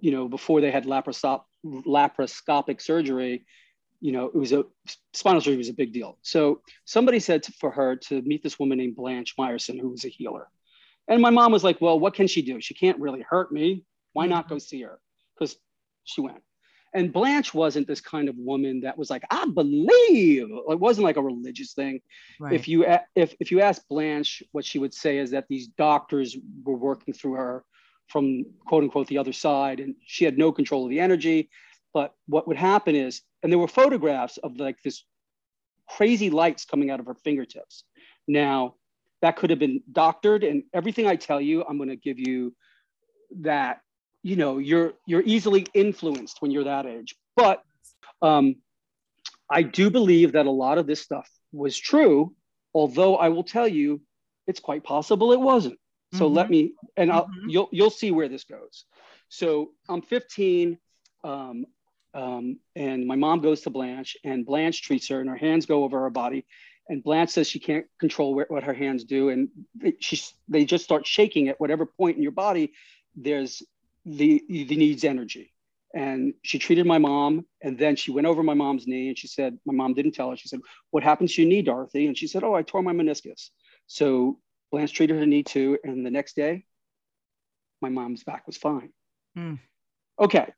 you 0.02 0.12
know, 0.12 0.28
before 0.28 0.62
they 0.62 0.72
had 0.72 0.86
laparoscop- 0.86 1.46
laparoscopic 1.64 2.82
surgery, 2.82 3.46
you 4.02 4.12
know, 4.12 4.26
it 4.26 4.36
was 4.36 4.52
a 4.52 4.66
spinal 5.14 5.42
surgery 5.42 5.58
was 5.58 5.70
a 5.70 5.74
big 5.74 5.94
deal. 5.94 6.18
So 6.22 6.62
somebody 6.86 7.20
said 7.20 7.44
to, 7.44 7.52
for 7.54 7.72
her 7.72 7.96
to 8.08 8.22
meet 8.24 8.44
this 8.44 8.60
woman 8.60 8.78
named 8.78 8.96
Blanche 8.96 9.36
Meyerson, 9.38 9.80
who 9.80 9.90
was 9.90 10.06
a 10.06 10.10
healer. 10.10 10.48
And 11.08 11.22
my 11.22 11.30
mom 11.30 11.52
was 11.52 11.64
like, 11.64 11.80
well, 11.82 12.00
what 12.00 12.14
can 12.14 12.28
she 12.28 12.42
do? 12.42 12.60
She 12.60 12.74
can't 12.74 13.00
really 13.00 13.22
hurt 13.22 13.52
me. 13.52 13.84
Why 14.16 14.26
hmm. 14.26 14.32
not 14.32 14.50
go 14.50 14.58
see 14.58 14.82
her? 14.82 15.00
Because 15.38 15.58
she 16.06 16.22
went. 16.22 16.42
And 16.94 17.12
Blanche 17.12 17.54
wasn't 17.54 17.88
this 17.88 18.00
kind 18.00 18.30
of 18.30 18.38
woman 18.38 18.80
that 18.82 18.98
was 18.98 19.10
like, 19.10 19.24
I 19.30 19.46
believe. 19.48 20.48
It 20.70 20.80
wasn't 20.80 21.04
like 21.04 21.18
a 21.18 21.22
religious 21.22 21.74
thing. 21.74 22.00
Right. 22.40 22.54
If 22.54 22.70
you 22.70 22.86
if 23.16 23.36
if 23.42 23.52
you 23.52 23.60
ask 23.60 23.86
Blanche, 23.90 24.42
what 24.54 24.64
she 24.64 24.80
would 24.80 24.94
say 24.94 25.18
is 25.18 25.32
that 25.32 25.48
these 25.50 25.68
doctors 25.68 26.38
were 26.64 26.78
working 26.78 27.14
through 27.14 27.34
her 27.34 27.66
from 28.08 28.46
quote 28.66 28.84
unquote 28.84 29.08
the 29.08 29.18
other 29.18 29.34
side, 29.34 29.82
and 29.82 29.96
she 30.06 30.24
had 30.24 30.38
no 30.38 30.54
control 30.54 30.86
of 30.86 30.90
the 30.90 31.02
energy. 31.02 31.50
But 31.94 32.14
what 32.28 32.48
would 32.48 32.58
happen 32.58 32.96
is, 32.96 33.22
and 33.44 33.52
there 33.52 33.60
were 33.60 33.68
photographs 33.68 34.38
of 34.38 34.58
like 34.58 34.82
this 34.82 35.04
crazy 35.90 36.30
lights 36.30 36.64
coming 36.64 36.92
out 36.92 37.02
of 37.02 37.08
her 37.08 37.16
fingertips. 37.16 37.84
Now, 38.26 38.76
that 39.22 39.36
could 39.36 39.50
have 39.50 39.60
been 39.60 39.84
doctored, 39.92 40.46
and 40.46 40.64
everything 40.74 41.08
I 41.08 41.18
tell 41.18 41.42
you, 41.42 41.66
I'm 41.68 41.76
going 41.76 41.90
to 41.90 41.98
give 41.98 42.20
you 42.20 42.56
that 43.42 43.82
you 44.26 44.36
know 44.36 44.58
you're 44.58 44.94
you're 45.06 45.22
easily 45.24 45.68
influenced 45.76 46.42
when 46.42 46.50
you're 46.50 46.64
that 46.64 46.88
age. 46.88 47.16
But 47.36 47.62
um, 48.24 48.56
I 49.48 49.62
do 49.62 49.92
believe 49.92 50.32
that 50.32 50.48
a 50.48 50.52
lot 50.52 50.80
of 50.80 50.88
this 50.88 51.00
stuff 51.00 51.30
was 51.52 51.78
true, 51.78 52.34
although 52.74 53.18
I 53.18 53.30
will 53.30 53.44
tell 53.44 53.68
you, 53.68 54.02
it's 54.48 54.60
quite 54.60 54.84
possible 54.84 55.32
it 55.32 55.40
wasn't. 55.40 55.78
So 56.12 56.28
let 56.28 56.50
me, 56.50 56.74
and 56.98 57.12
I'll, 57.12 57.28
Mhm. 57.28 57.52
you'll 57.52 57.70
you'll 57.72 57.92
see 57.92 58.10
where 58.10 58.28
this 58.28 58.46
goes. 58.46 58.86
So 59.30 59.74
I'm 59.88 60.02
15, 60.02 60.80
um, 61.24 61.66
um, 62.16 62.60
and 62.76 63.06
my 63.06 63.16
mom 63.16 63.42
goes 63.42 63.62
to 63.62 63.70
Blanche, 63.70 64.18
and 64.24 64.44
Blanche 64.44 64.82
treats 64.82 65.08
her, 65.10 65.20
and 65.22 65.30
her 65.30 65.36
hands 65.36 65.68
go 65.68 65.84
over 65.84 66.00
her 66.02 66.10
body, 66.10 66.46
and 66.90 67.04
Blanche 67.04 67.30
says 67.30 67.48
she 67.48 67.60
can't 67.60 67.86
control 68.00 68.34
where, 68.34 68.48
what 68.50 68.64
her 68.64 68.74
hands 68.74 69.04
do, 69.04 69.30
and 69.30 69.50
they, 69.76 69.94
she, 70.00 70.20
they 70.48 70.66
just 70.66 70.84
start 70.84 71.06
shaking 71.06 71.48
at 71.48 71.60
whatever 71.60 71.86
point 71.86 72.18
in 72.18 72.24
your 72.24 72.32
body 72.32 72.74
there's 73.16 73.64
the 74.06 74.44
the 74.48 74.76
needs 74.76 75.04
energy. 75.04 75.52
And 75.94 76.34
she 76.44 76.60
treated 76.60 76.86
my 76.86 76.98
mom, 76.98 77.46
and 77.62 77.78
then 77.78 77.96
she 77.96 78.12
went 78.12 78.28
over 78.28 78.44
my 78.44 78.54
mom's 78.54 78.86
knee, 78.86 79.08
and 79.08 79.18
she 79.18 79.28
said, 79.28 79.58
my 79.66 79.74
mom 79.74 79.94
didn't 79.94 80.12
tell 80.12 80.30
her. 80.30 80.36
She 80.36 80.50
said, 80.50 80.60
"What 80.92 81.04
happened 81.04 81.30
to 81.30 81.42
your 81.42 81.50
knee, 81.50 81.62
Dorothy?" 81.62 82.08
And 82.08 82.18
she 82.18 82.28
said, 82.28 82.44
"Oh, 82.44 82.54
I 82.54 82.64
tore 82.64 82.84
my 82.84 82.92
meniscus." 82.92 83.50
So 83.88 84.40
Blanche 84.72 84.92
treated 84.92 85.18
her 85.18 85.26
knee 85.26 85.44
too, 85.44 85.80
and 85.84 86.06
the 86.06 86.12
next 86.12 86.36
day, 86.36 86.66
my 87.82 87.90
mom's 87.90 88.24
back 88.24 88.46
was 88.46 88.58
fine. 88.58 88.92
Hmm. 89.36 89.56
Okay. 90.20 90.52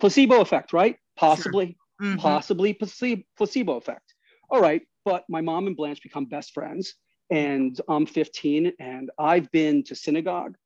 Placebo 0.00 0.40
effect, 0.40 0.72
right? 0.72 0.96
Possibly, 1.16 1.76
Mhm. 2.00 2.18
possibly 2.18 2.72
placebo, 2.72 3.22
placebo 3.36 3.76
effect. 3.76 4.14
All 4.50 4.60
right, 4.60 4.82
but 5.04 5.24
my 5.28 5.40
mom 5.40 5.66
and 5.66 5.76
Blanche 5.76 6.02
become 6.02 6.24
best 6.24 6.52
friends, 6.52 6.94
and 7.30 7.78
I'm 7.88 8.06
15, 8.06 8.72
and 8.78 9.10
I've 9.18 9.50
been 9.52 9.82
to 9.84 9.94
synagogue. 9.94 10.56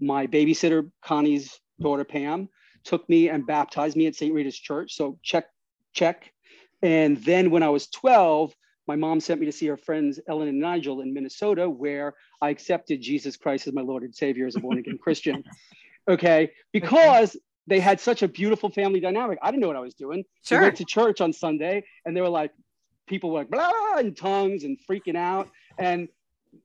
My 0.00 0.26
babysitter, 0.26 0.90
Connie's 1.02 1.58
daughter 1.80 2.04
Pam, 2.04 2.48
took 2.84 3.08
me 3.08 3.28
and 3.28 3.46
baptized 3.46 3.96
me 3.96 4.06
at 4.06 4.14
St. 4.14 4.32
Rita's 4.32 4.58
Church. 4.58 4.94
So 4.94 5.18
check, 5.22 5.46
check. 5.92 6.32
And 6.82 7.16
then 7.24 7.50
when 7.50 7.62
I 7.62 7.70
was 7.70 7.88
12, 7.88 8.54
my 8.86 8.96
mom 8.96 9.20
sent 9.20 9.40
me 9.40 9.46
to 9.46 9.52
see 9.52 9.66
her 9.66 9.76
friends 9.76 10.20
Ellen 10.28 10.48
and 10.48 10.60
Nigel 10.60 11.00
in 11.00 11.14
Minnesota, 11.14 11.68
where 11.68 12.14
I 12.42 12.50
accepted 12.50 13.00
Jesus 13.00 13.36
Christ 13.36 13.66
as 13.66 13.72
my 13.72 13.80
Lord 13.80 14.02
and 14.02 14.14
Savior 14.14 14.46
as 14.46 14.56
a 14.56 14.60
born 14.60 14.78
again 14.78 14.98
Christian. 14.98 15.42
Okay, 16.06 16.50
because 16.70 17.34
they 17.66 17.80
had 17.80 17.98
such 17.98 18.22
a 18.22 18.28
beautiful 18.28 18.68
family 18.68 19.00
dynamic. 19.00 19.38
I 19.40 19.50
didn't 19.50 19.62
know 19.62 19.68
what 19.68 19.76
I 19.76 19.80
was 19.80 19.94
doing. 19.94 20.22
Sure. 20.44 20.58
We 20.58 20.64
went 20.64 20.76
to 20.76 20.84
church 20.84 21.22
on 21.22 21.32
Sunday, 21.32 21.82
and 22.04 22.14
they 22.14 22.20
were 22.20 22.28
like, 22.28 22.52
people 23.06 23.30
were 23.30 23.38
like 23.38 23.48
blah 23.48 23.96
in 23.98 24.14
tongues 24.14 24.64
and 24.64 24.76
freaking 24.86 25.16
out, 25.16 25.48
and 25.78 26.08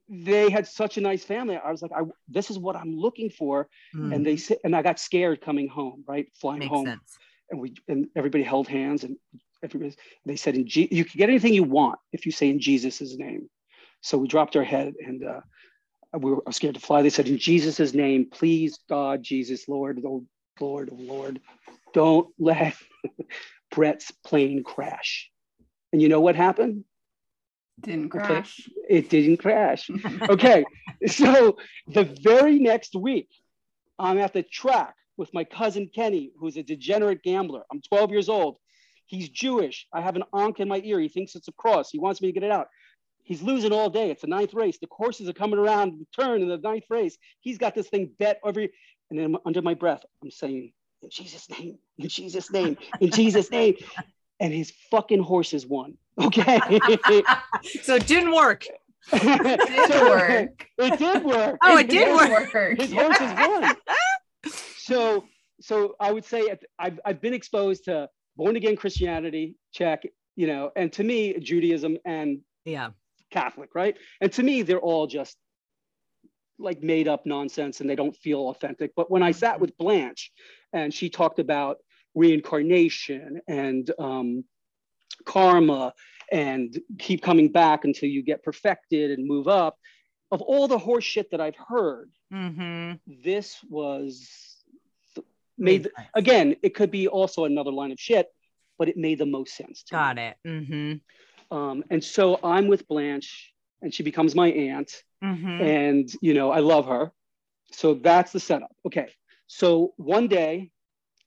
they 0.08 0.50
had 0.50 0.66
such 0.66 0.98
a 0.98 1.00
nice 1.00 1.24
family. 1.24 1.56
I 1.56 1.70
was 1.70 1.82
like, 1.82 1.92
I, 1.92 2.02
this 2.28 2.50
is 2.50 2.58
what 2.58 2.76
I'm 2.76 2.94
looking 2.94 3.30
for. 3.30 3.68
Mm, 3.94 4.14
And 4.14 4.26
they 4.26 4.36
said, 4.36 4.58
and 4.64 4.74
I 4.74 4.82
got 4.82 4.98
scared 4.98 5.40
coming 5.40 5.68
home, 5.68 6.04
right, 6.06 6.26
flying 6.40 6.60
makes 6.60 6.70
home 6.70 6.86
sense. 6.86 7.18
and 7.50 7.60
we 7.60 7.74
and 7.88 8.08
everybody 8.16 8.44
held 8.44 8.68
hands 8.68 9.04
and 9.04 9.16
everybody 9.62 9.94
they 10.26 10.36
said 10.36 10.54
in 10.54 10.66
G, 10.66 10.88
you 10.90 11.04
can 11.04 11.18
get 11.18 11.28
anything 11.28 11.54
you 11.54 11.64
want 11.64 11.98
if 12.12 12.26
you 12.26 12.32
say 12.32 12.48
in 12.48 12.60
Jesus' 12.60 13.16
name. 13.16 13.48
So 14.00 14.18
we 14.18 14.28
dropped 14.28 14.56
our 14.56 14.64
head 14.64 14.94
and 15.06 15.24
uh, 15.24 15.40
we 16.18 16.32
were 16.32 16.42
scared 16.50 16.74
to 16.74 16.80
fly. 16.80 17.02
They 17.02 17.10
said 17.10 17.28
in 17.28 17.38
Jesus' 17.38 17.92
name, 17.94 18.28
please 18.30 18.78
God, 18.88 19.22
Jesus, 19.22 19.68
Lord, 19.68 20.00
oh 20.04 20.24
Lord, 20.58 20.90
oh 20.92 20.96
Lord, 20.98 21.40
don't 21.92 22.28
let 22.38 22.76
Brett's 23.70 24.10
plane 24.26 24.62
crash. 24.64 25.30
And 25.92 26.00
you 26.00 26.08
know 26.08 26.20
what 26.20 26.36
happened? 26.36 26.84
Didn't 27.80 28.14
Okay. 28.14 28.26
crash. 28.26 28.68
It 28.88 29.10
didn't 29.10 29.38
crash. 29.38 29.90
Okay, 30.28 30.64
so 31.06 31.56
the 31.88 32.04
very 32.22 32.58
next 32.58 32.94
week, 32.94 33.28
I'm 33.98 34.18
at 34.18 34.32
the 34.32 34.42
track 34.42 34.94
with 35.16 35.32
my 35.34 35.44
cousin 35.44 35.90
Kenny, 35.94 36.32
who's 36.38 36.56
a 36.56 36.62
degenerate 36.62 37.22
gambler. 37.22 37.62
I'm 37.70 37.80
12 37.82 38.10
years 38.10 38.28
old. 38.28 38.56
He's 39.06 39.28
Jewish. 39.28 39.86
I 39.92 40.00
have 40.00 40.16
an 40.16 40.24
ankh 40.34 40.60
in 40.60 40.68
my 40.68 40.80
ear. 40.84 41.00
He 41.00 41.08
thinks 41.08 41.34
it's 41.34 41.48
a 41.48 41.52
cross. 41.52 41.90
He 41.90 41.98
wants 41.98 42.22
me 42.22 42.28
to 42.28 42.32
get 42.32 42.44
it 42.44 42.50
out. 42.50 42.68
He's 43.24 43.42
losing 43.42 43.72
all 43.72 43.90
day. 43.90 44.10
It's 44.10 44.22
the 44.22 44.28
ninth 44.28 44.54
race. 44.54 44.78
The 44.78 44.88
horses 44.90 45.28
are 45.28 45.32
coming 45.32 45.58
around 45.58 46.00
the 46.00 46.22
turn 46.22 46.42
in 46.42 46.48
the 46.48 46.58
ninth 46.58 46.84
race. 46.90 47.18
He's 47.40 47.58
got 47.58 47.74
this 47.74 47.88
thing 47.88 48.12
bet 48.18 48.40
every, 48.46 48.70
and 49.10 49.18
then 49.18 49.36
under 49.44 49.62
my 49.62 49.74
breath, 49.74 50.02
I'm 50.22 50.30
saying, 50.30 50.72
in 51.02 51.10
Jesus' 51.10 51.48
name, 51.50 51.78
in 51.98 52.08
Jesus' 52.08 52.50
name, 52.50 52.76
in 53.00 53.10
Jesus' 53.10 53.50
name. 53.50 53.74
And 54.38 54.54
his 54.54 54.72
fucking 54.90 55.22
horses 55.22 55.66
won. 55.66 55.98
Okay. 56.20 56.60
So 57.82 57.96
it 57.96 58.06
didn't 58.06 58.32
work. 58.34 58.64
It 59.12 59.68
did 59.68 59.88
So- 59.92 60.08
work. 60.10 60.66
It 60.78 60.98
did 60.98 61.24
work. 61.24 61.58
Oh, 61.62 61.78
it 61.78 61.88
did 61.88 62.14
work. 62.14 62.78
His 62.80 62.92
horses 62.92 63.32
won. 63.36 63.76
So, 64.76 65.24
so 65.60 65.94
I 66.00 66.10
would 66.12 66.24
say 66.24 66.48
at- 66.48 66.62
I've, 66.78 66.98
I've 67.04 67.20
been 67.20 67.34
exposed 67.34 67.84
to 67.84 68.08
born 68.36 68.56
again 68.56 68.76
Christianity, 68.76 69.56
check, 69.72 70.02
you 70.36 70.46
know, 70.46 70.70
and 70.76 70.92
to 70.94 71.04
me, 71.04 71.38
Judaism 71.38 71.98
and 72.04 72.40
Yeah. 72.64 72.90
Catholic, 73.30 73.74
right? 73.74 73.96
And 74.20 74.32
to 74.32 74.42
me, 74.42 74.62
they're 74.62 74.80
all 74.80 75.06
just 75.06 75.36
like 76.58 76.82
made 76.82 77.08
up 77.08 77.24
nonsense 77.26 77.80
and 77.80 77.88
they 77.88 77.96
don't 77.96 78.16
feel 78.16 78.48
authentic. 78.48 78.92
But 78.96 79.10
when 79.10 79.22
I 79.22 79.32
sat 79.32 79.60
with 79.60 79.76
Blanche 79.78 80.30
and 80.72 80.92
she 80.92 81.08
talked 81.10 81.38
about 81.38 81.78
reincarnation 82.14 83.40
and 83.48 83.90
um, 83.98 84.44
karma 85.24 85.92
and 86.32 86.78
keep 86.98 87.22
coming 87.22 87.50
back 87.50 87.84
until 87.84 88.08
you 88.08 88.22
get 88.22 88.42
perfected 88.42 89.10
and 89.10 89.26
move 89.26 89.48
up, 89.48 89.76
of 90.30 90.40
all 90.42 90.68
the 90.68 90.78
horse 90.78 91.04
shit 91.04 91.30
that 91.32 91.40
I've 91.40 91.56
heard, 91.56 92.10
Mm-hmm. 92.32 92.92
this 93.24 93.58
was 93.68 94.28
made 95.58 95.88
again, 96.14 96.54
it 96.62 96.74
could 96.74 96.90
be 96.92 97.08
also 97.08 97.44
another 97.44 97.72
line 97.72 97.90
of 97.90 97.98
shit, 97.98 98.28
but 98.78 98.88
it 98.88 98.96
made 98.96 99.18
the 99.18 99.26
most 99.26 99.56
sense. 99.56 99.82
To 99.84 99.94
me. 99.94 99.98
Got 99.98 100.18
it. 100.18 100.36
Mm-hmm. 100.46 101.56
Um, 101.56 101.84
and 101.90 102.02
so 102.02 102.38
I'm 102.44 102.68
with 102.68 102.86
Blanche, 102.86 103.52
and 103.82 103.92
she 103.92 104.02
becomes 104.02 104.34
my 104.34 104.48
aunt, 104.48 105.02
Mm-hmm. 105.22 105.60
and 105.60 106.10
you 106.22 106.32
know 106.32 106.50
I 106.50 106.60
love 106.60 106.86
her. 106.86 107.12
So 107.72 107.92
that's 107.94 108.32
the 108.32 108.40
setup. 108.40 108.70
Okay. 108.86 109.08
So 109.48 109.92
one 109.96 110.28
day, 110.28 110.70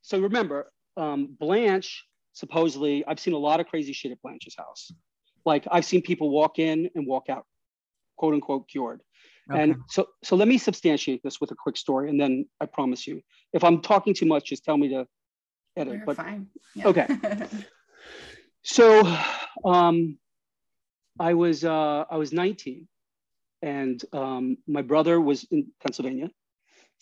so 0.01 0.19
remember, 0.19 0.71
um, 0.97 1.27
Blanche 1.39 2.03
supposedly 2.33 3.03
I've 3.07 3.19
seen 3.19 3.33
a 3.33 3.37
lot 3.37 3.59
of 3.59 3.67
crazy 3.67 3.93
shit 3.93 4.11
at 4.11 4.21
Blanche's 4.21 4.55
house. 4.57 4.91
Like 5.45 5.67
I've 5.71 5.85
seen 5.85 6.01
people 6.01 6.29
walk 6.29 6.59
in 6.59 6.89
and 6.95 7.07
walk 7.07 7.29
out, 7.29 7.45
quote 8.17 8.33
unquote 8.33 8.67
cured. 8.67 9.01
And 9.49 9.75
so, 9.89 10.07
so 10.23 10.37
let 10.37 10.47
me 10.47 10.57
substantiate 10.57 11.21
this 11.21 11.41
with 11.41 11.51
a 11.51 11.55
quick 11.55 11.75
story, 11.75 12.09
and 12.09 12.19
then 12.19 12.45
I 12.61 12.65
promise 12.65 13.05
you, 13.05 13.21
if 13.51 13.63
I'm 13.65 13.81
talking 13.81 14.13
too 14.13 14.25
much, 14.25 14.45
just 14.45 14.63
tell 14.63 14.77
me 14.77 14.87
to 14.89 15.05
edit. 15.75 15.95
You're 15.95 16.05
but 16.05 16.15
fine. 16.15 16.47
Yeah. 16.75 16.87
Okay. 16.87 17.07
So 18.63 19.05
um, 19.65 20.17
I 21.19 21.33
was 21.33 21.65
uh, 21.65 22.05
I 22.09 22.15
was 22.15 22.31
19, 22.31 22.87
and 23.61 24.01
um, 24.13 24.57
my 24.67 24.81
brother 24.81 25.19
was 25.19 25.43
in 25.51 25.67
Pennsylvania, 25.81 26.29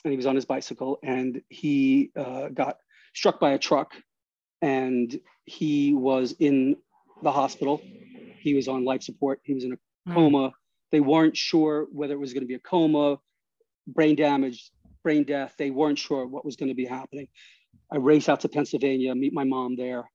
and 0.03 0.11
he 0.11 0.17
was 0.17 0.25
on 0.25 0.35
his 0.35 0.45
bicycle, 0.45 0.97
and 1.03 1.41
he 1.49 2.11
uh, 2.15 2.49
got 2.49 2.77
struck 3.13 3.39
by 3.39 3.51
a 3.51 3.59
truck, 3.59 3.93
and 4.61 5.19
he 5.45 5.93
was 5.93 6.33
in 6.39 6.77
the 7.23 7.31
hospital. 7.31 7.81
He 8.39 8.53
was 8.53 8.67
on 8.67 8.85
life 8.85 9.03
support. 9.03 9.39
He 9.43 9.53
was 9.53 9.63
in 9.63 9.73
a 9.73 9.77
Mm. 10.09 10.13
coma. 10.15 10.51
They 10.91 10.99
weren't 10.99 11.37
sure 11.37 11.87
whether 11.91 12.15
it 12.15 12.19
was 12.19 12.33
going 12.33 12.41
to 12.41 12.47
be 12.47 12.55
a 12.55 12.59
coma, 12.59 13.19
brain 13.87 14.15
damage, 14.15 14.71
brain 15.03 15.23
death. 15.23 15.53
They 15.57 15.69
weren't 15.69 15.99
sure 15.99 16.25
what 16.25 16.43
was 16.43 16.55
going 16.55 16.69
to 16.69 16.75
be 16.75 16.85
happening. 16.85 17.27
I 17.91 17.97
race 17.97 18.27
out 18.27 18.39
to 18.41 18.49
Pennsylvania, 18.49 19.13
meet 19.13 19.31
my 19.33 19.43
mom 19.43 19.75
there, 19.75 20.09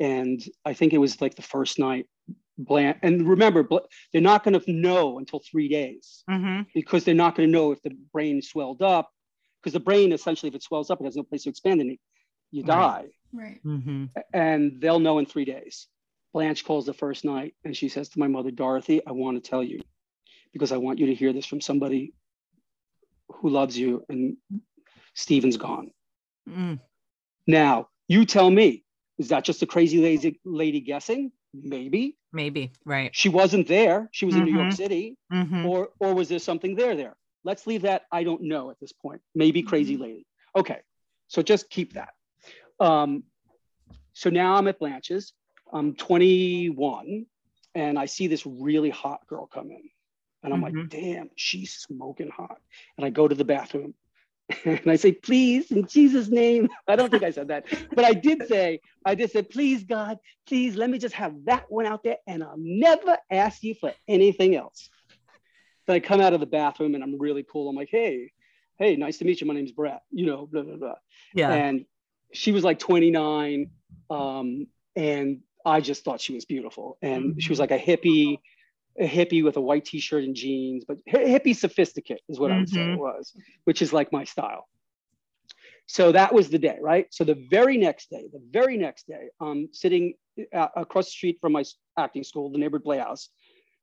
and 0.00 0.38
I 0.64 0.74
think 0.74 0.92
it 0.92 0.98
was 0.98 1.20
like 1.20 1.34
the 1.34 1.42
first 1.42 1.78
night. 1.78 2.06
Bland, 2.58 2.98
and 3.02 3.28
remember, 3.28 3.62
Bl- 3.62 3.78
they're 4.12 4.22
not 4.22 4.42
going 4.42 4.58
to 4.58 4.72
know 4.72 5.18
until 5.18 5.40
three 5.40 5.68
days 5.68 6.24
Mm-hmm. 6.30 6.62
because 6.74 7.04
they're 7.04 7.14
not 7.14 7.34
going 7.36 7.48
to 7.48 7.52
know 7.52 7.72
if 7.72 7.82
the 7.82 7.90
brain 8.12 8.40
swelled 8.40 8.80
up. 8.82 9.10
Because 9.62 9.74
the 9.74 9.80
brain, 9.80 10.12
essentially, 10.12 10.48
if 10.48 10.54
it 10.54 10.62
swells 10.62 10.90
up, 10.90 11.00
it 11.00 11.04
has 11.04 11.16
no 11.16 11.22
place 11.22 11.42
to 11.44 11.50
expand, 11.50 11.80
and 11.82 11.98
you 12.50 12.62
die. 12.62 12.76
right. 13.02 13.08
Mm-hmm. 13.34 14.04
And 14.32 14.80
they'll 14.80 14.98
know 15.00 15.18
in 15.18 15.26
three 15.26 15.44
days. 15.44 15.86
Blanche 16.32 16.64
calls 16.64 16.84
the 16.86 16.92
first 16.94 17.24
night, 17.24 17.54
and 17.64 17.76
she 17.76 17.88
says 17.88 18.08
to 18.10 18.18
my 18.18 18.26
mother, 18.28 18.50
Dorothy, 18.50 19.00
I 19.06 19.12
want 19.12 19.42
to 19.42 19.50
tell 19.50 19.62
you 19.62 19.80
because 20.52 20.70
I 20.72 20.76
want 20.76 20.98
you 20.98 21.06
to 21.06 21.14
hear 21.14 21.32
this 21.32 21.46
from 21.46 21.60
somebody 21.60 22.12
who 23.28 23.48
loves 23.50 23.76
you, 23.78 24.04
and 24.08 24.36
Stephen's 25.14 25.56
gone. 25.56 25.90
Mm. 26.48 26.78
Now, 27.46 27.88
you 28.08 28.24
tell 28.24 28.50
me, 28.50 28.84
is 29.18 29.28
that 29.28 29.44
just 29.44 29.62
a 29.62 29.66
crazy 29.66 29.98
lazy 30.02 30.40
lady 30.44 30.80
guessing? 30.80 31.32
Maybe 31.54 32.18
Maybe. 32.32 32.72
Right. 32.84 33.14
she 33.16 33.30
wasn't 33.30 33.66
there. 33.66 34.10
She 34.12 34.26
was 34.26 34.36
in 34.36 34.44
New 34.44 34.52
York 34.52 34.68
Mhm. 34.68 34.76
City, 34.76 35.16
Mm-hmm. 35.32 35.64
or 35.66 35.88
or 36.00 36.14
was 36.14 36.28
there 36.28 36.38
something 36.38 36.74
there 36.74 36.94
there? 36.96 37.16
Let's 37.44 37.66
leave 37.66 37.82
that. 37.82 38.02
I 38.12 38.24
don't 38.24 38.42
know 38.42 38.70
at 38.70 38.78
this 38.78 38.92
point. 38.92 39.22
Maybe 39.34 39.62
crazy 39.62 39.96
lady. 39.96 40.26
Okay, 40.54 40.80
so 41.28 41.40
just 41.42 41.70
keep 41.70 41.94
that. 41.94 42.10
Um, 42.80 43.24
so 44.12 44.30
now 44.30 44.56
I'm 44.56 44.68
at 44.68 44.78
Blanche's. 44.78 45.32
I'm 45.72 45.94
21, 45.94 47.26
and 47.74 47.98
I 47.98 48.06
see 48.06 48.26
this 48.28 48.46
really 48.46 48.90
hot 48.90 49.26
girl 49.26 49.46
come 49.46 49.70
in, 49.70 49.82
and 50.42 50.54
I'm 50.54 50.62
like, 50.62 50.74
Mhm. 50.74 50.88
damn, 50.88 51.30
she's 51.34 51.74
smoking 51.74 52.28
hot. 52.28 52.58
And 52.96 53.04
I 53.04 53.10
go 53.10 53.26
to 53.26 53.34
the 53.34 53.44
bathroom, 53.44 53.94
and 54.64 54.88
I 54.90 54.96
say, 54.96 55.12
please, 55.12 55.72
in 55.72 55.86
Jesus' 55.86 56.28
name. 56.28 56.68
I 56.88 56.94
don't 56.96 57.10
think 57.10 57.24
I 57.24 57.30
said 57.30 57.48
that, 57.48 57.66
but 57.94 58.04
I 58.04 58.14
did 58.14 58.46
say, 58.46 58.80
I 59.04 59.16
just 59.16 59.32
said, 59.32 59.50
please, 59.50 59.82
God, 59.82 60.18
please 60.46 60.76
let 60.76 60.88
me 60.88 60.98
just 60.98 61.16
have 61.16 61.34
that 61.46 61.64
one 61.68 61.84
out 61.86 62.04
there, 62.04 62.18
and 62.26 62.44
I'll 62.44 62.54
never 62.56 63.18
ask 63.30 63.62
you 63.64 63.74
for 63.74 63.92
anything 64.06 64.54
else. 64.54 64.88
Then 65.86 65.96
I 65.96 66.00
come 66.00 66.20
out 66.20 66.32
of 66.32 66.40
the 66.40 66.46
bathroom, 66.46 66.94
and 66.94 67.02
I'm 67.02 67.18
really 67.18 67.44
cool. 67.50 67.68
I'm 67.68 67.76
like, 67.76 67.90
hey, 67.90 68.32
hey, 68.78 68.96
nice 68.96 69.18
to 69.18 69.24
meet 69.24 69.40
you. 69.40 69.46
My 69.46 69.54
name's 69.54 69.72
Brett. 69.72 70.02
You 70.10 70.26
know, 70.26 70.46
blah 70.46 70.62
blah 70.62 70.76
blah. 70.76 70.94
Yeah. 71.34 71.52
And 71.52 71.86
she 72.32 72.52
was 72.52 72.64
like 72.64 72.78
29, 72.78 73.70
um, 74.10 74.66
and 74.94 75.40
I 75.64 75.80
just 75.80 76.04
thought 76.04 76.20
she 76.20 76.34
was 76.34 76.44
beautiful. 76.44 76.98
And 77.02 77.42
she 77.42 77.50
was 77.50 77.58
like 77.58 77.70
a 77.70 77.78
hippie, 77.78 78.38
a 78.98 79.06
hippie 79.06 79.42
with 79.44 79.56
a 79.56 79.60
white 79.60 79.84
t-shirt 79.84 80.24
and 80.24 80.34
jeans, 80.34 80.84
but 80.86 80.98
hippie 81.06 81.56
sophisticate 81.56 82.20
is 82.28 82.38
what 82.38 82.50
I 82.52 82.58
would 82.58 82.68
say 82.68 82.80
it 82.80 82.88
Mhm. 82.94 82.98
was, 82.98 83.32
which 83.64 83.82
is 83.82 83.92
like 83.92 84.12
my 84.12 84.24
style. 84.24 84.68
So 85.86 86.12
that 86.12 86.32
was 86.32 86.50
the 86.50 86.58
day, 86.58 86.78
right? 86.80 87.06
So 87.12 87.22
the 87.24 87.34
very 87.50 87.76
next 87.76 88.10
day, 88.10 88.24
the 88.32 88.42
very 88.50 88.76
next 88.76 89.06
day, 89.06 89.28
I'm 89.40 89.68
sitting 89.72 90.14
across 90.52 91.06
the 91.06 91.10
street 91.10 91.38
from 91.40 91.52
my 91.52 91.64
acting 91.96 92.24
school, 92.24 92.50
the 92.50 92.58
neighborhood 92.58 92.84
playhouse. 92.84 93.28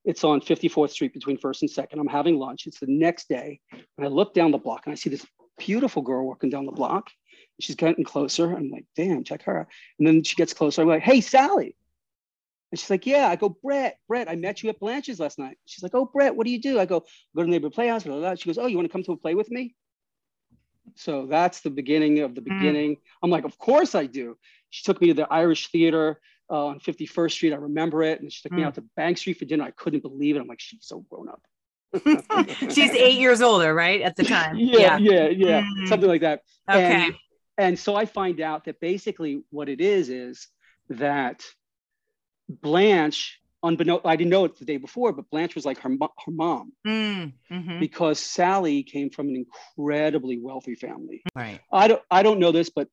It's 0.04 0.24
on 0.26 0.41
54th 0.41 0.91
Street 0.91 1.14
between 1.14 1.38
First 1.38 1.62
and 1.62 1.72
Second. 1.72 2.00
I'm 2.00 2.08
having 2.08 2.38
lunch. 2.38 2.68
It's 2.68 2.80
the 2.80 2.88
next 2.88 3.30
day, 3.30 3.62
and 3.72 4.06
I 4.06 4.08
look 4.08 4.34
down 4.34 4.52
the 4.52 4.58
block 4.58 4.86
and 4.86 4.91
I 4.91 4.96
see 4.96 5.10
this 5.10 5.26
beautiful 5.58 6.02
girl 6.02 6.26
walking 6.28 6.50
down 6.50 6.66
the 6.66 6.74
block. 6.74 7.10
She's 7.60 7.76
getting 7.76 8.04
closer. 8.04 8.51
I'm 8.56 8.70
like, 8.70 8.86
damn, 8.95 9.24
check 9.24 9.43
her 9.43 9.62
out. 9.62 9.68
And 9.99 10.08
then 10.08 10.24
she 10.24 10.36
gets 10.36 10.54
closer. 10.54 10.82
I'm 10.82 10.88
like, 10.88 11.04
hey, 11.04 11.22
Sally. 11.22 11.76
And 12.72 12.80
she's 12.80 12.89
like, 12.89 13.06
yeah. 13.06 13.28
I 13.30 13.36
go, 13.36 13.49
Brett, 13.64 13.99
Brett, 14.08 14.28
I 14.30 14.36
met 14.36 14.64
you 14.64 14.70
at 14.70 14.80
Blanche's 14.80 15.20
last 15.20 15.38
night. 15.38 15.58
She's 15.66 15.84
like, 15.84 15.93
oh, 15.93 16.06
Brett, 16.06 16.36
what 16.36 16.45
do 16.45 16.51
you 16.51 16.60
do? 16.60 16.80
I 16.80 16.86
go, 16.86 17.01
go 17.36 17.41
to 17.41 17.45
the 17.45 17.51
neighborhood 17.51 17.74
playhouse. 17.76 18.04
Blah, 18.04 18.14
blah, 18.14 18.22
blah. 18.30 18.36
She 18.36 18.49
goes, 18.49 18.58
oh, 18.58 18.66
you 18.66 18.76
want 18.76 18.88
to 18.88 18.91
come 18.91 19.04
to 19.04 19.12
a 19.12 19.18
play 19.18 19.36
with 19.36 19.51
me? 19.51 19.76
So 20.95 21.28
that's 21.28 21.62
the 21.62 21.70
beginning 21.70 22.20
of 22.20 22.36
the 22.36 22.41
Mm. 22.41 22.58
beginning. 22.58 22.97
I'm 23.22 23.30
like, 23.30 23.45
of 23.45 23.58
course 23.58 23.93
I 23.95 24.06
do. 24.08 24.38
She 24.72 24.84
took 24.84 24.99
me 24.99 25.08
to 25.08 25.14
the 25.14 25.32
Irish 25.32 25.70
Theater 25.72 26.20
uh, 26.49 26.66
on 26.68 26.80
51st 26.80 27.32
Street. 27.32 27.54
I 27.54 27.58
remember 27.58 28.01
it. 28.04 28.20
And 28.22 28.32
she 28.34 28.41
took 28.41 28.51
me 28.54 28.64
Mm. 28.64 28.68
out 28.68 28.76
to 28.76 28.82
Bank 28.95 29.18
Street 29.20 29.38
for 29.38 29.45
dinner. 29.45 29.64
I 29.64 29.72
couldn't 29.72 30.01
believe 30.01 30.36
it. 30.36 30.39
I'm 30.39 30.47
like, 30.47 30.60
she's 30.60 30.80
so 30.86 31.06
grown 31.10 31.30
up. 31.30 31.41
She's 32.74 32.91
eight 32.95 33.20
years 33.20 33.39
older, 33.41 33.72
right? 33.72 34.01
At 34.01 34.16
the 34.16 34.24
time. 34.24 34.56
yeah, 34.60 34.97
yeah, 34.97 35.28
yeah, 35.30 35.62
Mm. 35.62 35.88
something 35.88 36.10
like 36.10 36.22
that. 36.22 36.41
Okay. 36.68 36.82
And, 37.06 37.16
and 37.58 37.78
so 37.78 37.95
I 37.95 38.06
find 38.06 38.41
out 38.41 38.66
that 38.66 38.80
basically 38.80 39.43
what 39.51 39.70
it 39.70 39.82
is 39.82 40.10
is 40.10 40.47
that 40.89 41.43
Blanche, 42.49 43.39
unbeknownst, 43.64 44.06
I 44.06 44.16
didn't 44.16 44.32
know 44.32 44.45
it 44.45 44.58
the 44.58 44.66
day 44.66 44.78
before, 44.78 45.14
but 45.14 45.30
Blanche 45.30 45.56
was 45.56 45.66
like 45.66 45.80
her, 45.80 45.89
her 45.89 46.32
mom 46.32 46.74
Mm, 46.86 47.34
mhm. 47.51 47.80
because 47.80 48.20
Sally 48.20 48.84
came 48.84 49.10
from 49.10 49.30
an 49.30 49.45
incredibly 49.78 50.38
wealthy 50.39 50.76
family. 50.76 51.24
Right. 51.36 51.62
I 51.72 51.88
don't, 51.88 52.01
I 52.12 52.24
don't 52.24 52.39
know 52.39 52.51
this, 52.51 52.70
but 52.70 52.89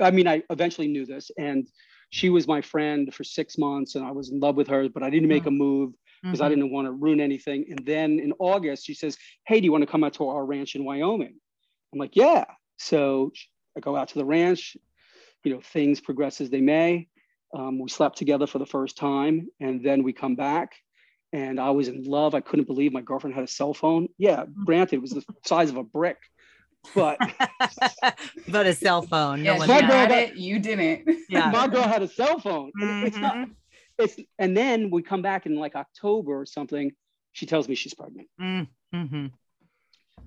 I 0.00 0.10
mean, 0.10 0.28
I 0.28 0.42
eventually 0.50 0.88
knew 0.88 1.06
this. 1.06 1.30
And 1.38 1.66
she 2.10 2.28
was 2.30 2.46
my 2.46 2.60
friend 2.60 3.12
for 3.12 3.24
six 3.24 3.56
months 3.58 3.94
and 3.94 4.04
I 4.04 4.10
was 4.10 4.30
in 4.30 4.38
love 4.38 4.56
with 4.56 4.68
her, 4.68 4.88
but 4.88 5.02
I 5.02 5.10
didn't 5.10 5.28
make 5.28 5.46
a 5.46 5.50
move 5.50 5.94
because 6.22 6.40
I 6.40 6.46
Mhm. 6.46 6.50
didn't 6.50 6.70
want 6.72 6.86
to 6.86 6.92
ruin 6.92 7.20
anything. 7.20 7.66
And 7.70 7.84
then 7.86 8.18
in 8.20 8.32
August, 8.38 8.84
she 8.84 8.94
says, 8.94 9.16
Hey, 9.46 9.60
do 9.60 9.64
you 9.64 9.72
want 9.72 9.82
to 9.82 9.90
come 9.90 10.04
out 10.04 10.14
to 10.14 10.28
our 10.28 10.44
ranch 10.44 10.74
in 10.76 10.84
Wyoming? 10.84 11.40
I'm 11.92 11.98
like, 11.98 12.16
Yeah. 12.16 12.44
So 12.76 13.32
I 13.76 13.80
go 13.80 13.96
out 13.96 14.08
to 14.08 14.18
the 14.18 14.24
ranch, 14.24 14.76
you 15.42 15.52
know, 15.54 15.60
things 15.60 16.00
progress 16.00 16.40
as 16.40 16.50
they 16.50 16.60
may. 16.60 17.08
Um, 17.54 17.78
we 17.78 17.88
slept 17.88 18.18
together 18.18 18.46
for 18.46 18.58
the 18.58 18.66
first 18.66 18.96
time 18.96 19.48
and 19.60 19.84
then 19.84 20.02
we 20.02 20.12
come 20.12 20.34
back 20.34 20.72
and 21.32 21.60
I 21.60 21.70
was 21.70 21.88
in 21.88 22.02
love. 22.04 22.34
I 22.34 22.40
couldn't 22.40 22.66
believe 22.66 22.92
my 22.92 23.00
girlfriend 23.00 23.34
had 23.34 23.44
a 23.44 23.48
cell 23.48 23.74
phone. 23.74 24.08
Yeah, 24.18 24.44
granted, 24.64 24.96
it 24.96 25.02
was 25.02 25.10
the 25.12 25.24
size 25.44 25.70
of 25.70 25.76
a 25.76 25.84
brick, 25.84 26.18
but 26.94 27.18
but 28.48 28.66
a 28.66 28.74
cell 28.74 29.02
phone. 29.02 29.42
No 29.42 29.52
Yeah, 29.52 29.58
one 29.58 29.68
My 29.68 29.74
had. 29.74 29.88
girl 29.88 29.96
had 29.98 30.10
it. 30.12 30.34
You 30.36 30.58
didn't. 30.58 31.08
Yeah. 31.28 31.50
my 31.50 31.68
girl 31.68 31.82
had 31.82 32.02
a 32.02 32.08
cell 32.08 32.38
phone. 32.38 32.72
And 32.80 33.06
It's 33.06 33.16
not, 33.20 33.36
Mhm. 33.36 33.50
it's, 33.98 34.16
and 34.38 34.56
then 34.56 34.90
we 34.90 35.02
come 35.02 35.22
back 35.22 35.46
in 35.46 35.54
like 35.56 35.74
October 35.76 36.40
or 36.40 36.46
something. 36.46 36.92
She 37.32 37.46
tells 37.46 37.68
me 37.68 37.74
she's 37.74 37.94
pregnant. 37.94 38.28
Mm, 38.40 38.68
mhm. 38.94 39.32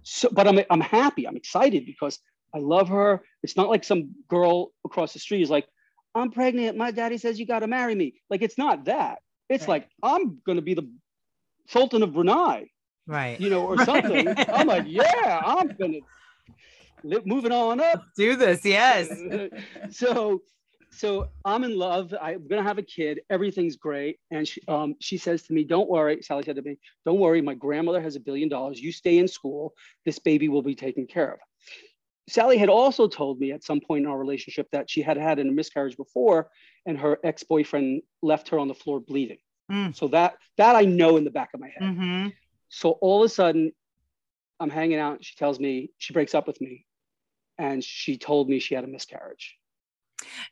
so 0.03 0.29
but 0.31 0.47
I'm 0.47 0.59
I'm 0.69 0.81
happy. 0.81 1.25
I'm 1.27 1.37
excited 1.37 1.85
because 1.85 2.19
I 2.55 2.59
love 2.59 2.89
her. 2.89 3.21
It's 3.43 3.55
not 3.57 3.69
like 3.69 3.83
some 3.83 4.11
girl 4.27 4.71
across 4.85 5.13
the 5.13 5.19
street 5.19 5.41
is 5.41 5.49
like, 5.49 5.67
I'm 6.15 6.31
pregnant. 6.31 6.77
My 6.77 6.91
daddy 6.91 7.17
says 7.17 7.39
you 7.39 7.45
got 7.45 7.59
to 7.59 7.67
marry 7.67 7.93
me. 7.95 8.21
Like 8.29 8.41
it's 8.41 8.57
not 8.57 8.85
that. 8.85 9.19
It's 9.49 9.63
Right. 9.67 9.83
like 9.83 9.89
I'm 10.03 10.39
gonna 10.45 10.61
be 10.61 10.73
the 10.73 10.89
Sultan 11.67 12.03
of 12.03 12.13
Brunei, 12.13 12.69
Right. 13.05 13.39
you 13.39 13.49
know, 13.49 13.65
or 13.65 13.75
Right. 13.75 13.85
something. 13.85 14.27
I'm 14.49 14.67
like, 14.67 14.85
yeah, 14.87 15.41
I'm 15.45 15.67
gonna 15.79 15.99
li- 17.03 17.21
moving 17.25 17.51
on 17.51 17.79
up. 17.79 18.03
Do 18.17 18.35
this. 18.35 18.63
Yes. 18.65 19.09
so 19.91 20.41
so 20.89 21.27
I'm 21.45 21.63
in 21.63 21.77
love. 21.77 22.13
I'm 22.19 22.47
gonna 22.47 22.63
have 22.63 22.77
a 22.77 22.81
kid. 22.83 23.19
Everything's 23.29 23.75
great. 23.75 24.17
And 24.31 24.47
she 24.47 24.61
um 24.67 24.95
she 24.99 25.17
says 25.17 25.43
to 25.43 25.53
me, 25.53 25.63
Don't 25.63 25.89
worry. 25.89 26.21
Sally 26.21 26.43
said 26.43 26.55
to 26.55 26.61
me, 26.61 26.77
Don't 27.05 27.19
worry, 27.19 27.41
my 27.41 27.53
grandmother 27.53 28.01
has 28.01 28.15
a 28.15 28.19
billion 28.19 28.49
dollars. 28.49 28.79
You 28.79 28.91
stay 28.91 29.17
in 29.17 29.27
school, 29.27 29.73
this 30.05 30.19
baby 30.19 30.49
will 30.49 30.63
be 30.63 30.75
taken 30.75 31.05
care 31.05 31.33
of. 31.33 31.39
Sally 32.29 32.57
had 32.57 32.69
also 32.69 33.07
told 33.07 33.39
me 33.39 33.51
at 33.51 33.63
some 33.63 33.79
point 33.79 34.05
in 34.05 34.11
our 34.11 34.17
relationship 34.17 34.67
that 34.71 34.89
she 34.89 35.01
had 35.01 35.17
had 35.17 35.39
a 35.39 35.43
miscarriage 35.45 35.95
before 35.95 36.49
and 36.85 36.97
her 36.97 37.19
ex-boyfriend 37.23 38.01
left 38.21 38.49
her 38.49 38.59
on 38.59 38.67
the 38.67 38.73
floor 38.73 38.99
bleeding. 38.99 39.37
Mm. 39.71 39.95
So 39.95 40.07
that 40.09 40.37
that 40.57 40.75
I 40.75 40.83
know 40.83 41.17
in 41.17 41.23
the 41.23 41.31
back 41.31 41.49
of 41.53 41.59
my 41.59 41.67
head. 41.67 41.83
Mhm. 41.83 42.33
So 42.69 42.91
all 42.91 43.21
of 43.23 43.25
a 43.25 43.29
sudden, 43.29 43.71
I'm 44.59 44.69
hanging 44.69 44.97
out. 44.99 45.23
She 45.23 45.35
tells 45.35 45.59
me 45.59 45.91
she 45.97 46.13
breaks 46.13 46.33
up 46.33 46.47
with 46.47 46.59
me, 46.61 46.85
and 47.57 47.83
she 47.83 48.17
told 48.17 48.49
me 48.49 48.59
she 48.59 48.75
had 48.75 48.83
a 48.83 48.87
miscarriage. 48.87 49.57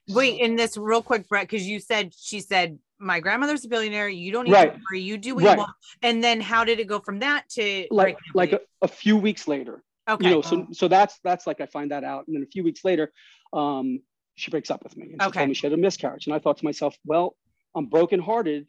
Wait, 0.09 0.39
in 0.39 0.55
this 0.55 0.77
real 0.77 1.01
quick, 1.01 1.27
Brett, 1.27 1.43
because 1.49 1.65
you 1.65 1.79
said 1.79 2.13
she 2.15 2.39
said 2.39 2.77
my 2.99 3.19
grandmother's 3.19 3.65
a 3.65 3.67
billionaire. 3.69 4.07
You 4.07 4.31
don't 4.31 4.45
need 4.45 4.53
Right. 4.53 4.73
to 4.73 4.79
worry. 4.89 5.01
You 5.01 5.17
do 5.17 5.35
what 5.35 5.43
Right. 5.43 5.53
you 5.53 5.57
want. 5.59 5.71
And 6.01 6.23
then 6.23 6.39
how 6.39 6.63
did 6.63 6.79
it 6.79 6.87
go 6.87 6.99
from 6.99 7.19
that 7.19 7.49
to 7.51 7.87
Like 7.91 8.17
like 8.33 8.53
a, 8.53 8.61
a 8.81 8.87
few 8.87 9.17
weeks 9.17 9.47
later? 9.47 9.83
Okay? 10.07 10.19
you 10.19 10.29
know. 10.29 10.41
So 10.41 10.65
so 10.71 10.87
that's 10.87 11.19
that's 11.23 11.47
like 11.47 11.61
I 11.61 11.65
find 11.67 11.91
that 11.91 12.03
out, 12.03 12.27
and 12.27 12.35
then 12.35 12.43
a 12.43 12.47
few 12.47 12.63
weeks 12.63 12.83
later, 12.85 13.11
um, 13.53 14.01
she 14.35 14.51
breaks 14.51 14.71
up 14.71 14.83
with 14.83 14.95
me, 14.97 15.11
and 15.13 15.21
she 15.21 15.31
Okay. 15.31 15.33
told 15.33 15.49
me 15.49 15.55
she 15.55 15.65
had 15.65 15.73
a 15.73 15.77
miscarriage, 15.77 16.27
and 16.27 16.35
I 16.35 16.39
thought 16.39 16.57
to 16.57 16.65
myself, 16.65 16.97
well, 17.05 17.37
I'm 17.75 17.87
brokenhearted, 17.87 18.67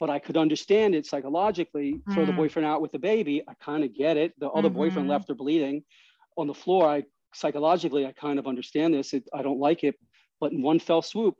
but 0.00 0.10
I 0.10 0.18
could 0.18 0.36
understand 0.36 0.94
it 0.94 1.06
psychologically. 1.06 2.02
Throw 2.12 2.24
the 2.26 2.32
Mm. 2.32 2.34
boyfriend 2.34 2.66
out 2.66 2.80
with 2.82 2.92
the 2.92 2.98
baby, 2.98 3.42
I 3.48 3.54
kind 3.54 3.84
of 3.84 3.94
get 3.94 4.16
it. 4.16 4.34
The 4.38 4.48
other 4.48 4.70
boyfriend 4.70 5.08
Mhm. 5.08 5.08
left 5.08 5.28
her 5.28 5.34
bleeding 5.34 5.84
on 6.36 6.46
the 6.46 6.54
floor. 6.54 6.86
I 6.88 7.04
psychologically, 7.34 8.06
I 8.06 8.12
kind 8.12 8.38
of 8.38 8.46
understand 8.46 8.94
this. 8.94 9.12
It, 9.14 9.28
I 9.34 9.42
don't 9.42 9.58
like 9.60 9.84
it, 9.84 9.96
but 10.40 10.52
in 10.52 10.62
one 10.62 10.78
fell 10.78 11.02
swoop, 11.02 11.36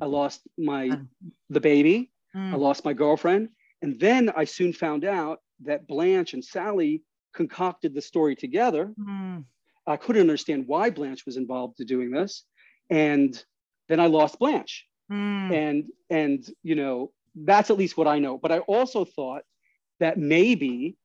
I 0.00 0.06
lost 0.06 0.46
my 0.58 0.98
Mm. 0.98 1.08
the 1.50 1.60
baby. 1.60 2.12
I 2.52 2.56
Mm. 2.56 2.58
lost 2.58 2.84
my 2.84 2.92
girlfriend. 2.92 3.50
And 3.82 4.00
then 4.00 4.30
I 4.36 4.44
soon 4.44 4.72
found 4.72 5.04
out 5.04 5.40
that 5.62 5.86
Blanche 5.86 6.34
and 6.34 6.44
Sally 6.44 7.02
concocted 7.38 7.94
the 7.94 8.02
story 8.02 8.34
together. 8.34 8.92
Mm. 9.00 9.44
I 9.86 9.96
couldn't 9.96 10.20
understand 10.20 10.66
why 10.66 10.90
Blanche 10.90 11.24
was 11.24 11.36
involved 11.36 11.80
in 11.80 11.86
doing 11.86 12.10
this. 12.10 12.44
And 12.90 13.30
then 13.88 14.00
I 14.00 14.06
lost 14.06 14.40
Blanche. 14.40 14.84
Mm. 15.10 15.52
And 15.62 15.84
and 16.10 16.40
you 16.62 16.74
know, 16.74 17.12
that's 17.34 17.70
at 17.70 17.78
least 17.78 17.96
what 17.96 18.08
I 18.08 18.18
know. 18.18 18.36
But 18.36 18.52
I 18.52 18.58
also 18.58 19.04
thought 19.04 19.42
that 20.00 20.18
maybe 20.18 20.96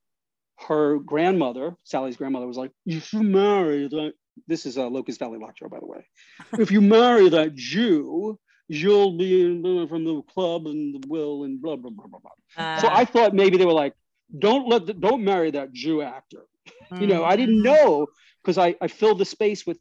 her 0.68 0.98
grandmother, 0.98 1.76
Sally's 1.84 2.16
grandmother, 2.16 2.46
was 2.46 2.56
like, 2.56 2.72
if 2.84 3.12
you 3.12 3.22
marry 3.22 3.88
that, 3.88 4.12
this 4.46 4.66
is 4.66 4.76
a 4.76 4.86
Locust 4.96 5.20
Valley 5.20 5.38
Lockjaw, 5.38 5.68
by 5.68 5.80
the 5.80 5.86
way. 5.86 6.06
if 6.64 6.70
you 6.70 6.80
marry 6.80 7.28
that 7.28 7.54
Jew, 7.54 8.38
you'll 8.68 9.16
be 9.16 9.62
from 9.88 10.04
the 10.04 10.22
club 10.34 10.66
and 10.66 10.94
the 10.94 11.08
will 11.08 11.44
and 11.44 11.62
blah 11.62 11.76
blah 11.76 11.90
blah 11.90 12.06
blah 12.06 12.20
blah. 12.24 12.78
so 12.80 12.88
Uh, 12.88 13.00
I 13.02 13.04
thought 13.04 13.34
maybe 13.34 13.56
they 13.56 13.66
were 13.66 13.80
like, 13.84 13.94
don't 14.38 14.68
let 14.68 14.86
the, 14.86 14.94
don't 14.94 15.22
marry 15.24 15.50
that 15.52 15.72
Jew 15.72 16.02
actor. 16.02 16.44
You 17.00 17.06
know, 17.06 17.24
I 17.24 17.34
didn't 17.36 17.58
Mhm. 17.60 17.64
know 17.64 18.06
because 18.42 18.56
I, 18.58 18.76
I 18.80 18.88
filled 18.88 19.18
the 19.18 19.24
space 19.24 19.66
with 19.66 19.78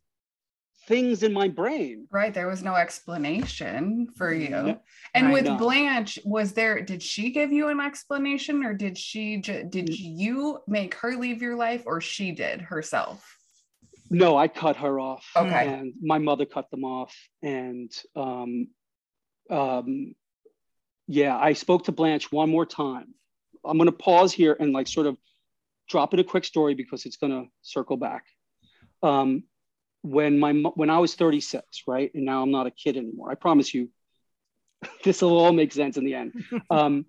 things 0.87 1.21
in 1.23 1.31
my 1.31 1.47
brain. 1.47 2.07
Right. 2.11 2.33
There 2.33 2.47
was 2.47 2.63
no 2.63 2.75
explanation 2.75 4.07
for 4.17 4.33
you. 4.33 4.49
No. 4.49 4.79
And 5.13 5.27
Right. 5.27 5.33
with 5.33 5.45
No. 5.45 5.57
Blanche, 5.57 6.17
was 6.25 6.53
there, 6.53 6.81
did 6.81 7.01
she 7.03 7.29
give 7.31 7.51
you 7.53 7.67
an 7.69 7.79
explanation 7.79 8.63
or 8.65 8.73
did 8.73 8.97
she, 8.97 9.37
ju- 9.37 9.63
did 9.69 9.87
Mm. 9.87 9.95
you 9.97 10.59
make 10.67 10.95
her 10.95 11.15
leave 11.15 11.41
your 11.41 11.55
life 11.55 11.83
or 11.85 12.01
she 12.01 12.31
did 12.31 12.61
herself? 12.61 13.37
No, 14.09 14.35
I 14.35 14.47
cut 14.47 14.77
her 14.77 14.99
off. 14.99 15.25
Okay. 15.35 15.67
And 15.67 15.93
my 16.01 16.17
mother 16.17 16.45
cut 16.45 16.69
them 16.71 16.83
off. 16.83 17.15
And 17.41 17.91
um, 18.15 18.67
um, 19.49 20.15
yeah, 21.07 21.37
I 21.37 21.53
spoke 21.53 21.85
to 21.85 21.91
Blanche 21.91 22.31
one 22.31 22.49
more 22.49 22.65
time. 22.65 23.13
I'm 23.65 23.77
going 23.77 23.87
to 23.89 23.91
pause 23.91 24.33
here 24.33 24.55
and 24.59 24.73
like 24.73 24.87
sort 24.87 25.07
of 25.07 25.17
drop 25.89 26.13
in 26.13 26.19
a 26.19 26.23
quick 26.23 26.45
story 26.45 26.73
because 26.73 27.05
it's 27.05 27.17
going 27.17 27.31
to 27.31 27.49
circle 27.61 27.97
back. 27.97 28.25
Um, 29.01 29.43
when 30.01 30.37
my 30.37 30.51
when 30.51 30.89
I 30.89 30.99
was 30.99 31.15
36, 31.15 31.83
right, 31.87 32.11
and 32.13 32.25
now 32.25 32.43
I'm 32.43 32.51
not 32.51 32.67
a 32.67 32.71
kid 32.71 32.97
anymore. 32.97 33.31
I 33.31 33.35
promise 33.35 33.73
you, 33.73 33.89
this 35.03 35.21
will 35.21 35.37
all 35.37 35.53
make 35.53 35.71
sense 35.71 35.97
in 35.97 36.05
the 36.05 36.15
end. 36.15 36.33
Um, 36.69 37.05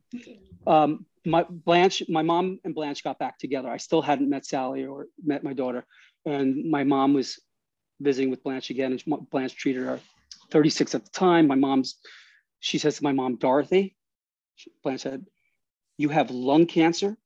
um, 0.66 1.06
my 1.26 1.44
Blanche, 1.48 2.02
my 2.08 2.22
mom 2.22 2.60
and 2.64 2.74
Blanche 2.74 3.02
got 3.02 3.18
back 3.18 3.38
together. 3.38 3.68
I 3.68 3.78
still 3.78 4.02
hadn't 4.02 4.28
met 4.28 4.44
Sally 4.46 4.84
or 4.84 5.06
met 5.24 5.42
my 5.42 5.52
daughter, 5.52 5.86
and 6.24 6.70
my 6.70 6.84
mom 6.84 7.14
was 7.14 7.40
visiting 8.00 8.30
with 8.30 8.42
Blanche 8.42 8.70
again, 8.70 8.92
and 8.92 9.30
Blanche 9.30 9.54
treated 9.54 9.82
her 9.82 10.00
36 10.50 10.94
at 10.94 11.04
the 11.04 11.10
time. 11.10 11.46
My 11.46 11.54
mom's, 11.54 11.96
she 12.60 12.78
says 12.78 12.98
to 12.98 13.04
my 13.04 13.12
mom, 13.12 13.36
Dorothy, 13.36 13.96
Blanche 14.82 15.02
said, 15.02 15.24
"You 15.98 16.08
have 16.08 16.30
lung 16.30 16.66
cancer. 16.66 17.16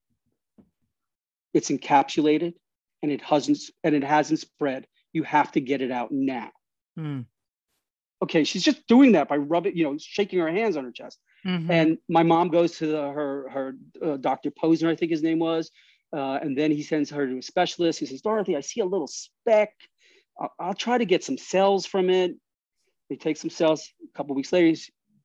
It's 1.55 1.71
encapsulated, 1.71 2.55
and 3.03 3.12
it 3.12 3.23
hasn't 3.23 3.59
and 3.85 3.95
it 3.95 4.05
hasn't 4.05 4.41
spread. 4.41 4.87
You 5.12 5.23
have 5.25 5.53
to 5.53 5.61
get 5.61 5.83
it 5.83 5.91
out 5.91 6.11
now." 6.12 6.51
Mm. 6.99 7.27
Okay, 8.23 8.45
she's 8.45 8.64
just 8.64 8.87
doing 8.89 9.12
that 9.12 9.29
by 9.29 9.37
rubbing, 9.37 9.77
you 9.77 9.85
know, 9.85 9.97
shaking 9.99 10.41
her 10.41 10.51
hands 10.51 10.77
on 10.77 10.85
her 10.85 10.91
chest. 10.91 11.21
Mhm. 11.47 11.71
And 11.71 11.99
my 12.09 12.25
mom 12.25 12.49
goes 12.49 12.77
to 12.79 12.87
the, 12.87 13.11
her 13.11 13.49
her 13.51 13.77
uh, 14.03 14.16
Dr. 14.16 14.51
Posner, 14.51 14.89
I 14.89 14.97
think 14.97 15.12
his 15.12 15.23
name 15.23 15.39
was, 15.39 15.71
uh, 16.12 16.39
and 16.43 16.59
then 16.59 16.73
he 16.73 16.83
sends 16.83 17.11
her 17.11 17.27
to 17.27 17.39
a 17.39 17.43
specialist. 17.43 18.01
He 18.01 18.07
says, 18.07 18.23
Dorothy, 18.23 18.57
I 18.57 18.61
see 18.61 18.81
a 18.81 18.85
little 18.85 19.07
speck. 19.07 19.73
I'll, 20.41 20.53
I'll 20.59 20.75
try 20.75 20.99
to 20.99 21.05
get 21.05 21.23
some 21.23 21.39
cells 21.39 21.87
from 21.87 22.11
it. 22.11 22.35
They 23.09 23.16
take 23.16 23.37
some 23.37 23.51
cells. 23.51 23.93
A 24.03 24.16
couple 24.16 24.35
weeks 24.35 24.53
later, 24.53 24.66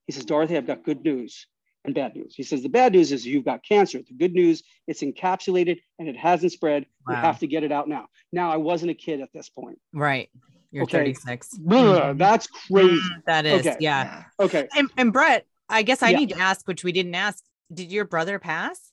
he 0.05 0.11
says, 0.11 0.25
Dorothy, 0.25 0.55
I've 0.55 0.67
got 0.67 0.83
good 0.83 1.03
news 1.03 1.47
and 1.85 1.93
bad 1.93 2.15
news. 2.15 2.33
He 2.35 2.43
says, 2.43 2.63
the 2.63 2.69
bad 2.69 2.93
news 2.93 3.11
is 3.11 3.25
you've 3.25 3.45
got 3.45 3.63
cancer. 3.63 3.99
The 4.07 4.13
good 4.13 4.33
news, 4.33 4.63
it's 4.87 5.01
encapsulated 5.01 5.79
and 5.99 6.07
it 6.07 6.15
hasn't 6.15 6.51
spread. 6.51 6.85
You 7.09 7.15
have 7.15 7.39
to 7.39 7.47
get 7.47 7.63
it 7.63 7.71
out 7.71 7.89
now. 7.89 8.07
Now, 8.31 8.51
I 8.51 8.57
wasn't 8.57 8.91
a 8.91 8.93
kid 8.93 9.21
at 9.21 9.29
this 9.33 9.49
point. 9.49 9.79
right. 9.93 10.29
You're 10.71 10.83
Okay. 10.85 10.97
36. 11.13 11.49
Ugh, 11.53 11.59
Mhm. 11.69 12.17
That's 12.17 12.47
crazy. 12.47 12.95
Mm, 12.95 13.23
That 13.27 13.45
is, 13.45 13.59
Okay. 13.67 13.77
yeah. 13.79 14.23
Okay. 14.39 14.67
And, 14.75 14.89
and 14.97 15.13
Brett, 15.13 15.45
I 15.69 15.83
guess 15.83 16.01
I 16.01 16.09
Yeah. 16.09 16.17
need 16.17 16.29
to 16.29 16.39
ask, 16.39 16.67
which 16.67 16.83
we 16.83 16.91
didn't 16.91 17.13
ask. 17.13 17.43
Did 17.71 17.91
your 17.91 18.05
brother 18.05 18.39
pass? 18.39 18.91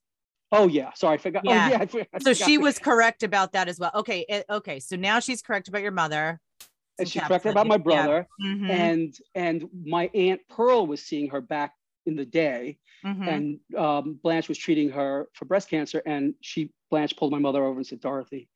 Oh 0.53 0.69
yeah, 0.69 0.93
sorry, 0.95 1.15
I 1.15 1.17
forgot. 1.17 1.43
Yeah. 1.47 1.53
Oh 1.53 1.71
yeah, 1.71 1.79
I 1.81 1.87
forgot- 1.87 2.23
So 2.23 2.35
she 2.35 2.59
was 2.59 2.79
correct 2.79 3.23
about 3.23 3.53
that 3.53 3.69
as 3.69 3.79
well. 3.79 3.93
Okay. 3.95 4.27
it- 4.29 4.45
okay. 4.51 4.79
So 4.81 4.97
now 4.97 5.21
she's 5.21 5.41
correct 5.41 5.69
about 5.69 5.81
your 5.81 5.93
mother. 5.93 6.39
and 6.99 7.09
she's 7.09 7.23
correct 7.23 7.47
about 7.47 7.67
my 7.67 7.77
on 7.77 7.81
it. 7.81 7.87
Yeah. 7.89 8.03
brother. 8.05 8.29
Mhm, 8.45 8.69
And 8.71 9.15
and 9.35 9.65
my 9.87 10.11
aunt 10.13 10.43
Pearl 10.51 10.87
was 10.87 11.01
seeing 11.03 11.31
her 11.31 11.41
back 11.41 11.73
in 12.11 12.17
the 12.17 12.27
day, 12.27 12.79
mhm. 13.05 13.29
and 13.29 13.61
um, 13.77 14.19
Blanche 14.23 14.49
was 14.49 14.59
treating 14.59 14.91
her 14.91 15.29
for 15.35 15.47
breast 15.47 15.71
cancer, 15.71 16.03
and 16.07 16.35
she 16.41 16.71
Blanche 16.91 17.17
pulled 17.17 17.33
my 17.33 17.39
mother 17.39 17.65
over 17.65 17.79
and 17.79 17.87
said, 17.87 18.01
Dorothy, 18.01 18.49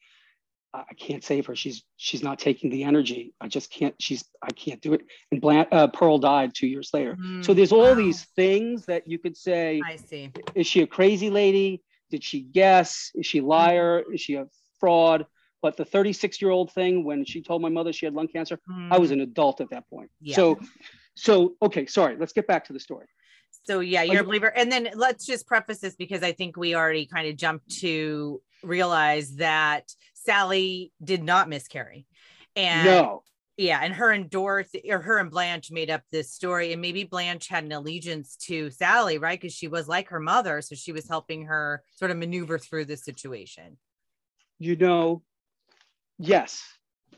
I, 0.75 0.81
I 0.91 0.95
can't 0.95 1.25
save 1.25 1.47
her. 1.47 1.57
She's 1.57 1.85
she's 1.97 2.23
not 2.23 2.39
taking 2.39 2.71
the 2.71 2.85
energy. 2.85 3.35
I 3.41 3.49
just 3.49 3.71
can't. 3.71 3.95
She's 4.01 4.25
I 4.43 4.51
can't 4.53 4.81
do 4.83 4.95
it. 4.95 5.03
And 5.33 5.41
Blanche, 5.41 5.69
uh, 5.73 5.89
Pearl 5.89 6.19
died 6.19 6.53
two 6.55 6.67
years 6.67 6.91
later. 6.93 7.19
So 7.41 7.53
Mm, 7.53 7.57
there's 7.57 7.73
all 7.73 7.95
wow. 7.95 7.95
these 7.95 8.25
things 8.37 8.87
that 8.87 9.09
you 9.09 9.19
could 9.19 9.37
say. 9.37 9.81
I 9.87 9.97
see. 9.97 10.31
is 10.55 10.67
she 10.67 10.83
a 10.83 10.87
crazy 10.87 11.31
lady? 11.31 11.83
Did 12.11 12.25
she 12.25 12.41
guess? 12.43 13.11
Is 13.15 13.27
she 13.27 13.39
a 13.39 13.45
liar? 13.45 14.05
Is 14.13 14.21
she 14.21 14.35
a 14.35 14.47
fraud? 14.81 15.27
But 15.63 15.77
the 15.77 15.85
36 15.85 16.43
year 16.43 16.51
old 16.51 16.73
thing, 16.73 17.05
when 17.05 17.25
she 17.25 17.43
told 17.43 17.63
my 17.63 17.71
mother 17.71 17.93
she 17.93 18.07
had 18.07 18.15
lung 18.15 18.29
cancer, 18.29 18.59
I 18.91 18.99
was 18.99 19.11
Mm, 19.11 19.15
an 19.15 19.21
adult 19.21 19.61
at 19.61 19.71
that 19.71 19.89
point. 19.89 20.11
Yeah. 20.21 20.37
So, 20.37 20.61
so 21.15 21.55
okay, 21.63 21.87
sorry. 21.87 22.17
Let's 22.19 22.33
get 22.33 22.47
back 22.47 22.65
to 22.67 22.73
the 22.73 22.81
story. 22.81 23.07
So 23.65 23.81
yeah, 23.81 24.03
you're 24.03 24.21
a 24.23 24.25
believer. 24.25 24.53
And 24.55 24.71
then 24.71 24.91
let's 24.95 25.25
just 25.27 25.47
preface 25.47 25.79
this 25.81 25.97
because 25.97 26.23
I 26.23 26.33
think 26.33 26.57
we 26.57 26.75
already 26.75 27.07
kind 27.07 27.29
of 27.29 27.37
jumped 27.37 27.71
to 27.81 28.41
realize 28.62 29.37
that 29.37 29.91
Sally 30.15 30.93
did 31.03 31.23
not 31.23 31.49
miscarry. 31.49 32.07
And 32.57 32.85
no, 32.87 33.23
yeah, 33.57 33.81
and 33.83 33.95
her 33.95 34.11
and 34.11 34.29
Dorothy 34.29 34.91
or 34.91 35.01
her 35.01 35.19
and 35.19 35.31
Blanche 35.31 35.71
made 35.71 35.91
up 35.91 36.03
this 36.12 36.33
story. 36.33 36.73
And 36.73 36.83
maybe 36.83 37.05
Blanche 37.05 37.49
had 37.49 37.65
an 37.65 37.73
allegiance 37.73 38.37
to 38.49 38.71
Sally, 38.71 39.19
right? 39.19 39.41
Because 39.41 39.55
she 39.55 39.69
was 39.69 39.89
like 39.89 40.09
her 40.09 40.21
mother. 40.21 40.61
So 40.61 40.75
she 40.75 40.93
was 40.93 41.09
helping 41.09 41.47
her 41.47 41.83
sort 41.97 42.11
of 42.11 42.17
maneuver 42.17 42.59
through 42.59 42.85
the 42.87 42.97
situation. 42.97 43.79
you 44.59 44.77
know, 44.77 45.23
yes, 46.19 46.62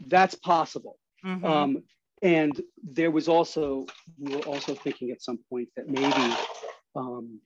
that's 0.07 0.34
possible. 0.34 0.99
Mhm. 1.24 1.44
Um, 1.44 1.82
and 2.22 2.60
there 2.82 3.10
was 3.10 3.28
also, 3.28 3.86
we 4.18 4.34
were 4.34 4.42
also 4.42 4.74
thinking 4.74 5.10
at 5.10 5.22
some 5.22 5.38
point 5.50 5.68
that 5.76 5.88
maybe 5.88 6.34
um, 6.94 7.40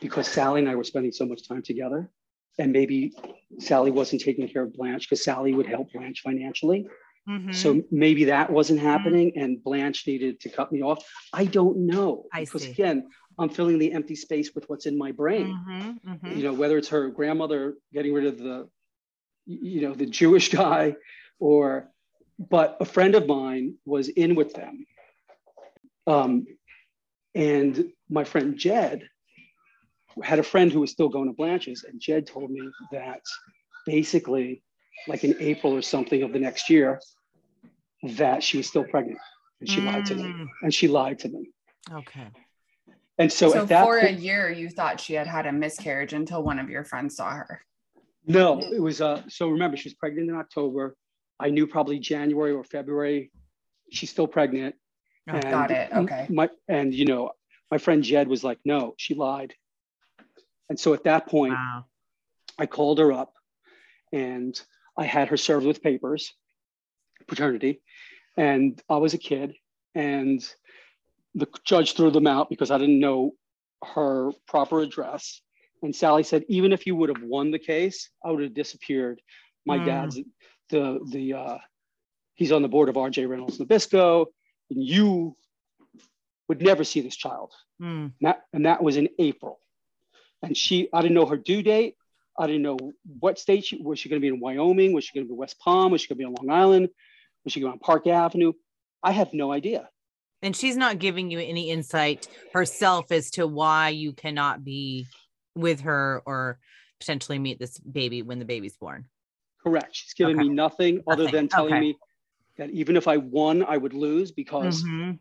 because 0.00 0.28
Sally 0.28 0.60
and 0.60 0.68
I 0.68 0.74
were 0.74 0.84
spending 0.84 1.12
so 1.12 1.26
much 1.26 1.48
time 1.48 1.62
together, 1.62 2.10
and 2.58 2.72
maybe 2.72 3.12
Sally 3.58 3.90
wasn't 3.90 4.22
taking 4.22 4.48
care 4.48 4.62
of 4.62 4.72
Blanche 4.72 5.08
because 5.08 5.24
Sally 5.24 5.52
would 5.54 5.66
help 5.66 5.92
Blanche 5.92 6.20
financially. 6.22 6.86
Mhm. 7.28 7.54
So 7.54 7.82
maybe 7.90 8.24
that 8.24 8.50
wasn't 8.50 8.80
happening 8.80 9.32
and 9.36 9.62
Blanche 9.62 10.06
needed 10.06 10.40
to 10.40 10.48
cut 10.48 10.70
me 10.70 10.82
off. 10.82 11.04
I 11.32 11.44
don't 11.44 11.78
know. 11.86 12.26
I 12.32 12.44
because 12.44 12.62
see. 12.62 12.70
again, 12.70 13.08
I'm 13.38 13.48
filling 13.48 13.78
the 13.78 13.92
empty 13.92 14.14
space 14.14 14.54
with 14.54 14.68
what's 14.68 14.86
in 14.86 14.96
my 14.96 15.12
brain. 15.12 15.58
Mhm, 15.68 15.98
mhm. 16.06 16.36
You 16.36 16.44
know, 16.44 16.52
whether 16.52 16.78
it's 16.78 16.88
her 16.88 17.08
grandmother 17.08 17.76
getting 17.92 18.12
rid 18.14 18.26
of 18.26 18.38
the, 18.38 18.68
you 19.46 19.80
know, 19.82 19.94
the 19.94 20.06
Jewish 20.06 20.50
guy 20.50 20.94
or, 21.38 21.90
but 22.38 22.76
a 22.80 22.84
friend 22.84 23.14
of 23.14 23.26
mine 23.26 23.74
was 23.84 24.08
in 24.08 24.34
with 24.34 24.52
them. 24.54 24.86
Um, 26.06 26.46
and 27.34 27.92
my 28.08 28.24
friend 28.24 28.56
Jed 28.56 29.08
had 30.22 30.38
a 30.38 30.42
friend 30.42 30.72
who 30.72 30.80
was 30.80 30.90
still 30.90 31.08
going 31.08 31.28
to 31.28 31.34
Blanche's, 31.34 31.84
and 31.84 32.00
Jed 32.00 32.26
told 32.26 32.50
me 32.50 32.68
that 32.92 33.20
basically, 33.84 34.62
like 35.08 35.24
in 35.24 35.36
April 35.40 35.74
or 35.74 35.82
something 35.82 36.22
of 36.22 36.32
the 36.32 36.38
next 36.38 36.70
year, 36.70 37.00
that 38.02 38.42
she 38.42 38.56
was 38.56 38.66
still 38.66 38.84
pregnant. 38.84 39.18
And 39.60 39.68
she 39.68 39.80
lied 39.80 40.06
to 40.06 40.14
me. 40.14 40.22
Mm, 40.22 40.46
And 40.62 40.74
she 40.74 40.88
lied 40.88 41.18
to 41.20 41.28
me. 41.28 41.50
Okay. 41.90 42.28
And 43.18 43.32
so, 43.32 43.50
So, 43.50 43.62
at 43.62 43.68
that 43.68 43.84
for 43.84 43.98
a 43.98 44.10
year, 44.10 44.50
you 44.50 44.68
thought 44.68 45.00
she 45.00 45.14
had 45.14 45.26
had 45.26 45.46
a 45.46 45.52
miscarriage 45.52 46.12
until 46.12 46.42
one 46.42 46.58
of 46.58 46.68
your 46.68 46.84
friends 46.84 47.16
saw 47.16 47.30
her. 47.30 47.62
no, 48.26 48.58
it 48.60 48.80
was 48.80 49.00
uh 49.00 49.22
so 49.28 49.48
remember 49.48 49.76
she 49.76 49.88
was 49.88 49.94
pregnant 49.94 50.28
in 50.28 50.36
October. 50.36 50.96
I 51.38 51.50
knew 51.50 51.66
probably 51.66 51.98
January 51.98 52.52
or 52.52 52.64
February. 52.64 53.30
She's 53.90 54.10
still 54.10 54.26
pregnant. 54.26 54.74
Oh, 55.28 55.34
and 55.34 55.50
got 55.50 55.70
it. 55.70 55.92
Okay. 55.92 56.26
My 56.30 56.48
and 56.68 56.94
you 56.94 57.04
know, 57.04 57.32
my 57.70 57.78
friend 57.78 58.02
Jed 58.02 58.28
was 58.28 58.44
like, 58.44 58.58
no, 58.64 58.94
she 58.96 59.14
lied. 59.14 59.54
And 60.68 60.78
so 60.78 60.94
at 60.94 61.04
that 61.04 61.26
point, 61.28 61.54
Wow. 61.54 61.84
I 62.58 62.66
called 62.66 62.98
her 62.98 63.12
up 63.12 63.34
and 64.12 64.58
I 64.98 65.04
had 65.04 65.28
her 65.28 65.36
served 65.36 65.66
with 65.66 65.82
papers, 65.82 66.32
paternity, 67.28 67.82
and 68.36 68.80
I 68.88 68.96
was 68.96 69.14
a 69.14 69.18
kid. 69.18 69.54
And 69.94 70.42
the 71.34 71.46
judge 71.64 71.94
threw 71.94 72.10
them 72.10 72.26
out 72.26 72.48
because 72.50 72.70
I 72.70 72.78
didn't 72.78 73.00
know 73.00 73.32
her 73.84 74.30
proper 74.48 74.80
address. 74.80 75.40
And 75.82 75.94
Sally 75.94 76.22
said, 76.22 76.44
even 76.48 76.72
if 76.72 76.86
you 76.86 76.96
would 76.96 77.10
have 77.10 77.22
won 77.22 77.50
the 77.50 77.58
case, 77.58 78.10
I 78.24 78.30
would 78.30 78.42
have 78.42 78.54
disappeared. 78.54 79.20
My 79.66 79.78
Mm. 79.78 79.86
dad's 79.86 80.20
the 80.70 81.00
the 81.10 81.34
uh, 81.34 81.58
he's 82.34 82.52
on 82.52 82.62
the 82.62 82.68
board 82.68 82.88
of 82.88 82.94
RJ 82.96 83.28
Reynolds 83.28 83.58
Nabisco, 83.58 84.26
and 84.70 84.82
you 84.82 85.36
would 86.48 86.62
never 86.62 86.84
see 86.84 87.00
this 87.00 87.16
child. 87.16 87.52
Mm, 87.82 88.04
And 88.04 88.12
that, 88.20 88.42
and 88.52 88.66
that 88.66 88.82
was 88.82 88.96
in 88.96 89.08
April. 89.18 89.60
And 90.42 90.56
she, 90.56 90.88
I 90.92 91.02
didn't 91.02 91.14
know 91.14 91.26
her 91.26 91.36
due 91.36 91.62
date. 91.62 91.96
I 92.38 92.46
didn't 92.46 92.62
know 92.62 92.78
what 93.18 93.38
state 93.38 93.64
she 93.64 93.80
was. 93.82 93.98
She 93.98 94.08
going 94.08 94.20
to 94.20 94.24
be 94.24 94.28
in 94.32 94.38
Wyoming? 94.40 94.92
Was 94.92 95.04
she 95.04 95.14
going 95.14 95.26
to 95.26 95.32
be 95.32 95.36
West 95.36 95.58
Palm? 95.58 95.92
Was 95.92 96.02
she 96.02 96.08
going 96.08 96.18
to 96.18 96.20
be 96.20 96.24
on 96.24 96.46
Long 96.46 96.56
Island? 96.56 96.88
Was 97.44 97.52
she 97.52 97.60
going 97.60 97.72
on 97.72 97.78
Park 97.78 98.06
Avenue? 98.06 98.52
I 99.02 99.12
have 99.12 99.32
no 99.32 99.50
idea. 99.52 99.88
And 100.42 100.54
she's 100.54 100.76
not 100.76 100.98
giving 100.98 101.30
you 101.30 101.40
any 101.40 101.70
insight 101.70 102.28
herself 102.52 103.10
as 103.10 103.30
to 103.32 103.46
why 103.46 103.88
you 103.88 104.12
cannot 104.12 104.62
be 104.64 105.06
with 105.54 105.80
her 105.80 106.22
or 106.26 106.58
potentially 107.00 107.38
meet 107.38 107.58
this 107.58 107.78
baby 107.78 108.22
when 108.22 108.38
the 108.38 108.44
baby's 108.44 108.76
born. 108.76 109.06
Correct. 109.62 109.88
She's 109.92 110.14
giving 110.14 110.36
Okay. 110.36 110.48
me 110.48 110.54
nothing, 110.54 111.02
other 111.06 111.26
than 111.28 111.48
telling 111.48 111.74
Okay. 111.74 111.80
me 111.80 111.98
that 112.56 112.70
even 112.70 112.96
if 112.96 113.08
I 113.08 113.16
won, 113.16 113.64
I 113.64 113.76
would 113.76 113.94
lose 113.94 114.32
because 114.32 114.82
Mhm. 114.84 115.18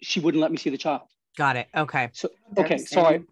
she 0.00 0.20
wouldn't 0.20 0.40
let 0.40 0.50
me 0.50 0.56
see 0.58 0.70
the 0.70 0.78
child. 0.78 1.08
Got 1.36 1.56
it. 1.56 1.68
Okay. 1.74 2.10
So, 2.12 2.28
okay, 2.56 2.78
sorry. 2.78 3.24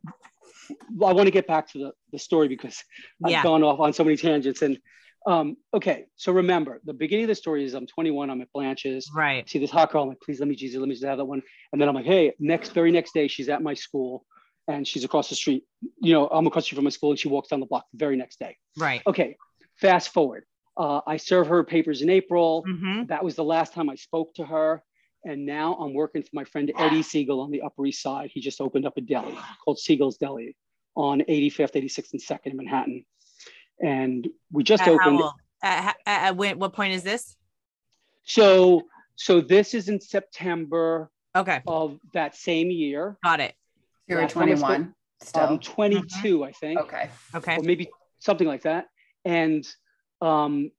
I 0.70 1.12
want 1.12 1.26
to 1.26 1.30
get 1.30 1.46
back 1.46 1.68
to 1.72 1.78
the, 1.78 1.92
the 2.12 2.18
story 2.18 2.48
because 2.48 2.82
I've 3.24 3.30
Yeah. 3.32 3.42
gone 3.42 3.62
off 3.62 3.80
on 3.80 3.92
so 3.92 4.04
many 4.04 4.16
tangents. 4.16 4.62
And 4.62 4.78
um, 5.26 5.56
okay, 5.74 6.06
so 6.14 6.32
remember, 6.32 6.80
the 6.84 6.94
beginning 6.94 7.24
of 7.24 7.28
the 7.28 7.34
story 7.34 7.64
is 7.64 7.74
I'm 7.74 7.86
21, 7.86 8.30
I'm 8.30 8.40
at 8.40 8.52
Blanche's. 8.52 9.10
Right. 9.14 9.48
see 9.48 9.58
this 9.58 9.70
hot 9.70 9.90
girl. 9.90 10.02
I'm 10.04 10.08
like, 10.08 10.20
please 10.20 10.38
let 10.38 10.48
me 10.48 10.54
Jesus, 10.54 10.78
let 10.78 10.88
me 10.88 10.94
just 10.94 11.04
have 11.04 11.18
that 11.18 11.24
one. 11.24 11.42
And 11.72 11.80
then 11.80 11.88
I'm 11.88 11.94
like, 11.94 12.04
hey, 12.06 12.32
next 12.38 12.70
very 12.72 12.92
next 12.92 13.12
day, 13.12 13.26
she's 13.28 13.48
at 13.48 13.62
my 13.62 13.74
school 13.74 14.24
and 14.68 14.86
she's 14.86 15.04
across 15.04 15.28
the 15.28 15.34
street. 15.34 15.64
You 16.00 16.12
know, 16.12 16.28
I'm 16.28 16.46
across 16.46 16.64
the 16.64 16.66
street 16.66 16.76
from 16.76 16.84
my 16.84 16.90
school 16.90 17.10
and 17.10 17.18
she 17.18 17.28
walks 17.28 17.48
down 17.48 17.60
the 17.60 17.66
block 17.66 17.84
the 17.92 17.98
very 17.98 18.16
next 18.16 18.38
day. 18.38 18.56
Right. 18.76 19.02
Okay, 19.06 19.36
fast 19.80 20.10
forward. 20.10 20.44
Uh, 20.76 21.00
I 21.06 21.16
serve 21.16 21.46
her 21.46 21.64
papers 21.64 22.02
in 22.02 22.10
April. 22.10 22.64
hmm 22.66 23.04
That 23.04 23.24
was 23.24 23.34
the 23.34 23.44
last 23.44 23.72
time 23.72 23.88
I 23.88 23.94
spoke 23.94 24.34
to 24.34 24.44
her. 24.44 24.82
And 25.24 25.44
now 25.46 25.74
I'm 25.74 25.92
working 25.94 26.22
for 26.22 26.30
my 26.34 26.44
friend 26.44 26.70
Eddie 26.78 27.02
Siegel 27.02 27.40
on 27.40 27.50
the 27.50 27.62
Upper 27.62 27.84
East 27.86 28.00
Side. 28.02 28.30
He 28.32 28.40
just 28.40 28.60
opened 28.60 28.86
up 28.86 28.96
a 28.96 29.00
deli 29.00 29.36
called 29.64 29.78
Siegel's 29.78 30.18
Deli 30.18 30.54
on 30.94 31.20
85th, 31.28 31.72
86th, 31.74 32.12
and 32.12 32.22
2nd 32.22 32.46
in 32.46 32.56
Manhattan. 32.56 33.04
And 33.82 34.28
we 34.52 34.62
just 34.62 34.82
At 34.82 34.88
how 34.88 34.94
opened. 34.94 35.22
At, 35.62 35.96
at, 36.06 36.22
at 36.28 36.36
what 36.36 36.72
point 36.72 36.92
is 36.94 37.02
this? 37.02 37.36
So, 38.24 38.82
so 39.16 39.40
this 39.40 39.74
is 39.74 39.88
in 39.88 40.00
September 40.00 41.10
Okay. 41.34 41.60
of 41.66 41.98
that 42.14 42.34
same 42.36 42.70
year. 42.70 43.18
Got 43.24 43.40
it. 43.40 43.54
You 44.08 44.16
were 44.16 44.22
I 44.22 44.26
spoke- 44.28 44.44
21 44.44 44.94
still. 45.22 45.42
um, 45.42 45.58
22, 45.58 46.44
I 46.44 46.52
think, 46.52 46.80
okay. 46.80 47.10
Okay. 47.34 47.56
or 47.56 47.62
maybe 47.62 47.88
something 48.20 48.46
like 48.46 48.62
that. 48.62 48.86
And 49.26 49.66
um, 50.20 50.70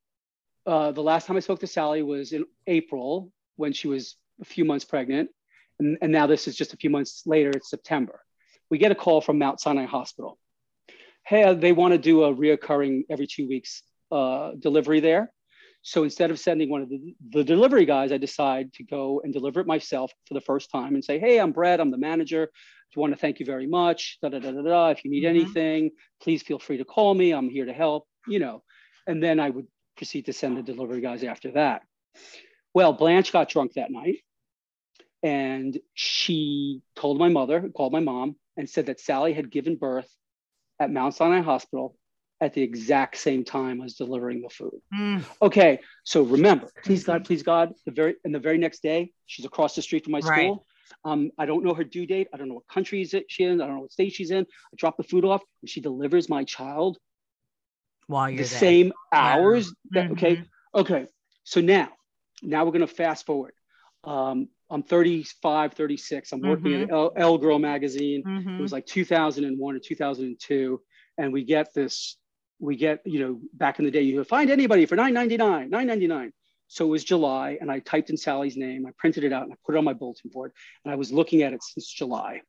uh, 0.65 0.91
the 0.93 1.03
last 1.03 1.27
time 1.27 1.35
I 1.35 1.41
spoke 1.41 1.59
to 1.59 1.67
Sally 1.67 2.01
was 2.01 2.31
in 2.31 2.45
April 2.65 3.31
when 3.57 3.73
she 3.73 3.89
was 3.89 4.15
a 4.41 4.45
few 4.45 4.63
months 4.63 4.85
pregnant. 4.85 5.29
And, 5.79 5.97
and 6.01 6.11
now 6.11 6.27
this 6.27 6.47
is 6.47 6.55
just 6.55 6.73
a 6.73 6.77
few 6.77 6.89
months 6.89 7.23
later, 7.25 7.51
it's 7.51 7.69
September. 7.69 8.21
We 8.69 8.77
get 8.77 8.91
a 8.91 8.95
call 8.95 9.19
from 9.19 9.37
Mount 9.37 9.59
Sinai 9.59 9.85
Hospital. 9.85 10.39
Hey, 11.25 11.43
uh, 11.43 11.53
they 11.53 11.73
want 11.73 11.91
to 11.91 11.97
do 11.97 12.23
a 12.23 12.33
reoccurring 12.33 13.01
every 13.09 13.27
two 13.27 13.47
weeks 13.49 13.83
uh, 14.11 14.51
delivery 14.57 15.01
there. 15.01 15.31
So 15.81 16.03
instead 16.03 16.31
of 16.31 16.39
sending 16.39 16.69
one 16.69 16.81
of 16.81 16.89
the, 16.89 17.15
the 17.31 17.43
delivery 17.43 17.85
guys, 17.85 18.11
I 18.13 18.17
decide 18.17 18.73
to 18.73 18.83
go 18.83 19.21
and 19.23 19.33
deliver 19.33 19.59
it 19.59 19.67
myself 19.67 20.11
for 20.25 20.33
the 20.35 20.41
first 20.41 20.71
time 20.71 20.95
and 20.95 21.03
say, 21.03 21.19
Hey, 21.19 21.37
I'm 21.39 21.51
Brett, 21.51 21.81
I'm 21.81 21.91
the 21.91 21.97
manager. 21.97 22.49
I 22.95 22.99
want 22.99 23.13
to 23.13 23.19
thank 23.19 23.39
you 23.39 23.45
very 23.45 23.67
much. 23.67 24.17
Da, 24.21 24.29
da, 24.29 24.39
da, 24.39 24.51
da, 24.51 24.61
da. 24.61 24.87
If 24.89 25.03
you 25.03 25.11
need 25.11 25.23
Mhm. 25.23 25.29
anything, 25.29 25.91
please 26.21 26.41
feel 26.41 26.57
free 26.57 26.77
to 26.77 26.85
call 26.85 27.13
me. 27.13 27.31
I'm 27.31 27.49
here 27.49 27.65
to 27.65 27.73
help, 27.73 28.07
you 28.27 28.39
know. 28.39 28.63
And 29.07 29.23
then 29.23 29.39
I 29.39 29.49
would 29.49 29.67
proceed 29.95 30.25
to 30.25 30.33
send 30.33 30.57
the 30.57 30.61
delivery 30.61 31.01
guys 31.01 31.23
after 31.23 31.51
that. 31.51 31.81
Well, 32.73 32.93
Blanche 32.93 33.31
got 33.31 33.49
drunk 33.49 33.73
that 33.73 33.91
night 33.91 34.17
and 35.23 35.77
she 35.93 36.81
told 36.95 37.17
my 37.17 37.29
mother, 37.29 37.69
called 37.75 37.93
my 37.93 37.99
mom, 37.99 38.35
and 38.55 38.69
said 38.69 38.87
that 38.87 38.99
Sally 38.99 39.33
had 39.33 39.49
given 39.51 39.75
birth 39.75 40.09
at 40.79 40.91
Mount 40.91 41.15
Sinai 41.15 41.41
Hospital 41.41 41.95
at 42.39 42.53
the 42.53 42.61
exact 42.61 43.17
same 43.17 43.43
time 43.43 43.81
as 43.81 43.95
delivering 43.95 44.41
the 44.41 44.49
food. 44.49 44.79
Mm, 44.93 45.23
Okay, 45.41 45.79
so 46.03 46.21
remember, 46.23 46.69
please 46.83 47.03
God, 47.03 47.25
please 47.25 47.41
God, 47.43 47.73
the 47.85 47.91
very 47.91 48.15
and 48.23 48.33
the 48.33 48.39
very 48.39 48.57
next 48.59 48.83
day, 48.83 49.11
she's 49.25 49.45
across 49.45 49.75
the 49.75 49.81
street 49.81 50.03
from 50.03 50.11
my 50.11 50.19
Right. 50.19 50.45
school. 50.45 50.65
Um, 51.03 51.31
I 51.37 51.45
don't 51.45 51.63
know 51.63 51.73
her 51.73 51.83
due 51.83 52.05
date. 52.05 52.27
I 52.33 52.37
don't 52.37 52.47
know 52.47 52.55
what 52.55 52.67
country 52.67 53.03
she's 53.03 53.13
in. 53.39 53.61
I 53.61 53.65
don't 53.65 53.75
know 53.75 53.81
what 53.81 53.91
state 53.91 54.13
she's 54.13 54.31
in. 54.31 54.43
I 54.43 54.75
drop 54.75 54.97
the 54.97 55.03
food 55.03 55.25
off 55.25 55.41
and 55.61 55.69
she 55.69 55.81
delivers 55.81 56.29
my 56.29 56.43
child 56.43 56.97
While 58.07 58.29
you're 58.29 58.43
the 58.43 58.49
there. 58.49 58.59
same 58.59 58.93
hours. 59.13 59.73
That, 59.91 60.11
okay. 60.11 60.37
Mhm. 60.37 60.45
Okay. 60.75 61.05
So 61.43 61.61
now, 61.61 61.89
now 62.41 62.65
we're 62.65 62.71
going 62.71 62.81
to 62.81 62.87
fast 62.87 63.25
forward. 63.25 63.53
Um, 64.03 64.49
I'm 64.69 64.83
35, 64.83 65.73
36. 65.73 66.31
I'm 66.33 66.41
working 66.41 66.71
Mm-hmm. 66.71 66.83
at 66.83 66.89
Elle, 66.91 67.13
Elle 67.15 67.37
Girl 67.37 67.59
magazine. 67.59 68.23
It 68.59 68.61
was 68.61 68.71
like 68.71 68.85
2001 68.85 69.75
or 69.75 69.79
2002. 69.79 70.81
And 71.17 71.31
we 71.33 71.43
get 71.43 71.73
this, 71.73 72.17
we 72.59 72.75
get, 72.75 73.01
you 73.05 73.19
know, 73.19 73.39
back 73.53 73.79
in 73.79 73.85
the 73.85 73.91
day, 73.91 74.01
you 74.01 74.17
could 74.17 74.27
find 74.27 74.49
anybody 74.49 74.85
for 74.85 74.95
9.99, 74.97 75.69
9.99. 75.69 76.31
So 76.67 76.85
it 76.85 76.89
was 76.89 77.03
July 77.05 77.57
and 77.61 77.71
I 77.71 77.79
typed 77.79 78.09
in 78.09 78.17
Sally's 78.17 78.57
name. 78.57 78.85
I 78.85 78.91
printed 78.97 79.23
it 79.23 79.31
out 79.31 79.43
and 79.43 79.53
I 79.53 79.55
put 79.65 79.75
it 79.75 79.77
on 79.77 79.85
my 79.85 79.93
bulletin 79.93 80.29
board. 80.33 80.51
And 80.83 80.91
I 80.91 80.95
was 80.97 81.11
looking 81.13 81.41
at 81.43 81.53
it 81.53 81.63
since 81.63 81.87
July. 81.91 82.41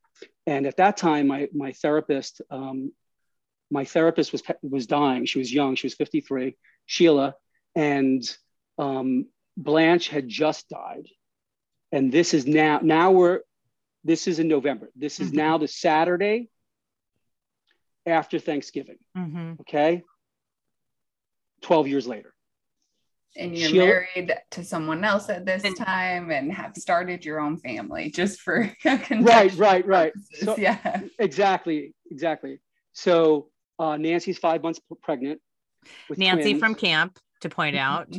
And 0.45 0.67
at 0.67 0.75
that 0.77 0.97
time, 0.97 1.27
my, 1.27 1.47
my 1.53 1.71
therapist, 1.71 2.41
um, 2.51 2.91
my 3.71 3.85
therapist 3.85 4.31
was, 4.31 4.41
was 4.61 4.87
dying. 4.87 5.25
She 5.25 5.39
was 5.39 5.53
young. 5.53 5.75
She 5.75 5.85
was 5.87 5.93
53, 5.95 6.55
Sheila. 6.85 7.35
And 7.75 8.23
um, 8.77 9.27
Blanche 9.57 10.09
had 10.09 10.27
just 10.27 10.69
died. 10.69 11.07
And 11.91 12.11
this 12.11 12.33
is 12.33 12.45
now, 12.47 12.79
now 12.81 13.11
we're, 13.11 13.41
this 14.03 14.27
is 14.27 14.39
in 14.39 14.47
November. 14.47 14.89
This 14.95 15.19
is 15.19 15.31
Mhm. 15.31 15.35
now 15.35 15.57
the 15.57 15.67
Saturday 15.67 16.49
after 18.05 18.39
Thanksgiving. 18.39 18.97
Mhm. 19.17 19.59
Okay. 19.61 20.03
12 21.61 21.87
years 21.87 22.07
later. 22.07 22.33
And 23.35 23.55
you're 23.57 23.69
Sheila- 23.69 23.85
married 23.85 24.33
to 24.51 24.63
someone 24.63 25.03
else 25.03 25.29
at 25.29 25.45
this 25.45 25.63
And- 25.63 25.75
time 25.75 26.31
and 26.31 26.51
have 26.51 26.75
started 26.75 27.23
your 27.25 27.39
own 27.39 27.57
family 27.57 28.09
just 28.09 28.39
for 28.41 28.71
Right, 29.11 29.53
right, 29.55 29.85
right. 29.85 30.13
So- 30.41 30.57
yeah. 30.57 31.01
Exactly, 31.19 31.93
exactly. 32.09 32.59
So 32.93 33.49
uh, 33.79 33.97
Nancy's 33.97 34.37
five 34.37 34.61
months 34.61 34.79
pregnant. 35.01 35.39
with 36.09 36.19
Nancy 36.19 36.51
twins, 36.51 36.59
from 36.59 36.75
camp 36.75 37.17
to 37.41 37.49
point 37.49 37.75
out. 37.87 38.13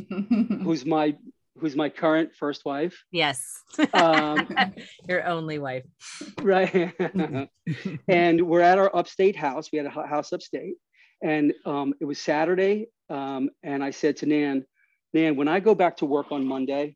who's 0.63 0.85
my 0.85 1.15
who's 1.59 1.75
my 1.75 1.89
current 1.89 2.33
first 2.35 2.65
wife. 2.65 3.03
Yes. 3.11 3.43
Um, 3.93 4.47
Your 5.07 5.25
only 5.27 5.59
wife. 5.59 5.83
right. 6.41 6.93
and 8.07 8.41
we're 8.41 8.61
at 8.61 8.79
our 8.79 8.93
upstate 8.95 9.35
house. 9.35 9.69
We 9.71 9.77
had 9.77 9.85
a 9.85 9.89
house 9.89 10.33
upstate, 10.33 10.75
and 11.21 11.53
um, 11.65 11.93
it 12.01 12.05
was 12.05 12.19
Saturday. 12.19 12.87
Um, 13.09 13.49
and 13.61 13.83
I 13.83 13.91
said 13.91 14.17
to 14.17 14.25
Nan, 14.25 14.65
Nan, 15.13 15.35
when 15.35 15.47
I 15.47 15.59
go 15.59 15.75
back 15.75 15.97
to 15.97 16.05
work 16.05 16.31
on 16.31 16.45
Monday, 16.45 16.95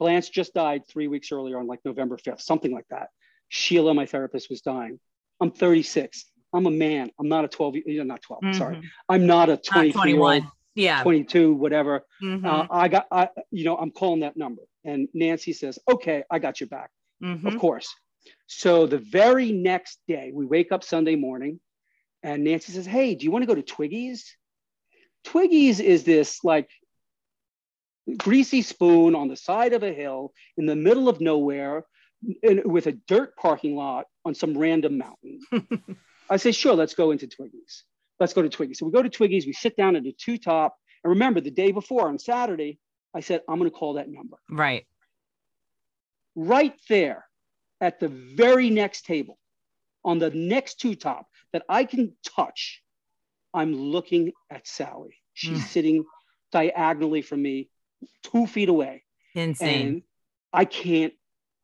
Blanche 0.00 0.32
just 0.32 0.54
died 0.54 0.82
three 0.88 1.06
weeks 1.06 1.30
earlier 1.30 1.58
on 1.58 1.66
like 1.66 1.80
November 1.84 2.16
5th, 2.16 2.40
something 2.40 2.72
like 2.72 2.86
that. 2.90 3.08
Sheila, 3.48 3.94
my 3.94 4.06
therapist, 4.06 4.48
was 4.50 4.62
dying. 4.62 4.98
I'm 5.40 5.50
36. 5.50 6.24
I'm 6.54 6.66
a 6.66 6.70
man. 6.70 7.10
I'm 7.18 7.28
not 7.28 7.44
a 7.44 7.48
12, 7.48 7.76
you 7.86 7.98
know, 7.98 8.04
not 8.04 8.22
12, 8.22 8.54
sorry. 8.54 8.76
Mhm. 8.76 8.84
I'm 9.08 9.26
not 9.26 9.48
a 9.48 9.52
Not 9.52 9.64
23 9.64 10.12
old, 10.12 10.20
21. 10.20 10.52
Yeah. 10.76 11.02
22, 11.02 11.54
whatever. 11.54 12.06
Mhm. 12.22 12.44
Uh, 12.44 12.66
I 12.70 12.88
got, 12.88 13.06
I, 13.10 13.28
you 13.50 13.64
know, 13.64 13.76
I'm 13.76 13.90
calling 13.90 14.20
that 14.20 14.36
number. 14.36 14.62
And 14.84 15.08
Nancy 15.14 15.52
says, 15.52 15.78
okay, 15.88 16.22
I 16.30 16.38
got 16.38 16.60
your 16.60 16.68
back 16.68 16.90
Mhm. 17.22 17.46
of 17.46 17.58
course. 17.58 17.88
So 18.46 18.86
the 18.86 18.98
very 18.98 19.52
next 19.52 20.00
day, 20.08 20.30
we 20.32 20.46
wake 20.46 20.72
up 20.72 20.82
Sunday 20.84 21.16
morning, 21.16 21.60
and 22.22 22.42
Nancy 22.44 22.72
says, 22.72 22.86
"Hey, 22.86 23.14
do 23.14 23.24
you 23.24 23.30
want 23.30 23.42
to 23.42 23.46
go 23.46 23.54
to 23.54 23.62
Twiggy's?" 23.62 24.36
Twiggy's 25.24 25.80
is 25.80 26.04
this 26.04 26.42
like 26.44 26.70
greasy 28.18 28.62
spoon 28.62 29.14
on 29.14 29.28
the 29.28 29.36
side 29.36 29.72
of 29.72 29.82
a 29.82 29.92
hill 29.92 30.32
in 30.56 30.66
the 30.66 30.76
middle 30.76 31.08
of 31.08 31.20
nowhere, 31.20 31.84
in, 32.42 32.62
with 32.64 32.86
a 32.86 32.92
dirt 32.92 33.36
parking 33.36 33.76
lot 33.76 34.06
on 34.24 34.34
some 34.34 34.56
random 34.56 34.98
mountain. 34.98 35.38
I 36.30 36.36
say, 36.36 36.52
"Sure, 36.52 36.74
let's 36.74 36.94
go 36.94 37.10
into 37.10 37.26
Twiggy's. 37.26 37.84
Let's 38.20 38.32
go 38.32 38.42
to 38.42 38.48
Twiggy's." 38.48 38.78
So 38.78 38.86
we 38.86 38.92
go 38.92 39.02
to 39.02 39.10
Twiggy's. 39.10 39.46
We 39.46 39.52
sit 39.52 39.76
down 39.76 39.96
at 39.96 40.06
a 40.06 40.12
two 40.12 40.38
top, 40.38 40.76
and 41.02 41.10
remember 41.10 41.40
the 41.40 41.50
day 41.50 41.72
before 41.72 42.08
on 42.08 42.18
Saturday, 42.18 42.78
I 43.14 43.20
said, 43.20 43.42
"I'm 43.48 43.58
going 43.58 43.70
to 43.70 43.76
call 43.76 43.94
that 43.94 44.08
number." 44.08 44.36
Right. 44.50 44.86
right 46.36 46.74
there 46.88 47.24
at 47.80 48.00
the 48.00 48.08
very 48.08 48.68
next 48.68 49.06
table 49.06 49.38
on 50.04 50.18
the 50.18 50.30
next 50.30 50.80
two 50.80 50.94
top 50.96 51.28
that 51.52 51.62
I 51.68 51.84
can 51.84 52.16
touch, 52.24 52.82
I'm 53.52 53.72
looking 53.72 54.32
at 54.50 54.66
Sally. 54.66 55.14
She's 55.32 55.60
Mm. 55.60 55.68
sitting 55.68 56.04
diagonally 56.50 57.22
from 57.22 57.40
me, 57.42 57.70
two 58.24 58.46
feet 58.48 58.68
away. 58.68 59.04
Insane. 59.34 59.86
And 59.88 60.02
I 60.52 60.64
can't 60.64 61.14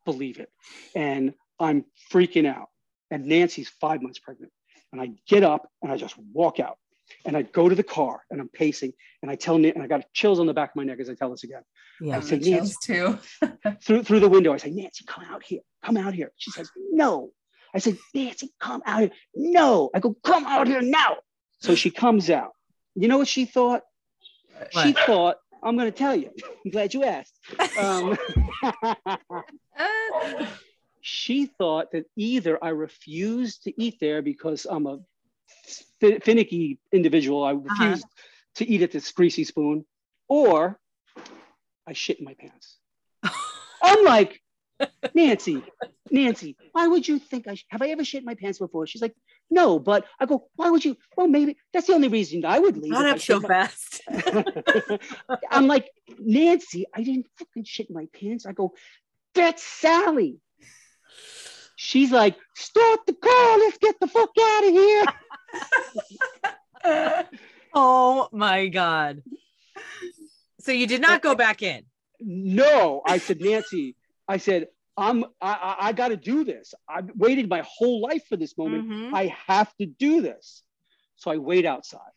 believe 0.04 0.38
it. 0.38 0.52
And 0.94 1.34
I'm 1.58 1.84
freaking 2.11 2.46
out. 2.46 2.70
And 3.11 3.26
Nancy's 3.26 3.68
five 3.80 4.02
months 4.02 4.18
pregnant. 4.18 4.52
And 4.92 5.00
I 5.00 5.11
get 5.26 5.42
up 5.42 5.68
and 5.82 5.90
I 5.90 5.96
just 5.96 6.16
walk 6.32 6.61
out. 6.61 6.78
And 7.24 7.36
I 7.36 7.42
go 7.42 7.68
to 7.68 7.74
the 7.74 7.82
car 7.82 8.22
and 8.30 8.40
I'm 8.40 8.48
pacing. 8.48 8.92
And 9.22 9.30
I 9.30 9.34
tell 9.34 9.58
Nan, 9.58 9.72
and 9.74 9.82
I 9.82 9.86
got 9.86 10.04
chills 10.12 10.38
on 10.38 10.46
the 10.46 10.54
back 10.54 10.70
of 10.70 10.76
my 10.76 10.84
neck 10.84 10.98
as 11.00 11.11
I 11.11 11.14
tell 11.14 11.30
this 11.30 11.44
again. 11.44 11.62
yeah. 12.00 12.16
I 12.16 12.20
said, 12.20 12.44
have 12.46 12.62
chills 12.62 12.76
too. 12.82 13.18
through 13.82 14.04
through 14.04 14.20
the 14.20 14.28
window. 14.28 14.52
I 14.52 14.58
say, 14.58 14.70
Nancy, 14.70 15.04
come 15.06 15.24
out 15.28 15.42
here. 15.42 15.61
Come 15.84 15.96
out 15.96 16.14
here. 16.14 16.30
She 16.36 16.50
says, 16.50 16.70
no. 16.92 17.30
I 17.74 17.78
said, 17.78 17.98
Nancy, 18.14 18.50
come 18.61 18.82
out 18.86 19.00
here. 19.00 19.11
No. 19.34 19.90
I 19.94 19.98
go, 20.00 20.14
come 20.22 20.46
out 20.46 20.66
here 20.68 20.82
now. 20.82 21.16
So 21.61 21.74
she 21.74 21.90
comes 21.90 22.30
out. 22.30 22.52
You 22.94 23.08
know 23.08 23.18
what 23.18 23.28
she 23.28 23.44
thought? 23.44 23.82
She 24.70 24.92
thought, 24.92 25.36
I'm 25.62 25.76
going 25.76 25.90
to 25.90 25.96
tell 25.96 26.14
you. 26.16 26.30
I'm 26.64 26.70
glad 26.70 26.94
you 26.94 27.04
asked. 27.04 27.38
Um, 27.78 28.16
she 31.01 31.46
thought 31.46 31.92
that 31.92 32.07
either 32.16 32.62
I 32.62 32.70
refused 32.70 33.64
to 33.64 33.82
eat 33.82 33.98
there 34.01 34.22
because 34.22 34.66
I'm 34.68 34.86
a 34.86 34.98
fi- 36.01 36.18
finicky 36.18 36.78
individual. 36.92 37.44
I 37.44 37.53
uh-huh. 37.53 37.61
refused 37.68 38.07
to 38.57 38.68
eat 38.68 38.82
at 38.82 38.92
this 38.92 39.11
greasy 39.12 39.44
spoon, 39.44 39.84
or 40.28 40.78
I 41.86 41.92
shit 41.92 42.18
in 42.18 42.24
my 42.24 42.34
pants. 42.34 42.78
I'm 43.82 44.05
like, 44.05 44.40
Nancy, 45.14 45.62
Nancy, 46.11 46.57
why 46.72 46.86
would 46.86 47.07
you 47.07 47.18
think 47.18 47.46
I 47.46 47.55
sh- 47.55 47.66
have 47.68 47.82
I 47.82 47.88
ever 47.88 48.05
shit 48.05 48.20
in 48.20 48.24
my 48.24 48.34
pants 48.34 48.59
before? 48.59 48.86
She's 48.86 49.03
like, 49.03 49.14
no, 49.51 49.78
but 49.78 50.07
I 50.18 50.26
go, 50.26 50.48
why 50.57 50.70
would 50.70 50.84
you? 50.84 50.96
Well, 51.16 51.28
maybe 51.28 51.57
that's 51.72 51.86
the 51.86 51.94
only 51.94 52.09
reason 52.09 52.44
I 52.44 52.59
would 52.59 52.76
leave. 52.76 52.92
Not 52.92 53.07
up 53.07 53.20
so 53.20 53.40
fast. 53.40 54.01
I'm 55.51 55.66
like, 55.66 55.90
Nancy, 56.18 56.86
I 56.94 57.03
didn't 57.03 57.26
fucking 57.38 57.64
shit 57.64 57.90
in 57.90 57.94
my 57.94 58.07
pants. 58.18 58.46
I 58.46 58.53
go, 58.53 58.72
that's 59.34 59.62
Sally. 59.62 60.38
She's 61.82 62.12
like, 62.12 62.36
start 62.54 63.00
the 63.06 63.14
car. 63.14 63.58
Let's 63.58 63.78
get 63.78 63.98
the 64.00 64.06
fuck 64.06 64.28
out 64.38 64.64
of 64.64 64.70
here. 64.70 65.04
Oh 67.72 68.28
my 68.32 68.66
God. 68.68 69.22
So 70.58 70.72
you 70.72 70.86
did 70.86 71.00
not 71.00 71.22
go 71.22 71.34
back 71.34 71.62
in. 71.62 71.84
No, 72.20 73.00
I 73.06 73.16
said, 73.16 73.40
Nancy, 73.40 73.96
I 74.28 74.36
said, 74.36 74.66
I'm, 74.96 75.24
I, 75.40 75.52
I, 75.52 75.76
I 75.88 75.92
got 75.92 76.08
to 76.08 76.16
do 76.16 76.44
this. 76.44 76.74
I've 76.86 77.08
waited 77.16 77.48
my 77.48 77.62
whole 77.66 78.02
life 78.02 78.24
for 78.28 78.36
this 78.36 78.58
moment. 78.58 78.86
Mhm. 78.86 79.14
I 79.14 79.34
have 79.46 79.74
to 79.78 79.86
do 79.86 80.20
this. 80.20 80.62
So 81.16 81.30
I 81.30 81.38
wait 81.38 81.64
outside. 81.64 82.12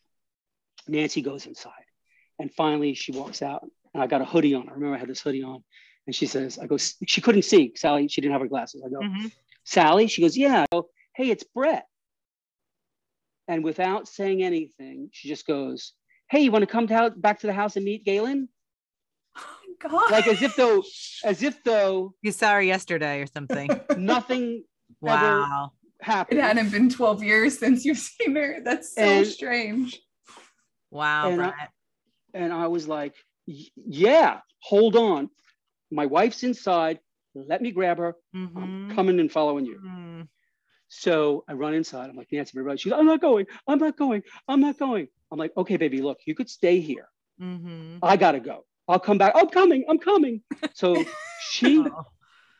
Nancy 0.89 1.22
goes 1.22 1.45
inside. 1.45 1.86
And 2.39 2.51
finally 2.53 2.95
she 2.95 3.14
walks 3.14 3.41
out 3.41 3.64
and 3.93 4.03
I 4.03 4.07
got 4.07 4.20
a 4.22 4.26
hoodie 4.26 4.55
on. 4.55 4.68
I 4.68 4.74
remember 4.74 4.95
I 4.95 4.99
had 4.99 5.07
this 5.07 5.22
hoodie 5.22 5.43
on. 5.43 5.64
And 6.05 6.14
she 6.14 6.26
says, 6.26 6.59
I 6.59 6.66
go, 6.68 6.76
she 6.78 7.22
couldn't 7.22 7.43
see. 7.43 7.72
Sally, 7.78 8.09
she 8.09 8.20
didn't 8.20 8.34
have 8.34 8.41
her 8.41 8.47
glasses. 8.49 8.84
I 8.86 8.89
go, 8.89 8.99
Mhm. 8.99 9.32
Sally? 9.64 10.07
She 10.07 10.22
goes, 10.22 10.38
Yeah. 10.38 10.66
Go, 10.72 10.88
hey, 11.16 11.30
it's 11.30 11.43
Brett. 11.43 11.86
And 13.47 13.64
without 13.64 14.07
saying 14.07 14.41
anything, 14.43 15.09
she 15.11 15.28
just 15.28 15.45
goes, 15.45 15.93
Hey, 16.30 16.41
you 16.41 16.51
want 16.51 16.64
to 16.64 16.68
come 16.72 16.88
to, 16.88 17.14
back 17.16 17.39
to 17.41 17.47
the 17.47 17.53
house 17.53 17.76
and 17.76 17.86
meet 17.86 18.05
Galen? 18.05 18.49
God. 19.82 20.11
Like 20.11 20.28
as 20.28 20.41
if 20.41 20.55
though, 20.55 20.84
as 21.24 21.43
if 21.43 21.61
though 21.64 22.14
You 22.22 22.32
saw 22.32 22.53
her 22.53 22.61
yesterday 22.61 23.22
or 23.22 23.28
something. 23.28 23.70
nothing 23.97 24.64
Wow. 25.01 25.72
it 25.99 26.05
happened. 26.05 26.39
hadn't 26.39 26.70
been 26.72 26.89
12 26.89 27.24
years 27.24 27.59
since 27.59 27.84
you've 27.84 27.97
seen 27.97 28.36
her. 28.36 28.59
That's 28.64 28.95
so 28.95 29.01
And- 29.01 29.28
strange. 29.28 29.99
Wow, 30.91 31.30
And 31.32 31.41
I- 31.41 31.49
Brett. 31.49 31.70
And 32.36 32.51
I 32.53 32.68
was 32.68 32.88
like, 32.88 33.14
"Y- 33.47 33.66
Yeah, 33.76 34.39
hold 34.59 34.95
on. 34.95 35.30
My 35.91 36.05
wife's 36.07 36.43
inside. 36.43 36.99
Let 37.36 37.62
me 37.62 37.72
grab 37.72 37.98
her. 37.98 38.16
I'm 38.34 38.90
Mhm. 38.90 38.96
coming 38.96 39.20
and 39.20 39.32
following 39.32 39.66
you. 39.66 39.80
Mhm. 39.80 40.28
So 40.88 41.44
I 41.48 41.54
run 41.54 41.74
inside. 41.74 42.10
I'm 42.10 42.16
like, 42.16 42.32
Nancy, 42.32 42.58
my 42.58 42.64
brother. 42.64 42.78
She's 42.78 42.92
like, 42.92 43.00
I'm 43.00 43.06
not 43.08 43.22
going. 43.22 43.48
I'm 43.68 43.80
not 43.80 43.98
going. 43.98 44.22
I'm 44.48 44.60
not 44.62 44.78
going. 44.78 45.08
I'm 45.32 45.40
like, 45.40 45.52
okay, 45.58 45.78
baby, 45.78 46.02
look, 46.02 46.20
you 46.26 46.36
could 46.36 46.50
stay 46.50 46.80
here. 46.80 47.08
Mhm. 47.42 48.00
I 48.04 48.16
gotta 48.18 48.40
go. 48.40 48.66
I'll 48.88 49.00
come 49.00 49.18
back. 49.18 49.34
I'm 49.36 49.48
coming. 49.50 49.86
I'm 49.90 49.98
coming. 49.98 50.44
So 50.74 51.04
she 51.38 51.80
Oh, 51.80 52.06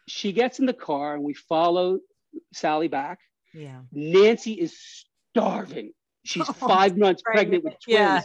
she 0.07 0.32
gets 0.34 0.59
in 0.59 0.65
the 0.65 0.74
car 0.74 1.13
and 1.13 1.24
we 1.24 1.34
follow 1.34 1.99
Sally 2.53 2.88
back. 2.88 3.19
yeah. 3.53 3.82
Nancy 3.91 4.53
is 4.53 4.76
starving. 5.32 5.93
She's 6.26 6.47
Oh, 6.49 6.53
five 6.53 6.97
months 6.97 7.21
pregnant 7.21 7.63
with 7.63 7.74
twins. 7.74 7.88
Yeah. 7.88 8.21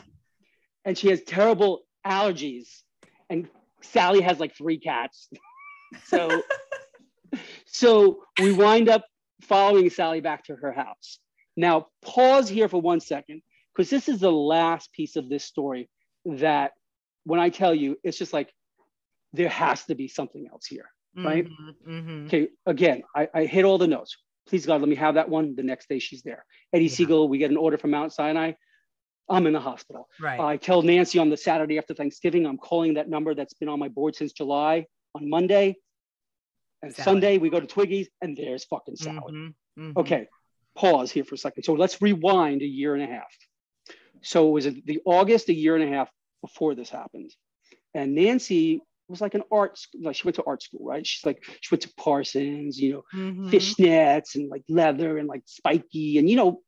And 0.87 0.97
she 0.97 1.09
has 1.09 1.23
terrible 1.25 1.83
allergies. 2.07 2.83
And 3.29 3.49
Sally 3.83 4.23
has 4.23 4.41
like 4.41 4.57
three 4.57 4.79
cats. 4.79 5.29
So 6.05 6.43
so 7.67 8.23
we 8.41 8.53
wind 8.53 8.89
up 8.89 9.05
following 9.43 9.91
Sally 9.91 10.21
back 10.21 10.45
to 10.45 10.57
her 10.57 10.73
house. 10.73 11.19
Now, 11.57 11.89
pause 12.03 12.49
here 12.49 12.69
for 12.69 12.81
one 12.81 13.01
second, 13.01 13.43
because 13.75 13.91
this 13.91 14.09
is 14.09 14.21
the 14.21 14.33
last 14.33 14.93
piece 14.93 15.17
of 15.17 15.29
this 15.29 15.45
story 15.45 15.89
that 16.25 16.73
when 17.25 17.41
I 17.41 17.51
tell 17.51 17.75
you, 17.75 17.97
it's 18.03 18.19
just 18.19 18.33
like 18.33 18.53
there 19.33 19.49
has 19.49 19.85
to 19.85 19.95
be 19.95 20.09
something 20.09 20.49
else 20.51 20.67
here, 20.67 20.91
right? 21.17 21.47
Mhm, 21.47 21.75
mhm. 21.87 22.27
Okay, 22.27 22.49
again, 22.67 23.03
I, 23.15 23.29
I 23.35 23.45
hit 23.45 23.65
all 23.65 23.79
the 23.79 23.87
notes. 23.87 24.17
Please 24.47 24.65
God, 24.65 24.81
let 24.81 24.89
me 24.89 24.97
have 24.97 25.15
that 25.15 25.29
one. 25.29 25.55
The 25.55 25.63
next 25.63 25.89
day 25.89 25.99
she's 25.99 26.23
there. 26.23 26.45
Eddie 26.73 26.87
Yeah. 26.87 26.91
Siegel, 26.91 27.29
we 27.29 27.39
get 27.39 27.51
an 27.51 27.57
order 27.57 27.77
from 27.77 27.91
Mount 27.91 28.13
Sinai. 28.13 28.53
I'm 29.29 29.47
in 29.47 29.53
the 29.53 29.61
hospital. 29.61 30.09
Right. 30.19 30.41
I 30.41 30.57
tell 30.57 30.81
Nancy 30.81 31.19
on 31.19 31.29
the 31.29 31.37
Saturday 31.37 31.77
after 31.77 31.93
Thanksgiving, 31.93 32.47
I'm 32.47 32.57
calling 32.57 32.95
that 32.95 33.11
number 33.11 33.35
that's 33.35 33.53
been 33.53 33.69
on 33.69 33.79
my 33.79 33.89
board 33.89 34.17
since 34.17 34.33
July 34.33 34.87
on 35.15 35.29
Monday. 35.29 35.77
And 36.83 36.95
Sally. 36.95 37.05
Sunday 37.05 37.39
we 37.39 37.51
go 37.51 37.61
to 37.61 37.67
Twiggy's 37.67 38.09
and 38.21 38.37
there's 38.37 38.65
fucking 38.65 38.97
Sally. 38.97 39.33
Mhm, 39.33 39.55
mhm. 39.79 39.97
Okay, 39.97 40.27
pause 40.77 41.11
here 41.11 41.25
for 41.25 41.35
a 41.35 41.39
second. 41.39 41.65
So 41.65 41.75
let's 41.75 42.01
rewind 42.01 42.63
a 42.63 42.67
year 42.67 42.95
and 42.95 43.03
a 43.03 43.07
half. 43.07 43.35
So 44.23 44.49
it 44.49 44.53
was 44.53 44.65
the 44.65 45.01
August 45.05 45.49
a 45.49 45.55
year 45.55 45.75
and 45.77 45.85
a 45.85 45.89
half 45.89 46.11
before 46.43 46.75
this 46.75 46.91
happened. 46.91 47.35
And 47.95 48.15
Nancy 48.15 48.81
was 49.09 49.21
like 49.21 49.35
an 49.35 49.43
art, 49.51 49.79
like 50.01 50.15
she 50.17 50.25
went 50.25 50.37
to 50.37 50.45
art 50.45 50.63
school, 50.63 50.85
right? 50.85 51.05
She's 51.07 51.25
like, 51.25 51.43
she 51.61 51.75
went 51.75 51.83
to 51.83 51.93
Parsons, 51.97 52.79
you 52.79 52.93
know, 52.93 53.05
Mhm. 53.15 53.51
fishnets 53.51 54.35
and 54.35 54.49
like 54.49 54.63
leather 54.69 55.19
and 55.19 55.27
like 55.29 55.43
spiky. 55.47 56.19
And, 56.19 56.29
you 56.29 56.37
know, 56.37 56.63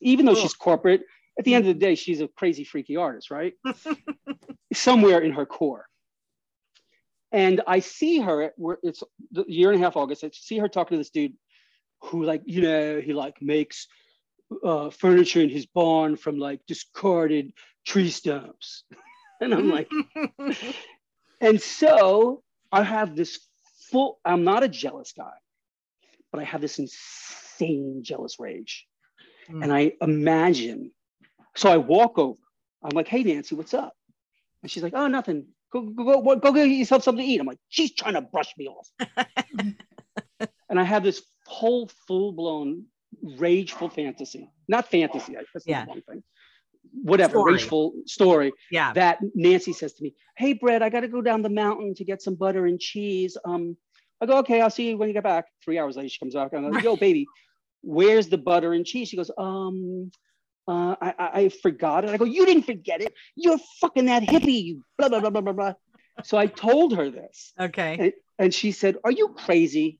even 0.00 0.24
though 0.26 0.32
Ugh. 0.32 0.38
she's 0.38 0.54
corporate, 0.54 1.02
at 1.38 1.44
the 1.44 1.54
end 1.54 1.66
of 1.68 1.74
the 1.74 1.80
day, 1.80 1.94
she's 1.94 2.20
a 2.20 2.28
crazy, 2.28 2.64
freaky 2.64 2.96
artist, 2.96 3.30
right? 3.30 3.54
Somewhere 4.72 5.20
in 5.20 5.32
her 5.32 5.46
core. 5.46 5.86
And 7.32 7.62
I 7.66 7.80
see 7.80 8.20
her, 8.20 8.52
it's 8.82 9.02
the 9.30 9.44
year 9.48 9.72
and 9.72 9.80
a 9.80 9.84
half 9.84 9.96
August, 9.96 10.22
I 10.22 10.30
see 10.32 10.58
her 10.58 10.68
talking 10.68 10.96
to 10.96 11.00
this 11.00 11.10
dude 11.10 11.34
who 12.02 12.24
like, 12.24 12.42
you 12.44 12.62
know, 12.62 13.00
he 13.00 13.14
like 13.14 13.40
makes 13.40 13.86
uh, 14.62 14.90
furniture 14.90 15.40
in 15.40 15.48
his 15.48 15.66
barn 15.66 16.16
from 16.16 16.38
like 16.38 16.60
discarded 16.66 17.52
tree 17.86 18.10
stumps. 18.10 18.84
And 19.40 19.52
I'm 19.52 19.70
like, 19.70 19.90
and 21.40 21.60
so 21.60 22.44
I 22.70 22.84
have 22.84 23.16
this 23.16 23.40
full, 23.90 24.20
I'm 24.24 24.44
not 24.44 24.62
a 24.62 24.68
jealous 24.68 25.12
guy, 25.16 25.32
but 26.30 26.40
I 26.40 26.44
have 26.44 26.60
this 26.60 26.78
insane 26.78 28.04
jealous 28.04 28.38
rage. 28.38 28.86
Mm. 29.50 29.64
And 29.64 29.72
I 29.72 29.94
imagine, 30.00 30.92
so 31.56 31.72
I 31.72 31.78
walk 31.78 32.18
over. 32.18 32.38
I'm 32.84 32.94
like, 32.94 33.08
hey, 33.08 33.24
Nancy, 33.24 33.56
what's 33.56 33.74
up? 33.74 33.94
And 34.62 34.70
she's 34.70 34.84
like, 34.84 34.94
oh, 34.94 35.08
nothing. 35.08 35.46
Go, 35.72 35.82
go, 35.82 36.20
go, 36.22 36.36
go 36.36 36.52
get 36.52 36.64
yourself 36.66 37.02
something 37.02 37.24
to 37.24 37.30
eat. 37.30 37.40
I'm 37.40 37.46
like, 37.46 37.58
she's 37.68 37.94
trying 37.94 38.14
to 38.14 38.20
brush 38.22 38.52
me 38.58 38.68
off. 38.68 38.88
and 40.68 40.78
I 40.78 40.84
have 40.84 41.02
this 41.02 41.22
whole 41.46 41.90
full 42.06 42.32
blown 42.32 42.84
rageful 43.38 43.88
fantasy, 43.88 44.50
not 44.68 44.90
fantasy, 44.90 45.36
I- 45.36 45.42
that's 45.52 45.66
Yeah. 45.66 45.84
the 45.84 45.88
wrong 45.92 46.02
thing. 46.08 46.22
Whatever, 47.02 47.32
Story. 47.38 47.52
rageful 47.54 47.92
story 48.06 48.52
yeah. 48.70 48.92
that 48.92 49.18
Nancy 49.34 49.72
says 49.72 49.94
to 49.94 50.02
me, 50.02 50.14
"Hey, 50.36 50.52
Brett, 50.52 50.82
I 50.82 50.90
got 50.90 51.00
to 51.00 51.08
go 51.08 51.22
down 51.22 51.40
the 51.40 51.48
mountain 51.48 51.94
to 51.94 52.04
get 52.04 52.20
some 52.20 52.34
butter 52.34 52.66
and 52.66 52.78
cheese." 52.78 53.36
Um, 53.46 53.78
I 54.20 54.26
go, 54.26 54.36
"Okay, 54.38 54.60
I'll 54.60 54.68
see 54.68 54.90
you 54.90 54.98
when 54.98 55.08
you 55.08 55.14
get 55.14 55.22
back." 55.22 55.46
Three 55.64 55.78
hours 55.78 55.96
later, 55.96 56.10
she 56.10 56.18
comes 56.18 56.34
back. 56.34 56.52
I'm 56.52 56.70
like, 56.70 56.84
"Yo, 56.84 56.96
baby, 56.96 57.26
where's 57.80 58.28
the 58.28 58.36
butter 58.36 58.74
and 58.74 58.84
cheese?" 58.84 59.08
She 59.08 59.16
goes, 59.16 59.30
"Um, 59.38 60.10
uh, 60.68 60.96
I, 61.00 61.14
I, 61.18 61.48
forgot 61.48 62.04
it." 62.04 62.10
I 62.10 62.16
go, 62.16 62.24
"You 62.24 62.46
didn't 62.46 62.64
forget 62.64 63.00
it. 63.00 63.14
You're 63.34 63.58
fucking 63.80 64.06
that 64.06 64.22
hippie." 64.22 64.62
You 64.62 64.84
blah 64.98 65.08
blah 65.08 65.20
blah 65.20 65.30
blah 65.30 65.40
blah 65.40 65.52
blah. 65.52 65.72
So 66.24 66.36
I 66.36 66.46
told 66.46 66.94
her 66.94 67.10
this, 67.10 67.52
Okay. 67.58 68.12
and 68.38 68.52
she 68.52 68.72
said, 68.72 68.96
"Are 69.04 69.10
you 69.10 69.28
crazy?" 69.28 69.98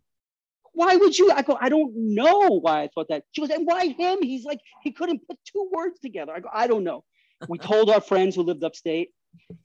Why 0.75 0.97
would 0.97 1.19
you? 1.19 1.31
I 1.31 1.43
go, 1.43 1.59
I 1.61 1.69
don't 1.69 1.93
know 1.95 2.59
why 2.61 2.83
I 2.83 2.89
thought 2.95 3.09
that. 3.09 3.25
She 3.33 3.43
goes, 3.43 3.51
and 3.51 3.67
why 3.67 3.89
him? 3.89 4.23
He's 4.23 4.45
like, 4.45 4.59
he 4.83 4.91
couldn't 4.91 5.21
put 5.29 5.39
two 5.45 5.69
words 5.71 6.01
together. 6.01 6.33
I 6.33 6.41
go, 6.41 6.49
I 6.53 6.67
don't 6.67 6.83
know. 6.83 7.05
We 7.47 7.59
told 7.59 7.91
our 7.91 8.01
friends 8.01 8.37
who 8.37 8.43
lived 8.43 8.65
upstate, 8.65 9.11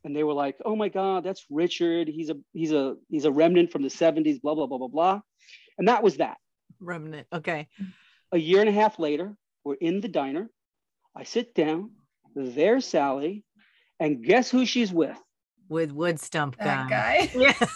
and 0.04 0.16
they 0.16 0.24
were 0.24 0.34
like, 0.34 0.58
oh 0.66 0.76
my 0.76 0.90
God, 0.90 1.24
that's 1.24 1.46
Richard. 1.50 2.08
He's 2.08 2.30
a 2.30 2.36
he's 2.54 2.72
a 2.72 2.96
he's 3.10 3.26
a 3.26 3.32
remnant 3.32 3.72
from 3.72 3.84
the 3.84 3.90
70s, 3.90 4.42
blah, 4.42 4.56
blah, 4.56 4.68
blah, 4.68 4.80
blah, 4.80 4.88
blah. 4.88 5.22
And 5.78 5.88
that 5.88 6.04
was 6.04 6.18
that. 6.18 6.38
Remnant. 6.80 7.28
Okay. 7.32 7.68
A 8.32 8.38
year 8.38 8.60
and 8.60 8.70
a 8.70 8.74
half 8.74 9.00
later, 9.00 9.36
we're 9.64 9.76
in 9.76 10.02
the 10.02 10.08
diner. 10.08 10.50
I 11.18 11.24
sit 11.24 11.54
down, 11.56 11.92
there's 12.36 12.86
Sally, 12.86 13.44
and 14.00 14.24
guess 14.24 14.50
who 14.52 14.66
she's 14.66 14.92
with? 14.94 15.18
With 15.70 15.92
wood 15.92 16.20
stump 16.20 16.58
That 16.60 16.90
guy. 16.90 17.26
guy. 17.26 17.32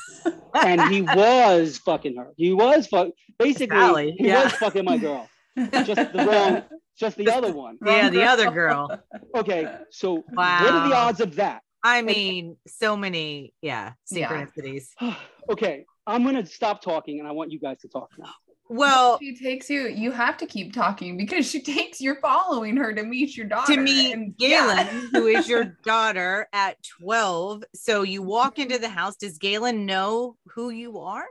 Yeah. 0.54 0.64
And 0.64 0.82
he 0.94 1.02
was 1.02 1.78
fucking 1.80 2.18
her. 2.18 2.28
He 2.36 2.54
was 2.54 2.86
fuck 2.86 3.08
basically 3.39 3.78
Sally, 3.78 4.16
he 4.18 4.28
yeah. 4.28 4.44
was 4.44 4.54
fucking 4.54 4.86
my 4.86 4.98
girl. 4.98 5.28
Just 5.58 5.96
the 6.14 6.26
wrong, 6.30 6.64
just 6.98 7.18
the 7.18 7.30
other 7.32 7.52
one. 7.54 7.78
Yeah, 7.84 8.04
Wrong 8.04 8.12
the 8.12 8.24
other 8.24 8.52
girl. 8.52 9.00
Okay, 9.36 9.68
so 9.89 10.24
what 10.34 10.46
are 10.46 10.88
the 10.89 10.96
odds 10.96 11.22
of 11.22 11.36
that? 11.36 11.62
I 11.84 12.02
mean, 12.04 12.58
so 12.68 12.96
many, 12.96 13.54
yeah, 13.62 13.94
Yeah. 14.12 14.30
synchronicities. 14.46 14.89
okay, 15.52 15.86
I'm 16.06 16.24
gonna 16.24 16.46
stop 16.46 16.82
talking 16.82 17.20
and 17.20 17.28
I 17.28 17.32
want 17.32 17.52
you 17.52 17.60
guys 17.60 17.80
to 17.82 17.88
talk 17.88 18.10
now. 18.20 18.30
Well, 18.74 19.19
she 19.19 19.36
takes 19.36 19.69
you 19.69 19.88
you 19.89 20.11
have 20.11 20.38
to 20.38 20.45
keep 20.45 20.74
talking 20.74 21.17
because 21.17 21.49
she 21.49 21.61
takes 21.78 21.99
you're 21.99 22.19
following 22.22 22.78
her 22.78 22.93
to 22.93 23.03
meet 23.03 23.36
your 23.36 23.45
daughter 23.47 23.76
to 23.76 23.82
meet 23.82 24.13
and- 24.13 24.38
Galen, 24.38 24.78
yeah. 24.78 25.01
who 25.11 25.28
is 25.28 25.47
your 25.49 25.65
daughter 25.84 26.47
at 26.53 26.78
12. 27.01 27.63
So 27.76 28.03
you 28.03 28.22
walk 28.22 28.59
into 28.59 28.78
the 28.78 28.88
house. 28.89 29.17
Does 29.17 29.38
Galen 29.38 29.86
know 29.86 30.38
who 30.55 30.69
you 30.69 30.99
are? 30.99 31.26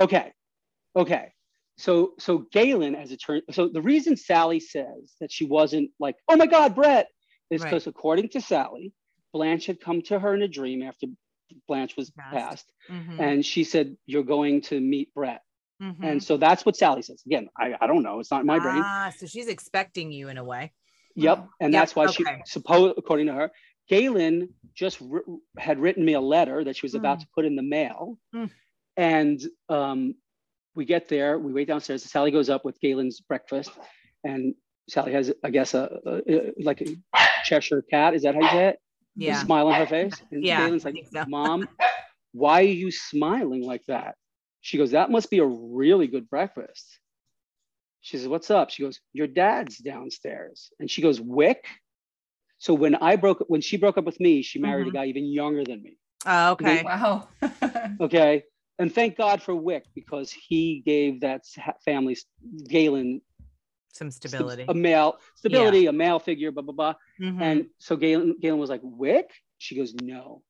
Okay, 0.00 0.32
okay. 0.96 1.32
So 1.78 2.14
so 2.18 2.38
Galen, 2.52 2.94
as 2.94 3.12
it 3.12 3.18
turns, 3.18 3.42
so 3.52 3.68
the 3.68 3.82
reason 3.82 4.16
Sally 4.16 4.60
says 4.60 5.14
that 5.20 5.30
she 5.30 5.44
wasn't 5.44 5.90
like, 6.00 6.16
oh 6.28 6.36
my 6.36 6.46
God, 6.46 6.74
Brett, 6.74 7.08
is 7.50 7.60
Right. 7.62 7.70
because 7.70 7.86
according 7.86 8.30
to 8.30 8.40
Sally, 8.40 8.92
Blanche 9.32 9.66
had 9.66 9.80
come 9.80 10.02
to 10.02 10.18
her 10.18 10.34
in 10.34 10.42
a 10.42 10.48
dream 10.48 10.82
after 10.82 11.06
Blanche 11.68 11.96
was 11.96 12.10
Passed. 12.10 12.34
passed, 12.34 12.72
Mhm, 12.90 13.20
and 13.20 13.46
she 13.46 13.62
said, 13.62 13.96
"You're 14.06 14.24
going 14.24 14.62
to 14.62 14.80
meet 14.80 15.14
Brett." 15.14 15.42
Mhm. 15.82 15.96
And 16.02 16.22
so 16.22 16.36
that's 16.36 16.64
what 16.66 16.76
Sally 16.76 17.02
says. 17.02 17.22
Again, 17.26 17.48
I, 17.58 17.74
I 17.80 17.86
don't 17.86 18.02
know. 18.02 18.20
It's 18.20 18.30
not 18.30 18.40
in 18.40 18.46
my 18.46 18.58
brain. 18.58 18.82
Ah, 18.84 19.12
so 19.16 19.26
she's 19.26 19.48
expecting 19.48 20.10
you 20.12 20.28
in 20.28 20.38
a 20.38 20.44
way. 20.44 20.72
Yep. 21.14 21.48
And 21.60 21.72
Yep, 21.72 21.80
that's 21.80 21.96
why 21.96 22.04
okay. 22.06 22.24
she 22.24 22.24
suppose 22.46 22.94
according 22.96 23.26
to 23.26 23.32
her, 23.34 23.50
Galen 23.88 24.50
just 24.74 25.00
wr- 25.00 25.20
had 25.58 25.78
written 25.78 26.04
me 26.04 26.12
a 26.14 26.20
letter 26.20 26.64
that 26.64 26.76
she 26.76 26.84
was 26.84 26.94
about 26.94 27.18
Mm. 27.18 27.20
to 27.22 27.26
put 27.34 27.44
in 27.44 27.56
the 27.56 27.62
mail. 27.62 28.18
Mm. 28.34 28.50
And 28.96 29.40
um, 29.68 30.14
we 30.74 30.84
get 30.84 31.08
there, 31.08 31.38
we 31.38 31.52
wait 31.52 31.68
downstairs. 31.68 32.02
Sally 32.04 32.30
goes 32.30 32.50
up 32.50 32.64
with 32.64 32.78
Galen's 32.80 33.20
breakfast, 33.20 33.70
and 34.24 34.54
Sally 34.88 35.12
has, 35.12 35.32
I 35.44 35.50
guess, 35.50 35.74
a, 35.74 35.88
a, 36.06 36.32
a- 36.34 36.52
like 36.62 36.80
a 36.82 36.96
Cheshire 37.44 37.82
cat. 37.82 38.14
Is 38.14 38.22
that 38.22 38.34
how 38.34 38.40
you 38.42 38.48
say 38.48 38.66
it? 38.68 38.76
A 38.76 38.78
Yeah. 39.24 39.42
smile 39.42 39.68
on 39.68 39.74
her 39.74 39.86
face. 39.86 40.14
And 40.30 40.44
Yeah, 40.44 40.66
Galen's 40.66 40.84
like, 40.84 40.96
so. 41.12 41.24
Mom, 41.28 41.68
why 42.32 42.60
are 42.60 42.64
you 42.64 42.90
smiling 42.90 43.62
like 43.62 43.84
that? 43.86 44.16
She 44.66 44.78
goes, 44.78 44.90
That 44.90 45.12
must 45.12 45.30
be 45.30 45.38
a 45.38 45.46
really 45.46 46.08
good 46.08 46.28
breakfast. 46.28 46.98
She 48.00 48.18
says, 48.18 48.26
What's 48.26 48.50
up? 48.50 48.70
She 48.70 48.82
goes, 48.82 48.98
Your 49.12 49.28
dad's 49.28 49.78
downstairs. 49.78 50.72
And 50.80 50.90
she 50.90 51.02
goes, 51.02 51.20
Wick. 51.20 51.64
So 52.58 52.74
when 52.74 52.96
I 52.96 53.14
broke 53.14 53.44
when 53.46 53.60
she 53.60 53.76
broke 53.76 53.96
up 53.96 54.04
with 54.04 54.18
me, 54.18 54.42
she 54.42 54.58
married 54.58 54.86
Mhm. 54.86 54.90
a 54.90 54.92
guy 54.94 55.04
even 55.06 55.24
younger 55.26 55.62
than 55.62 55.80
me. 55.84 55.98
Oh, 56.26 56.50
okay. 56.52 56.82
wow 56.82 57.28
Okay. 58.00 58.42
And 58.80 58.92
thank 58.92 59.16
God 59.16 59.40
for 59.40 59.54
Wick 59.54 59.84
because 59.94 60.32
he 60.32 60.82
gave 60.84 61.20
that 61.20 61.42
s- 61.42 61.76
family 61.84 62.16
Galen 62.68 63.22
Some 63.92 64.10
st- 64.10 64.30
stability. 64.32 64.64
a 64.66 64.74
male 64.74 65.18
stability, 65.36 65.86
a 65.86 65.92
male 65.92 66.18
figure, 66.18 66.50
blah 66.50 66.64
blah 66.64 66.74
blah. 66.74 66.94
Mhm, 67.20 67.40
And 67.40 67.66
so 67.78 67.94
Galen 67.96 68.34
Galen 68.40 68.58
was 68.58 68.68
like, 68.68 68.80
Wick? 68.82 69.30
She 69.58 69.76
goes, 69.76 69.94
No, 69.94 70.42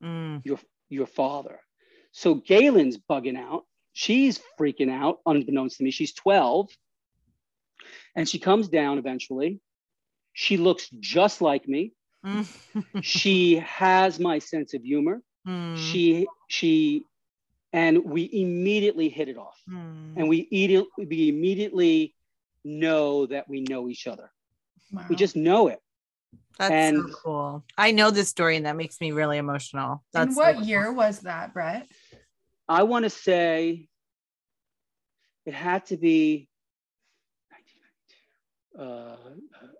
mm, 0.00 0.40
your 0.44 0.60
your 0.88 1.06
father. 1.06 1.58
So 2.16 2.34
Galen's 2.36 2.96
bugging 2.96 3.36
out. 3.38 3.64
She's 3.92 4.40
freaking 4.58 4.90
out, 4.90 5.18
unbeknownst 5.26 5.76
to 5.76 5.84
me. 5.84 5.90
She's 5.90 6.14
12. 6.14 6.70
And 8.14 8.26
she 8.26 8.38
comes 8.38 8.68
down 8.68 8.96
eventually. 8.96 9.60
She 10.32 10.56
looks 10.56 10.88
just 10.98 11.42
like 11.42 11.68
me. 11.68 11.92
mm, 12.24 12.46
She 13.02 13.56
has 13.56 14.18
my 14.18 14.38
sense 14.38 14.72
of 14.72 14.82
humor. 14.82 15.20
mm, 15.46 15.76
She 15.76 16.26
she 16.48 17.04
and 17.74 18.02
we 18.02 18.30
immediately 18.32 19.10
hit 19.10 19.28
it 19.28 19.36
off. 19.36 19.60
mm. 19.68 20.14
And 20.16 20.26
we 20.26 20.48
immediately 20.50 21.04
we 21.06 21.28
immediately 21.28 22.14
know 22.64 23.26
that 23.26 23.46
we 23.46 23.60
know 23.60 23.90
each 23.90 24.06
other. 24.06 24.30
Wow. 24.90 25.04
We 25.10 25.16
just 25.16 25.36
know 25.36 25.68
it. 25.68 25.80
That's 26.58 26.72
and- 26.72 27.10
so 27.10 27.16
cool. 27.22 27.64
I 27.76 27.90
know 27.90 28.10
this 28.10 28.30
story, 28.30 28.56
and 28.56 28.64
that 28.64 28.76
makes 28.76 28.98
me 29.02 29.12
really 29.12 29.36
emotional. 29.36 30.02
That's 30.14 30.28
and 30.28 30.34
so 30.34 30.40
what 30.40 30.56
cool. 30.56 30.64
year 30.64 30.90
was 30.92 31.20
that 31.20 31.52
brett 31.52 31.86
I 32.68 32.82
want 32.82 33.04
to 33.04 33.10
say 33.10 33.88
it 35.44 35.54
had 35.54 35.86
to 35.86 35.96
be. 35.96 36.48
Uh, 38.78 39.16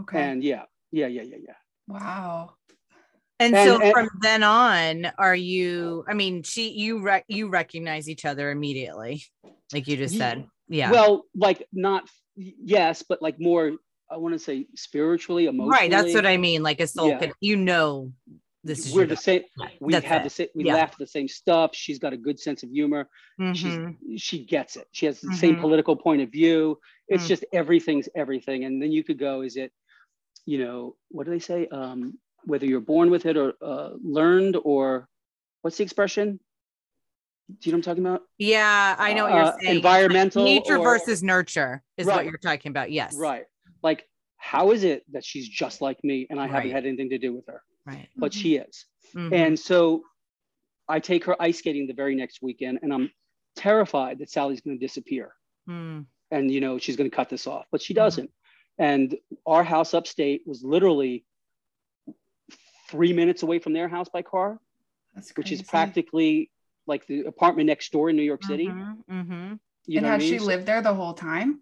Okay. 0.00 0.22
And 0.22 0.42
yeah, 0.42 0.62
yeah, 0.90 1.06
yeah, 1.06 1.22
yeah, 1.22 1.36
yeah. 1.46 1.54
wow. 1.88 2.54
And, 3.44 3.54
And- 3.56 3.68
so 3.68 3.80
and- 3.80 3.92
from 3.92 4.08
then 4.22 4.42
on, 4.42 5.06
are 5.18 5.34
you? 5.36 6.04
I 6.08 6.14
mean, 6.14 6.42
she 6.42 6.70
you 6.70 7.00
rec- 7.00 7.26
you 7.28 7.48
recognize 7.48 8.08
each 8.08 8.24
other 8.24 8.50
immediately, 8.50 9.22
like 9.72 9.86
you 9.86 9.96
just 9.96 10.16
said. 10.16 10.46
Yeah. 10.68 10.90
Well, 10.90 11.24
like 11.34 11.66
not 11.72 12.08
yes, 12.36 13.02
but 13.02 13.20
like 13.20 13.38
more. 13.38 13.72
I 14.10 14.16
want 14.18 14.34
to 14.34 14.38
say 14.38 14.66
spiritually, 14.76 15.46
emotionally. 15.46 15.70
right. 15.70 15.90
That's 15.90 16.14
what 16.14 16.26
I 16.26 16.36
mean. 16.36 16.62
Like 16.62 16.80
a 16.80 16.86
soul. 16.86 17.08
Yeah. 17.08 17.18
Can, 17.18 17.32
you 17.40 17.56
know, 17.56 18.12
this 18.62 18.86
is 18.86 18.94
We're 18.94 19.06
the 19.06 19.16
same. 19.16 19.42
We 19.80 19.92
That's 19.92 20.04
have 20.06 20.20
it. 20.20 20.24
the 20.24 20.30
same. 20.30 20.48
We 20.54 20.64
Yeah. 20.64 20.74
laugh 20.74 20.92
at 20.92 20.98
the 20.98 21.06
same 21.06 21.26
stuff. 21.28 21.70
She's 21.74 21.98
got 21.98 22.12
a 22.12 22.16
good 22.16 22.38
sense 22.38 22.62
of 22.62 22.70
humor. 22.70 23.08
Mhm. 23.40 23.96
She's 24.06 24.22
she 24.22 24.44
gets 24.44 24.76
it. 24.76 24.86
She 24.92 25.06
has 25.06 25.20
the 25.20 25.34
same 25.34 25.56
Mhm. 25.56 25.60
political 25.62 25.96
point 25.96 26.22
of 26.22 26.30
view. 26.30 26.78
It's 27.08 27.24
Mm. 27.24 27.28
just 27.28 27.44
everything's 27.52 28.08
everything. 28.14 28.64
And 28.64 28.80
then 28.80 28.92
you 28.92 29.02
could 29.04 29.18
go, 29.18 29.40
is 29.42 29.56
it, 29.56 29.72
you 30.46 30.58
know, 30.58 30.96
what 31.10 31.24
do 31.24 31.30
they 31.32 31.38
say? 31.38 31.66
Um, 31.68 32.18
whether 32.46 32.66
you're 32.66 32.80
born 32.80 33.10
with 33.10 33.26
it 33.26 33.36
or 33.36 33.54
uh, 33.62 33.90
learned 34.02 34.56
or 34.64 35.08
what's 35.62 35.76
the 35.78 35.82
expression? 35.84 36.38
Do 37.48 37.68
you 37.68 37.72
know 37.72 37.76
what 37.78 37.86
I'm 37.88 37.96
talking 37.96 38.06
about? 38.06 38.22
Yeah, 38.38 38.96
I 38.98 39.12
know 39.12 39.24
what 39.24 39.32
you're 39.34 39.42
Uh, 39.44 39.56
saying. 39.60 39.76
environmental 39.76 40.44
nature 40.44 40.78
or- 40.78 40.84
versus 40.84 41.22
nurture 41.22 41.82
is 41.96 42.06
what 42.06 42.24
you're 42.24 42.38
talking 42.38 42.70
about. 42.70 42.90
Yes. 42.90 43.14
Right. 43.16 43.44
Like, 43.82 44.08
how 44.36 44.70
is 44.72 44.84
it 44.84 45.04
that 45.12 45.24
she's 45.24 45.48
just 45.48 45.80
like 45.80 46.02
me 46.04 46.26
and 46.30 46.40
I 46.40 46.46
haven't 46.46 46.70
had 46.70 46.86
anything 46.86 47.10
to 47.10 47.18
do 47.18 47.32
with 47.34 47.46
her, 47.46 47.62
Right. 47.86 48.08
but 48.16 48.32
Mhm. 48.32 48.40
she 48.40 48.56
is. 48.56 48.86
Mhm. 49.14 49.32
And 49.32 49.58
so 49.58 50.04
I 50.88 51.00
take 51.00 51.24
her 51.24 51.40
ice 51.40 51.58
skating 51.58 51.86
the 51.86 51.94
very 51.94 52.14
next 52.14 52.40
weekend 52.42 52.78
and 52.82 52.92
I'm 52.92 53.10
terrified 53.56 54.18
that 54.18 54.30
Sally's 54.30 54.60
going 54.60 54.78
to 54.78 54.84
disappear. 54.84 55.34
Mm. 55.68 56.04
and 56.30 56.50
you 56.50 56.60
know 56.60 56.76
she's 56.78 56.96
going 56.96 57.08
to 57.08 57.14
cut 57.14 57.28
this 57.30 57.46
off 57.46 57.64
but 57.70 57.80
she 57.80 57.92
Mhm. 57.94 57.96
doesn't 57.96 58.30
and 58.78 59.16
our 59.46 59.62
house 59.64 59.94
upstate 59.94 60.42
was 60.46 60.62
literally 60.62 61.24
three 62.88 63.12
minutes 63.12 63.42
away 63.42 63.58
from 63.58 63.72
their 63.72 63.88
house 63.88 64.08
by 64.08 64.22
car 64.22 64.58
That's 65.14 65.32
which 65.36 65.52
is 65.52 65.62
practically 65.62 66.50
like 66.86 67.06
the 67.06 67.20
apartment 67.24 67.66
next 67.68 67.90
door 67.92 68.10
in 68.10 68.16
new 68.16 68.22
york 68.22 68.42
city 68.44 68.66
Mhm, 68.66 68.96
mhm. 69.10 69.58
you 69.86 69.98
and 69.98 70.06
know 70.06 70.12
what 70.12 70.20
I 70.20 70.24
she 70.24 70.30
mean? 70.32 70.40
So- 70.40 70.46
lived 70.46 70.66
there 70.66 70.82
the 70.82 70.94
whole 70.94 71.14
time? 71.14 71.60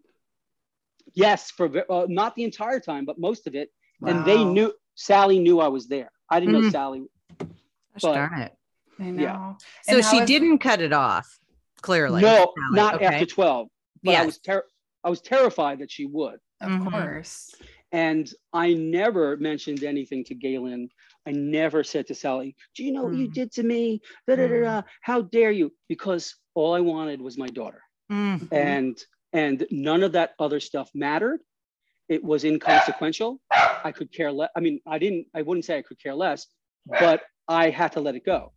yes 1.15 1.51
for 1.51 1.69
ve- 1.69 1.83
uh, 1.91 2.07
not 2.09 2.35
the 2.35 2.45
entire 2.45 2.81
time 2.81 3.05
but 3.05 3.19
most 3.19 3.47
of 3.47 3.55
it 3.55 3.71
and 4.07 4.25
they 4.25 4.43
knew 4.45 4.73
sally 4.95 5.39
knew 5.39 5.61
i 5.61 5.69
was 5.69 5.87
there 5.89 6.11
i 6.29 6.41
didn't 6.41 6.53
know 6.55 6.61
Mhm. 6.69 6.73
sally 6.73 7.03
Gosh 7.39 8.03
But- 8.03 8.15
darn 8.15 8.41
it. 8.41 8.53
I 8.99 9.11
know. 9.11 9.23
Yeah. 9.23 9.55
So 9.83 10.01
she 10.01 10.19
is- 10.19 10.27
didn't 10.27 10.59
cut 10.61 10.81
it 10.81 10.93
off. 10.95 11.39
Clearly. 11.83 12.23
no 12.23 12.29
Sally. 12.37 12.53
not 12.71 12.95
Okay. 12.95 13.05
after 13.07 13.27
12 13.27 13.69
but 14.03 14.11
i 14.11 14.15
Yes. 14.15 14.27
was 14.27 14.39
ter- 14.39 14.67
i 15.05 15.11
was 15.11 15.21
terrified 15.21 15.79
that 15.81 15.91
she 15.91 16.07
would 16.07 16.39
Of 16.61 16.71
Mhm. 16.71 16.91
course. 16.91 17.55
And 17.91 18.33
I 18.53 18.73
never 18.75 19.37
mentioned 19.37 19.83
anything 19.85 20.23
to 20.25 20.35
Galen. 20.35 20.89
I 21.27 21.33
never 21.33 21.85
said 21.85 22.07
to 22.09 22.15
Sally, 22.15 22.57
Do 22.75 22.85
you 22.85 22.93
know 22.93 23.05
what 23.05 23.15
you 23.15 23.29
Mm. 23.29 23.33
did 23.35 23.53
to 23.53 23.63
me? 23.63 24.01
Da, 24.27 24.37
da, 24.37 24.49
da, 24.49 24.61
da. 24.61 24.83
How 25.03 25.23
dare 25.23 25.51
you? 25.53 25.73
Because 25.89 26.35
all 26.55 26.75
I 26.75 26.81
wanted 26.81 27.21
was 27.21 27.39
my 27.39 27.49
daughter. 27.49 27.83
Mm. 28.11 28.39
Mhm. 28.41 28.49
And 28.53 29.05
and 29.35 29.67
none 29.71 30.03
of 30.03 30.13
that 30.13 30.35
other 30.39 30.61
stuff 30.61 30.91
mattered. 30.95 31.41
It 32.09 32.23
was 32.23 32.45
inconsequential. 32.45 33.41
I 33.51 33.91
could 33.93 34.13
care 34.13 34.31
less. 34.31 34.51
I 34.55 34.61
mean, 34.61 34.81
I 34.87 34.99
didn't, 34.99 35.27
I 35.35 35.41
wouldn't 35.41 35.65
say 35.65 35.79
I 35.79 35.83
could 35.83 35.99
care 36.03 36.15
less, 36.15 36.47
but 36.87 37.23
I 37.49 37.71
had 37.71 37.93
to 37.93 38.01
let 38.01 38.15
it 38.15 38.27
go 38.27 38.53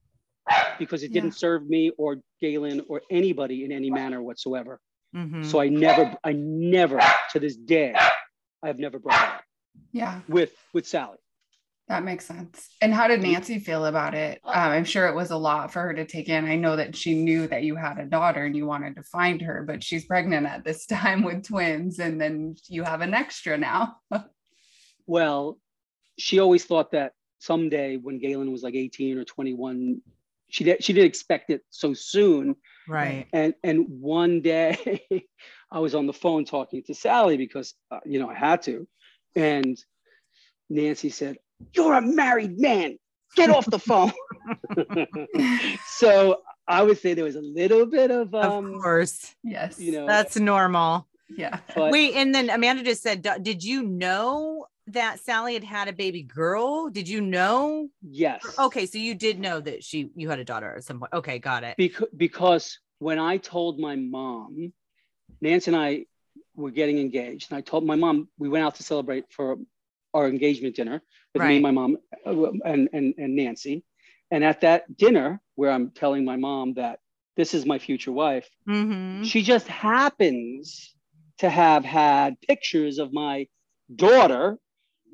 because 0.77 1.03
it 1.03 1.13
didn't 1.13 1.31
serve 1.31 1.65
me 1.69 1.91
or 1.97 2.17
Galen 2.41 2.81
or 2.89 3.01
anybody 3.09 3.63
in 3.63 3.71
any 3.71 3.89
manner 3.89 4.21
whatsoever. 4.21 4.81
Mhm. 5.15 5.45
So 5.45 5.61
I 5.61 5.69
never, 5.69 6.13
I 6.25 6.33
never 6.33 6.99
to 7.31 7.39
this 7.39 7.55
day, 7.55 7.95
I've 8.61 8.77
never 8.79 8.99
brought 8.99 9.21
it 9.23 9.29
up 9.35 9.43
Yeah, 9.93 10.21
with 10.27 10.53
with 10.73 10.85
Sally. 10.85 11.19
That 11.87 12.03
makes 12.03 12.25
sense. 12.25 12.69
And 12.81 12.93
how 12.93 13.07
did 13.07 13.21
Nancy 13.21 13.59
feel 13.59 13.85
about 13.85 14.15
it? 14.15 14.41
Um, 14.43 14.53
I'm 14.71 14.85
sure 14.85 15.07
it 15.07 15.15
was 15.15 15.29
a 15.29 15.37
lot 15.37 15.71
for 15.71 15.81
her 15.81 15.93
to 15.93 16.05
take 16.05 16.29
in. 16.29 16.45
I 16.45 16.55
know 16.55 16.75
that 16.75 16.95
she 16.95 17.13
knew 17.13 17.47
that 17.47 17.63
you 17.63 17.75
had 17.75 17.99
a 17.99 18.05
daughter 18.05 18.43
and 18.43 18.55
you 18.55 18.65
wanted 18.65 18.95
to 18.95 19.03
find 19.03 19.39
her, 19.41 19.63
but 19.67 19.83
she's 19.83 20.05
pregnant 20.05 20.47
at 20.47 20.63
this 20.63 20.85
time 20.87 21.23
with 21.23 21.45
twins, 21.47 21.99
and 21.99 22.19
then 22.19 22.55
you 22.67 22.83
have 22.83 23.01
an 23.01 23.13
extra 23.13 23.57
now. 23.57 23.97
Well, 25.07 25.59
she 26.17 26.39
always 26.39 26.65
thought 26.65 26.93
that 26.93 27.13
someday 27.37 27.97
when 27.97 28.17
Galen 28.17 28.51
was 28.51 28.63
like 28.63 28.73
18 28.73 29.19
or 29.19 29.23
21, 29.23 30.01
she 30.49 30.63
did, 30.63 30.83
she 30.83 30.93
didn't 30.93 31.05
expect 31.07 31.51
it 31.51 31.61
so 31.69 31.93
soon. 31.93 32.55
Right. 32.87 33.27
And 33.33 33.53
and 33.63 33.85
one 33.87 34.41
day 34.41 35.07
I 35.71 35.79
was 35.79 35.95
on 35.95 36.07
the 36.07 36.13
phone 36.13 36.45
talking 36.45 36.83
to 36.87 36.95
Sally 36.95 37.37
because 37.37 37.73
uh, 37.91 37.99
you 38.05 38.19
know 38.19 38.29
I 38.29 38.35
had 38.35 38.61
to, 38.63 38.87
and 39.35 39.77
Nancy 40.69 41.09
said, 41.09 41.37
"You're 41.73 41.93
a 41.93 42.01
married 42.01 42.59
man. 42.59 42.97
Get 43.35 43.49
off 43.49 43.65
the 43.65 43.79
phone." 43.79 44.11
so 45.87 46.41
I 46.67 46.81
would 46.81 46.97
say 46.97 47.13
there 47.13 47.25
was 47.25 47.35
a 47.35 47.41
little 47.41 47.85
bit 47.85 48.11
of 48.11 48.33
um, 48.33 48.75
of 48.75 48.81
course. 48.81 49.35
yes. 49.43 49.79
you 49.79 49.91
know, 49.91 50.07
That's 50.07 50.37
normal. 50.37 51.07
Yeah. 51.29 51.59
but 51.75 51.91
Wait, 51.91 52.15
and 52.15 52.33
then 52.33 52.49
Amanda 52.49 52.83
just 52.83 53.01
said, 53.03 53.27
Did 53.41 53.63
you 53.63 53.83
know 53.83 54.67
that 54.87 55.19
Sally 55.19 55.53
had 55.55 55.63
had 55.63 55.87
a 55.87 55.93
baby 55.93 56.23
girl? 56.23 56.89
Did 56.89 57.07
you 57.09 57.21
know? 57.21 57.89
yes. 58.01 58.43
Okay, 58.57 58.85
so 58.85 58.97
you 58.97 59.15
did 59.15 59.39
know 59.39 59.59
that 59.59 59.83
she 59.83 60.09
you 60.15 60.29
had 60.29 60.39
a 60.39 60.43
daughter 60.43 60.75
at 60.75 60.83
some 60.83 60.99
point. 60.99 61.13
Okay, 61.13 61.39
got 61.39 61.63
it. 61.63 61.75
because 61.77 62.07
because 62.15 62.79
when 62.99 63.19
I 63.19 63.37
told 63.37 63.79
my 63.79 63.95
mom, 63.95 64.73
Nancy 65.41 65.71
and 65.71 65.79
I 65.79 66.05
were 66.55 66.71
getting 66.71 66.99
engaged, 66.99 67.51
and 67.51 67.57
I 67.57 67.61
told 67.61 67.85
my 67.85 67.95
mom 67.95 68.29
we 68.37 68.49
went 68.49 68.63
out 68.63 68.75
to 68.75 68.83
celebrate 68.83 69.25
for 69.31 69.57
our 70.15 70.27
engagement 70.27 70.75
dinner 70.75 71.01
with 71.33 71.43
me, 71.43 71.59
my 71.59 71.71
mom, 71.71 71.97
uh, 72.25 72.51
and 72.63 72.89
and 72.93 73.13
and 73.17 73.35
Nancy, 73.35 73.83
and 74.31 74.43
at 74.43 74.61
that 74.61 74.95
dinner 74.97 75.41
where 75.55 75.71
I'm 75.71 75.91
telling 75.91 76.23
my 76.25 76.37
mom 76.37 76.73
that 76.75 76.99
this 77.35 77.53
is 77.53 77.65
my 77.65 77.77
future 77.77 78.11
wife, 78.11 78.49
hmm 78.65 79.23
she 79.23 79.41
just 79.41 79.67
happens 79.67 80.93
to 81.39 81.49
have 81.49 81.83
had 81.83 82.39
pictures 82.41 82.97
of 82.99 83.11
my 83.13 83.47
daughter 83.93 84.57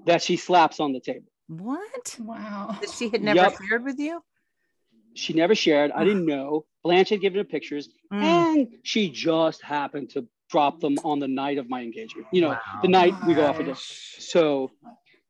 that 0.05 0.21
she 0.21 0.37
slaps 0.37 0.79
on 0.79 0.93
the 0.93 0.99
table. 0.99 1.31
What? 1.47 2.15
Wow. 2.19 2.77
That 2.81 2.91
she 2.91 3.09
had 3.09 3.21
never 3.21 3.41
Yup. 3.41 3.53
shared 3.69 3.83
with 3.83 3.99
you? 3.99 4.21
She 5.13 5.33
never 5.33 5.55
shared. 5.55 5.91
I 5.91 6.03
didn't 6.03 6.25
know. 6.25 6.65
Blanche 6.83 7.09
had 7.09 7.21
given 7.21 7.37
her 7.39 7.43
pictures. 7.43 7.89
Mm. 8.13 8.23
and 8.23 8.67
she 8.83 9.09
just 9.09 9.61
happened 9.61 10.09
to 10.11 10.27
drop 10.51 10.79
them 10.81 10.97
on 11.03 11.19
the 11.19 11.27
night 11.27 11.57
of 11.57 11.69
my 11.69 11.81
engagement. 11.81 12.27
You 12.31 12.41
know 12.41 12.49
Wow. 12.49 12.59
the 12.81 12.89
night 12.89 13.13
we 13.25 13.33
go 13.33 13.45
off 13.45 13.59
a 13.59 13.63
date. 13.63 13.77
So 13.77 14.69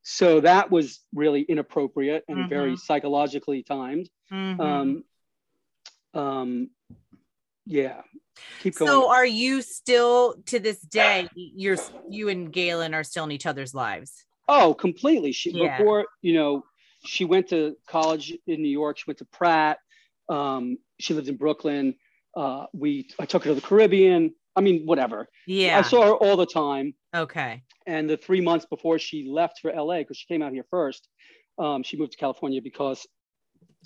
so 0.02 0.40
that 0.40 0.70
was 0.70 1.00
really 1.14 1.42
inappropriate 1.42 2.24
and 2.28 2.48
very 2.48 2.72
Mhm. 2.72 2.78
psychologically 2.80 3.62
timed. 3.62 4.10
Mhm. 4.30 4.60
um 4.60 5.04
um 6.14 6.70
yeah. 7.66 8.02
Keep 8.60 8.76
going. 8.76 8.90
so 8.90 9.08
are 9.10 9.26
you 9.26 9.62
still 9.62 10.34
to 10.46 10.58
this 10.58 10.80
day 10.80 11.28
you're 11.34 11.76
you 12.08 12.28
and 12.28 12.52
Galen 12.52 12.94
are 12.94 13.04
still 13.04 13.24
in 13.24 13.30
each 13.32 13.46
other's 13.46 13.74
lives? 13.74 14.24
oh 14.48 14.74
completely. 14.74 15.30
She 15.32 15.50
Yeah. 15.52 15.78
before 15.78 16.06
you 16.20 16.34
know 16.34 16.64
she 17.04 17.24
went 17.24 17.48
to 17.48 17.76
college 17.86 18.36
in 18.46 18.62
new 18.62 18.68
york. 18.68 18.98
She 18.98 19.04
went 19.06 19.18
to 19.18 19.24
pratt. 19.26 19.78
Um 20.28 20.78
she 20.98 21.14
lived 21.14 21.28
in 21.28 21.36
brooklyn. 21.36 21.94
Uh 22.36 22.66
we 22.72 23.08
i 23.20 23.24
took 23.26 23.44
her 23.44 23.50
to 23.50 23.54
the 23.54 23.60
caribbean 23.70 24.34
i 24.56 24.60
mean 24.60 24.84
whatever 24.84 25.28
Yeah. 25.46 25.78
i 25.78 25.82
saw 25.82 26.02
her 26.06 26.14
all 26.14 26.36
the 26.36 26.46
time 26.46 26.94
okay. 27.14 27.62
And 27.86 28.08
the 28.08 28.16
three 28.16 28.40
months 28.40 28.64
before 28.64 28.98
she 28.98 29.26
left 29.28 29.58
for 29.60 29.70
LA, 29.72 29.98
because 29.98 30.16
she 30.16 30.26
came 30.26 30.40
out 30.40 30.52
here 30.52 30.64
first, 30.70 31.08
um, 31.58 31.82
she 31.82 31.96
moved 31.96 32.12
to 32.12 32.18
California 32.18 32.62
because 32.62 33.06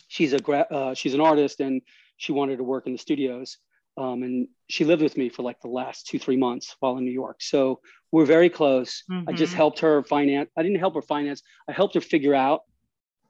she's 0.08 0.32
a 0.34 0.38
gra- 0.38 0.68
uh, 0.70 0.92
she's 0.94 1.14
an 1.14 1.20
artist 1.22 1.60
and 1.60 1.80
she 2.18 2.30
wanted 2.32 2.58
to 2.58 2.64
work 2.64 2.86
in 2.86 2.92
the 2.92 2.98
studios. 2.98 3.56
Um, 3.96 4.22
and 4.22 4.48
she 4.68 4.84
lived 4.84 5.00
with 5.02 5.16
me 5.16 5.30
for 5.30 5.42
like 5.42 5.60
the 5.62 5.68
last 5.80 6.06
two 6.08 6.18
three 6.18 6.36
months 6.36 6.76
while 6.80 6.98
in 6.98 7.04
New 7.06 7.10
York. 7.24 7.38
So 7.40 7.80
we're 8.12 8.26
very 8.26 8.50
close. 8.50 9.02
I 9.26 9.32
just 9.32 9.54
Mhm. 9.54 9.56
helped 9.56 9.78
her 9.80 10.04
finance. 10.04 10.50
I 10.58 10.62
didn't 10.62 10.78
help 10.78 10.94
her 10.94 11.02
finance. 11.02 11.42
I 11.66 11.72
helped 11.72 11.94
her 11.94 12.02
figure 12.02 12.34
out 12.34 12.60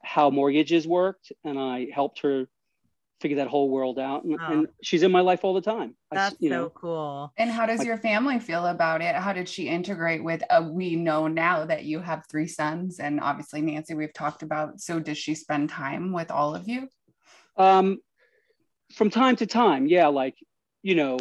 how 0.03 0.29
mortgages 0.29 0.85
worked, 0.85 1.31
and 1.45 1.57
I 1.57 1.87
helped 1.93 2.19
her 2.25 2.49
figure 3.19 3.37
that 3.37 3.47
whole 3.47 3.69
world 3.69 3.97
out. 3.99 4.23
And, 4.23 4.37
Oh. 4.39 4.45
and 4.51 4.67
she's 4.83 5.01
in 5.03 5.11
my 5.11 5.21
life 5.21 5.43
all 5.43 5.53
the 5.53 5.61
time. 5.61 5.95
I 6.11 6.15
s- 6.15 6.29
That's 6.31 6.41
you 6.41 6.49
so 6.49 6.55
know, 6.55 6.69
cool. 6.69 7.33
And 7.37 7.49
how 7.49 7.65
does 7.65 7.79
Like- 7.79 7.87
your 7.87 7.97
family 7.97 8.39
feel 8.39 8.67
about 8.67 9.01
it? 9.01 9.15
How 9.15 9.33
did 9.33 9.49
she 9.49 9.67
integrate 9.67 10.23
with? 10.23 10.43
Uh, 10.49 10.69
we 10.71 10.95
know 10.95 11.27
now 11.27 11.65
that 11.65 11.83
you 11.85 11.99
have 11.99 12.25
three 12.29 12.47
sons, 12.47 12.99
and 12.99 13.19
obviously 13.19 13.61
Nancy, 13.61 13.95
we've 13.95 14.13
talked 14.13 14.43
about. 14.43 14.79
So 14.79 14.99
does 14.99 15.17
she 15.17 15.33
spend 15.35 15.69
time 15.69 16.11
with 16.13 16.29
all 16.31 16.53
of 16.55 16.67
you? 16.67 16.89
Um, 17.57 17.99
from 18.93 19.09
time 19.09 19.35
to 19.37 19.45
time, 19.47 19.87
yeah, 19.87 20.07
like 20.07 20.35
you 20.83 20.95
know, 20.95 21.17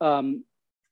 um, 0.00 0.44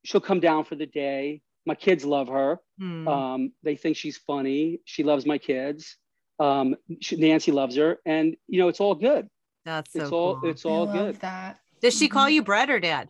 she'll 0.04 0.20
come 0.20 0.40
down 0.40 0.64
for 0.64 0.76
the 0.76 0.86
day. 0.86 1.42
My 1.66 1.74
kids 1.74 2.04
love 2.04 2.28
her. 2.28 2.60
Hmm. 2.78 3.08
Um, 3.08 3.52
they 3.62 3.74
think 3.76 3.96
she's 3.96 4.16
funny. 4.18 4.80
She 4.84 5.02
loves 5.02 5.26
my 5.26 5.36
kids. 5.38 5.96
Um, 6.38 6.76
she, 7.00 7.16
Nancy 7.16 7.52
loves 7.52 7.76
her, 7.76 7.98
and 8.06 8.36
you 8.46 8.58
know, 8.60 8.68
it's 8.68 8.80
all 8.80 8.94
good. 8.94 9.28
That's 9.64 9.92
so 9.92 10.02
it's 10.02 10.12
all 10.12 10.40
cool. 10.40 10.50
it's 10.50 10.64
all 10.64 10.88
I 10.88 10.92
good. 10.92 11.20
that. 11.20 11.58
Does 11.80 11.96
she 11.96 12.08
call 12.08 12.26
Mhm. 12.26 12.32
you 12.34 12.42
Brett 12.42 12.70
or 12.70 12.80
Dad? 12.80 13.08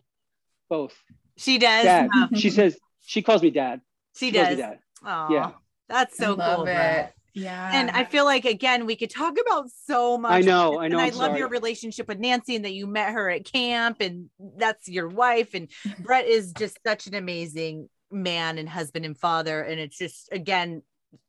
Both. 0.69 0.95
She 1.37 1.57
does. 1.57 1.83
Dad. 1.85 2.09
Oh, 2.13 2.27
She 2.35 2.49
says 2.49 2.77
she 3.01 3.21
calls 3.21 3.41
me 3.41 3.51
dad. 3.51 3.81
she 4.15 4.31
calls 4.31 4.49
me 4.49 4.55
does. 4.55 4.57
dad. 4.57 4.79
Aw, 5.03 5.29
Yeah. 5.31 5.51
That's 5.87 6.17
so 6.17 6.33
I 6.33 6.35
love 6.35 6.55
cool. 6.57 6.65
it. 6.67 6.73
Brett. 6.73 7.13
Yeah. 7.33 7.69
And 7.73 7.91
I 7.91 8.05
feel 8.05 8.23
like 8.23 8.45
again 8.45 8.85
we 8.85 8.95
could 8.95 9.09
talk 9.09 9.35
about 9.39 9.69
so 9.69 10.17
much. 10.17 10.31
I 10.31 10.41
know, 10.41 10.79
I 10.79 10.87
know, 10.87 10.97
And 10.97 11.01
I 11.01 11.07
I'm 11.07 11.15
love 11.17 11.27
sorry. 11.31 11.39
your 11.39 11.49
relationship 11.49 12.07
with 12.07 12.19
Nancy 12.19 12.55
and 12.55 12.63
that 12.63 12.73
you 12.73 12.87
met 12.87 13.11
her 13.13 13.29
at 13.29 13.43
camp 13.45 13.97
and 13.99 14.29
that's 14.57 14.87
your 14.87 15.09
wife. 15.09 15.53
And 15.53 15.69
Brett 15.99 16.25
is 16.27 16.53
just 16.53 16.79
such 16.85 17.07
an 17.07 17.13
amazing 17.15 17.89
man 18.09 18.57
and 18.57 18.69
husband 18.69 19.05
and 19.05 19.17
father. 19.17 19.61
And 19.61 19.79
it's 19.81 19.97
just 19.97 20.29
again 20.31 20.81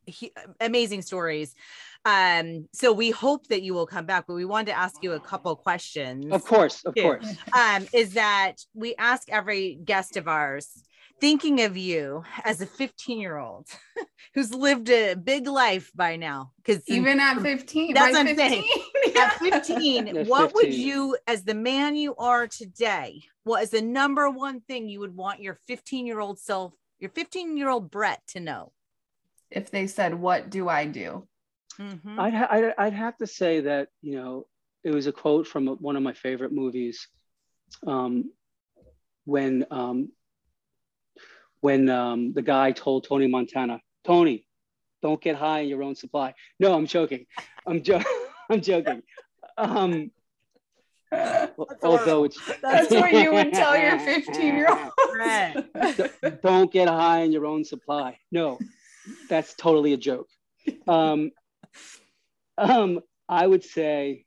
he, 0.07 0.33
amazing 0.61 1.03
stories. 1.03 1.55
Um, 2.07 2.69
so 2.73 2.93
we 2.93 3.11
hope 3.11 3.49
that 3.49 3.63
you 3.63 3.75
will 3.75 3.87
come 3.87 4.07
back, 4.07 4.27
but 4.29 4.35
we 4.35 4.45
wanted 4.45 4.67
to 4.67 4.79
ask 4.79 4.95
you 5.03 5.13
a 5.15 5.21
couple 5.21 5.55
questions. 5.57 6.33
Of 6.33 6.45
course, 6.45 6.85
of 6.85 6.95
Yeah. 6.97 7.03
course. 7.03 7.35
um, 7.53 7.89
is 7.93 8.15
that 8.15 8.55
we 8.75 8.95
ask 8.95 9.29
every 9.29 9.75
guest 9.85 10.17
of 10.17 10.29
ours, 10.29 10.85
thinking 11.21 11.63
of 11.63 11.77
you 11.77 12.23
as 12.45 12.61
a 12.61 12.67
15 12.67 13.19
year 13.19 13.37
old 13.39 13.67
who's 14.35 14.55
lived 14.55 14.89
a 14.89 15.15
big 15.17 15.49
life 15.49 15.91
by 15.97 16.15
now. 16.15 16.53
Because 16.59 16.85
even 16.87 17.19
at 17.19 17.41
15. 17.43 17.95
That's 17.95 18.07
by 18.17 18.23
what 18.23 18.29
I'm 18.29 18.37
saying. 18.37 18.63
15, 19.03 19.17
at 19.23 19.33
15, 19.65 20.09
At 20.19 20.27
what 20.29 20.55
would 20.55 20.73
you, 20.73 21.17
as 21.27 21.43
the 21.43 21.55
man 21.55 21.97
you 21.97 22.15
are 22.17 22.47
today, 22.47 23.21
what 23.43 23.65
is 23.65 23.71
the 23.71 23.83
number 23.83 24.31
one 24.31 24.61
thing 24.61 24.89
you 24.89 25.01
would 25.01 25.17
want 25.17 25.41
your 25.43 25.59
15 25.67 26.07
year 26.07 26.21
old 26.21 26.39
self, 26.39 26.73
your 27.01 27.11
15 27.11 27.57
year 27.57 27.69
old 27.69 27.91
Brett 27.91 28.23
to 28.29 28.39
know? 28.39 28.73
if 29.51 29.73
they 29.73 29.89
said, 29.89 30.15
What 30.15 30.51
do 30.51 30.69
I 30.69 30.87
do? 30.87 31.27
Mhm. 31.79 32.19
I'd, 32.19 32.35
ha- 32.35 32.49
I'd, 32.51 32.75
I'd 32.79 32.93
have 32.93 33.17
to 33.19 33.27
say 33.27 33.61
that, 33.61 33.89
you 34.03 34.17
know, 34.17 34.47
it 34.85 34.95
was 34.95 35.07
a 35.07 35.13
quote 35.13 35.47
from 35.47 35.67
one 35.67 35.97
of 35.97 36.03
my 36.03 36.13
favorite 36.13 36.53
movies 36.53 37.09
um, 37.87 38.31
when, 39.25 39.67
um, 39.71 40.11
when 41.61 41.89
um, 41.89 42.33
the 42.33 42.43
guy 42.43 42.73
told 42.73 43.05
Tony 43.09 43.27
Montana, 43.27 43.81
Tony, 44.05 44.47
don't 45.03 45.21
get 45.21 45.37
high 45.37 45.61
in 45.61 45.69
your 45.69 45.83
own 45.83 45.95
supply. 45.95 46.35
No, 46.61 46.75
I'm 46.75 46.87
joking. 46.87 47.27
I'm, 47.67 47.83
jo- 47.83 48.03
I'm 48.51 48.61
joking. 48.61 49.03
Um, 49.59 50.11
although 51.83 52.25
it's 52.25 52.39
That's 52.63 52.91
what 52.91 53.13
you 53.13 53.33
would 53.33 53.53
tell 53.53 53.77
your 53.77 53.99
15 53.99 54.55
year 54.55 54.69
old. 54.71 54.91
Brett. 55.13 56.43
don't 56.43 56.73
get 56.73 56.89
high 56.89 57.21
in 57.21 57.33
your 57.33 57.47
own 57.47 57.65
supply. 57.65 58.19
No, 58.31 58.59
that's 59.29 59.55
totally 59.55 59.93
a 59.93 59.97
joke. 59.97 60.29
Um, 60.87 61.31
um, 62.59 63.01
I 63.29 63.47
would 63.47 63.65
say 63.65 64.25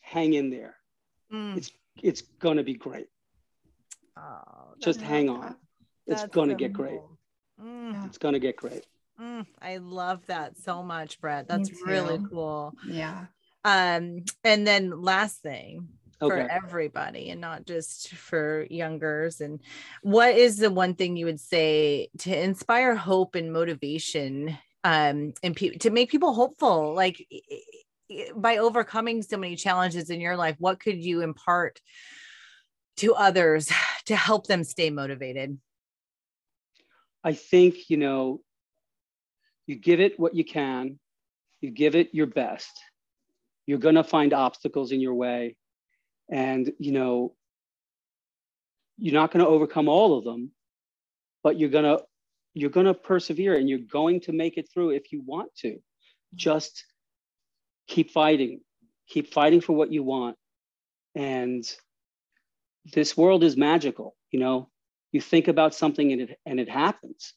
hang 0.00 0.34
in 0.34 0.50
there. 0.50 0.76
Mm. 1.32 1.56
It's 1.56 1.70
it's 2.02 2.20
gonna 2.22 2.62
be 2.62 2.74
great. 2.74 3.06
Oh, 4.16 4.74
Just 4.80 5.00
hang 5.00 5.28
on. 5.28 5.40
that. 5.40 5.56
It's 6.06 6.22
that's 6.22 6.34
gonna 6.34 6.52
so 6.52 6.58
get 6.58 6.72
great. 6.72 6.98
cool. 6.98 7.18
Mm, 7.62 8.06
It's 8.06 8.18
gonna 8.18 8.38
get 8.38 8.56
great. 8.56 8.84
mm, 9.20 9.46
I 9.60 9.76
love 9.78 10.26
that 10.26 10.58
so 10.58 10.82
much, 10.82 11.20
Brett. 11.20 11.48
That's 11.48 11.70
really 11.84 12.18
cool. 12.30 12.74
Yeah. 12.86 13.26
Um, 13.64 14.24
and 14.42 14.66
then 14.66 15.02
last 15.02 15.42
thing 15.42 15.88
for 16.18 16.36
everybody 16.38 17.30
and 17.30 17.40
not 17.40 17.64
just 17.66 18.10
for 18.14 18.66
youngers. 18.70 19.40
And 19.40 19.60
what 20.02 20.34
is 20.34 20.56
the 20.58 20.70
one 20.70 20.94
thing 20.94 21.16
you 21.16 21.26
would 21.26 21.40
say 21.40 22.08
to 22.18 22.36
inspire 22.42 22.94
hope 22.96 23.34
and 23.34 23.52
motivation 23.52 24.56
um 24.84 25.32
and 25.42 25.56
pe- 25.56 25.76
to 25.76 25.90
make 25.90 26.10
people 26.10 26.34
hopeful 26.34 26.94
like 26.94 27.26
by 28.34 28.58
overcoming 28.58 29.22
so 29.22 29.36
many 29.36 29.56
challenges 29.56 30.10
in 30.10 30.20
your 30.20 30.36
life 30.36 30.56
what 30.58 30.80
could 30.80 31.02
you 31.02 31.22
impart 31.22 31.80
to 32.96 33.14
others 33.14 33.70
to 34.06 34.16
help 34.16 34.46
them 34.46 34.64
stay 34.64 34.90
motivated 34.90 35.58
I 37.24 37.32
think 37.34 37.88
you 37.88 37.96
know. 37.96 38.40
You 39.66 39.76
give 39.76 40.00
it 40.00 40.18
what 40.18 40.34
you 40.34 40.44
can. 40.44 40.98
You 41.60 41.70
give 41.70 41.94
it 41.94 42.10
your 42.12 42.26
best. 42.26 42.72
You're 43.66 43.78
gonna 43.78 44.04
find 44.04 44.32
obstacles 44.32 44.92
in 44.92 45.00
your 45.00 45.14
way, 45.14 45.56
and 46.30 46.72
you 46.78 46.92
know. 46.92 47.34
You're 48.98 49.14
not 49.14 49.30
gonna 49.30 49.48
overcome 49.48 49.88
all 49.88 50.18
of 50.18 50.24
them, 50.24 50.52
but 51.42 51.58
you're 51.58 51.70
gonna 51.70 51.98
you're 52.54 52.70
gonna 52.70 52.94
persevere, 52.94 53.56
and 53.56 53.68
you're 53.68 53.78
going 53.78 54.20
to 54.20 54.32
make 54.32 54.56
it 54.58 54.68
through 54.72 54.90
if 54.90 55.12
you 55.12 55.22
want 55.24 55.54
to. 55.56 55.78
Just 56.34 56.84
keep 57.88 58.10
fighting, 58.10 58.60
keep 59.08 59.32
fighting 59.32 59.60
for 59.60 59.74
what 59.74 59.92
you 59.92 60.02
want, 60.02 60.36
and 61.14 61.64
this 62.92 63.16
world 63.16 63.44
is 63.44 63.56
magical. 63.56 64.16
You 64.30 64.40
know, 64.40 64.68
you 65.12 65.20
think 65.20 65.48
about 65.48 65.74
something 65.74 66.12
and 66.12 66.22
it 66.22 66.38
and 66.46 66.58
it 66.58 66.68
happens. 66.68 67.34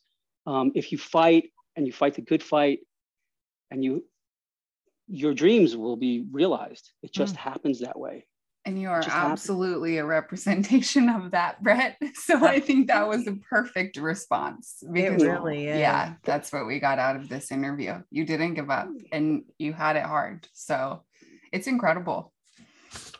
Um, 0.47 0.71
if 0.75 0.91
you 0.91 0.97
fight 0.97 1.51
and 1.75 1.85
you 1.85 1.93
fight 1.93 2.13
the 2.15 2.21
good 2.21 2.43
fight, 2.43 2.79
and 3.71 3.83
you 3.83 4.05
your 5.07 5.33
dreams 5.33 5.75
will 5.75 5.97
be 5.97 6.25
realized. 6.31 6.91
It 7.03 7.13
just 7.13 7.35
happens 7.35 7.79
that 7.79 7.99
way. 7.99 8.25
And 8.65 8.81
you 8.81 8.89
are 8.89 8.99
Just 9.01 9.13
happy. 9.15 9.31
absolutely 9.31 9.97
a 9.99 10.05
representation 10.05 11.07
of 11.07 11.31
that, 11.31 11.61
Brett. 11.61 11.97
So 12.15 12.43
I 12.45 12.59
think 12.59 12.87
that 12.87 13.07
was 13.07 13.27
a 13.27 13.35
perfect 13.47 13.97
response. 13.97 14.77
It 14.81 15.21
really 15.21 15.67
is. 15.67 15.79
Yeah, 15.79 16.15
that's 16.23 16.51
what 16.51 16.65
we 16.65 16.79
got 16.79 16.97
out 16.97 17.15
of 17.15 17.29
this 17.29 17.51
interview. 17.51 18.01
You 18.09 18.25
didn't 18.25 18.55
give 18.55 18.71
up 18.71 18.87
mm. 18.87 19.03
and 19.11 19.43
you 19.59 19.73
had 19.73 19.95
it 19.97 20.03
hard. 20.03 20.47
So 20.53 21.03
it's 21.51 21.67
incredible. 21.67 22.33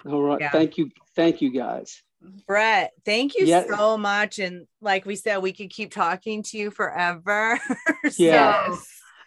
All 0.06 0.22
right. 0.22 0.42
Yeah. 0.42 0.52
Thank 0.52 0.78
you. 0.78 0.90
Thank 1.16 1.42
you 1.42 1.52
guys. 1.52 2.02
brett 2.48 2.92
thank 3.06 3.36
you 3.36 3.46
Yeah. 3.46 3.66
so 3.70 3.98
much 4.00 4.40
and 4.40 4.66
like 4.82 5.06
we 5.06 5.16
said 5.16 5.44
we 5.44 5.54
could 5.54 5.70
keep 5.70 5.92
talking 5.92 6.42
to 6.44 6.58
you 6.58 6.72
forever 6.72 7.60
Yeah. 8.18 8.74
so 8.74 8.80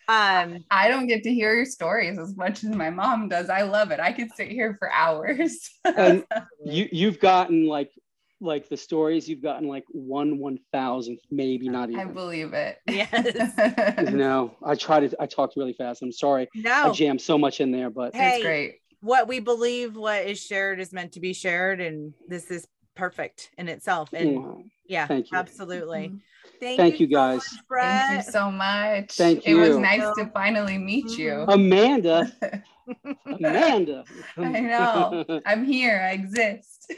um 0.09 0.65
I 0.71 0.89
don't 0.89 1.07
get 1.07 1.23
to 1.25 1.33
hear 1.33 1.55
your 1.55 1.67
stories 1.67 2.19
as 2.19 2.35
much 2.37 2.65
as 2.65 2.71
my 2.71 2.91
mom 2.91 3.29
does. 3.29 3.51
I 3.51 3.63
love 3.63 3.91
it. 3.91 4.01
I 4.01 4.13
could 4.13 4.33
sit 4.35 4.49
here 4.51 4.77
for 4.79 4.91
hours. 4.91 5.71
And 5.85 6.25
you 6.65 6.89
you've 6.91 7.21
gotten 7.21 7.67
like 7.67 7.91
like 8.41 8.69
the 8.69 8.77
stories 8.77 9.29
you've 9.29 9.43
gotten 9.43 9.69
like 9.69 9.85
one 9.91 10.39
one 10.39 10.59
thousandth, 10.73 11.21
maybe 11.31 11.69
not 11.69 11.91
even. 11.91 12.01
I 12.09 12.13
believe 12.13 12.53
it. 12.55 12.79
Yes. 12.87 13.35
no, 14.11 14.57
I 14.65 14.75
try 14.77 15.07
to 15.07 15.23
I 15.23 15.27
talked 15.27 15.57
really 15.57 15.75
fast. 15.75 16.03
I'm 16.03 16.13
sorry. 16.13 16.49
No, 16.55 16.71
I 16.73 16.87
no 16.89 16.93
jammed 16.95 17.21
so 17.21 17.37
much 17.37 17.61
in 17.61 17.71
there, 17.71 17.91
but 17.91 18.15
Hey, 18.15 18.29
it's 18.35 18.43
great. 18.43 18.77
what 19.01 19.29
we 19.29 19.41
believe 19.41 19.97
what 19.97 20.25
is 20.27 20.41
shared 20.43 20.81
is 20.81 20.93
meant 20.93 21.13
to 21.13 21.21
be 21.21 21.33
shared 21.33 21.81
and 21.81 22.15
this 22.29 22.51
is 22.51 22.67
perfect 22.95 23.51
in 23.59 23.69
itself 23.69 24.13
and 24.13 24.37
Wow. 24.37 24.65
yeah 24.87 25.07
Thank 25.07 25.31
you. 25.31 25.39
absolutely 25.39 26.09
Mhm. 26.09 26.21
Thank, 26.61 26.77
Thank 26.79 27.01
you, 27.01 27.07
so 27.07 27.11
guys. 27.15 27.37
much, 27.37 27.67
Brett. 27.69 28.01
Thank 28.09 28.27
you 28.27 28.33
so 28.33 28.51
much. 28.51 29.13
Thank 29.17 29.47
you. 29.47 29.57
It 29.63 29.69
was 29.69 29.77
nice 29.79 30.15
to 30.17 30.27
finally 30.33 30.79
meet 30.79 31.11
you. 31.19 31.45
Amanda. 31.49 32.33
Amanda. 33.27 34.05
I 34.39 34.61
know. 34.61 35.41
I'm 35.45 35.65
here. 35.65 36.01
I 36.03 36.13
exist. 36.13 36.93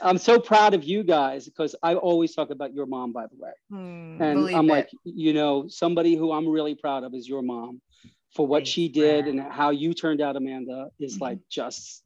I'm 0.00 0.18
so 0.18 0.40
proud 0.40 0.74
of 0.74 0.84
you 0.84 1.02
guys 1.02 1.44
because 1.46 1.74
I 1.82 1.94
always 1.94 2.34
talk 2.34 2.50
about 2.50 2.72
your 2.74 2.86
mom, 2.86 3.12
by 3.12 3.26
the 3.26 3.36
way. 3.38 3.50
Hmm. 3.70 4.22
And 4.22 4.54
I'm 4.56 4.68
it. 4.68 4.72
like, 4.72 4.90
you 5.04 5.32
know, 5.34 5.66
somebody 5.68 6.14
who 6.16 6.32
I'm 6.32 6.48
really 6.48 6.74
proud 6.74 7.04
of 7.04 7.14
is 7.14 7.28
your 7.28 7.42
mom 7.42 7.80
for 8.34 8.46
what 8.46 8.58
Thanks, 8.60 8.70
she 8.70 8.88
did 8.88 9.24
Brad. 9.24 9.34
and 9.34 9.52
how 9.52 9.70
you 9.70 9.92
turned 9.92 10.20
out, 10.20 10.36
Amanda, 10.36 10.88
is 10.98 11.18
Mhm. 11.18 11.20
like 11.20 11.38
just, 11.50 12.04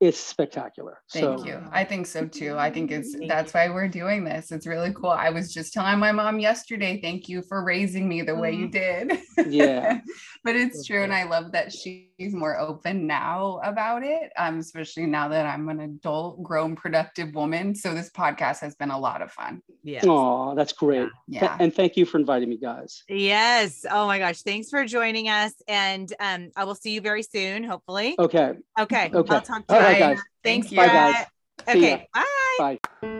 it's 0.00 0.18
spectacular. 0.18 1.00
Thank 1.12 1.40
so, 1.40 1.46
you. 1.46 1.62
I 1.70 1.84
think 1.84 2.06
so 2.06 2.26
too. 2.26 2.58
I 2.58 2.70
think 2.70 2.90
it's 2.90 3.14
that's 3.28 3.54
why 3.54 3.68
we're 3.68 3.88
doing 3.88 4.24
this. 4.24 4.50
It's 4.50 4.66
really 4.66 4.92
cool. 4.92 5.10
I 5.10 5.30
was 5.30 5.52
just 5.52 5.72
telling 5.72 5.98
my 5.98 6.12
mom 6.12 6.40
yesterday, 6.40 7.00
thank 7.00 7.28
you 7.28 7.42
for 7.42 7.64
raising 7.64 8.08
me 8.08 8.22
the 8.22 8.34
way 8.34 8.52
you 8.52 8.68
mm-hmm. 8.68 9.08
did. 9.08 9.52
Yeah. 9.52 10.00
but 10.44 10.56
it's 10.56 10.84
true. 10.84 11.02
And 11.02 11.14
I 11.14 11.24
love 11.24 11.52
that 11.52 11.72
she's 12.18 12.32
more 12.34 12.58
open 12.58 13.06
now 13.06 13.60
about 13.64 14.02
it. 14.04 14.30
Um, 14.36 14.58
especially 14.58 15.06
now 15.06 15.28
that 15.28 15.46
I'm 15.46 15.68
an 15.68 15.80
adult, 15.80 16.42
grown, 16.42 16.76
productive 16.76 17.34
woman. 17.34 17.74
So 17.74 17.94
this 17.94 18.10
podcast 18.10 18.60
has 18.60 18.74
been 18.74 18.90
a 18.90 18.98
lot 18.98 19.22
of 19.22 19.32
fun. 19.32 19.62
Yeah. 19.82 20.02
oh, 20.04 20.54
that's 20.54 20.72
great. 20.72 21.00
Th- 21.00 21.10
Yeah. 21.28 21.56
And 21.60 21.74
thank 21.74 21.96
you 21.96 22.04
for 22.06 22.18
inviting 22.18 22.48
me, 22.48 22.58
guys. 22.58 23.02
yes 23.08 23.84
oh 23.90 24.06
my 24.06 24.18
gosh 24.18 24.42
thanks 24.42 24.68
for 24.70 24.84
joining 24.84 25.28
us 25.28 25.52
and 25.68 26.12
um 26.20 26.50
i 26.56 26.64
will 26.64 26.74
see 26.74 26.92
you 26.92 27.00
very 27.00 27.22
soon 27.22 27.62
hopefully 27.64 28.14
Okay. 28.18 28.52
okay 28.78 29.10
Okay. 29.12 29.34
i'll 29.34 29.40
talk 29.40 29.66
to 29.66 29.74
All 29.74 29.80
you 29.80 29.86
right, 29.86 30.00
Bye. 30.00 30.14
guys. 30.14 30.18
thanks 30.42 30.68
Thank 30.68 30.72
you. 30.72 30.76
Bye, 30.78 30.86
guys. 30.86 31.24
See 31.72 31.80
ya. 31.88 31.94
okay 31.94 32.08
bye 32.14 32.78
Bye. 33.02 33.13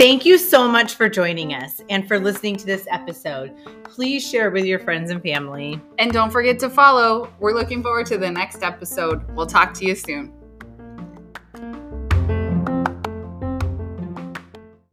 Thank 0.00 0.24
you 0.24 0.38
so 0.38 0.66
much 0.66 0.94
for 0.94 1.10
joining 1.10 1.52
us 1.52 1.82
and 1.90 2.08
for 2.08 2.18
listening 2.18 2.56
to 2.56 2.64
this 2.64 2.86
episode. 2.90 3.54
Please 3.84 4.26
share 4.26 4.48
it 4.48 4.54
with 4.54 4.64
your 4.64 4.78
friends 4.78 5.10
and 5.10 5.20
family. 5.22 5.78
And 5.98 6.10
don't 6.10 6.30
forget 6.30 6.58
to 6.60 6.70
follow. 6.70 7.30
We're 7.38 7.52
looking 7.52 7.82
forward 7.82 8.06
to 8.06 8.16
the 8.16 8.30
next 8.30 8.62
episode. 8.62 9.30
We'll 9.36 9.46
talk 9.46 9.74
to 9.74 9.84
you 9.84 9.94
soon. 9.94 10.39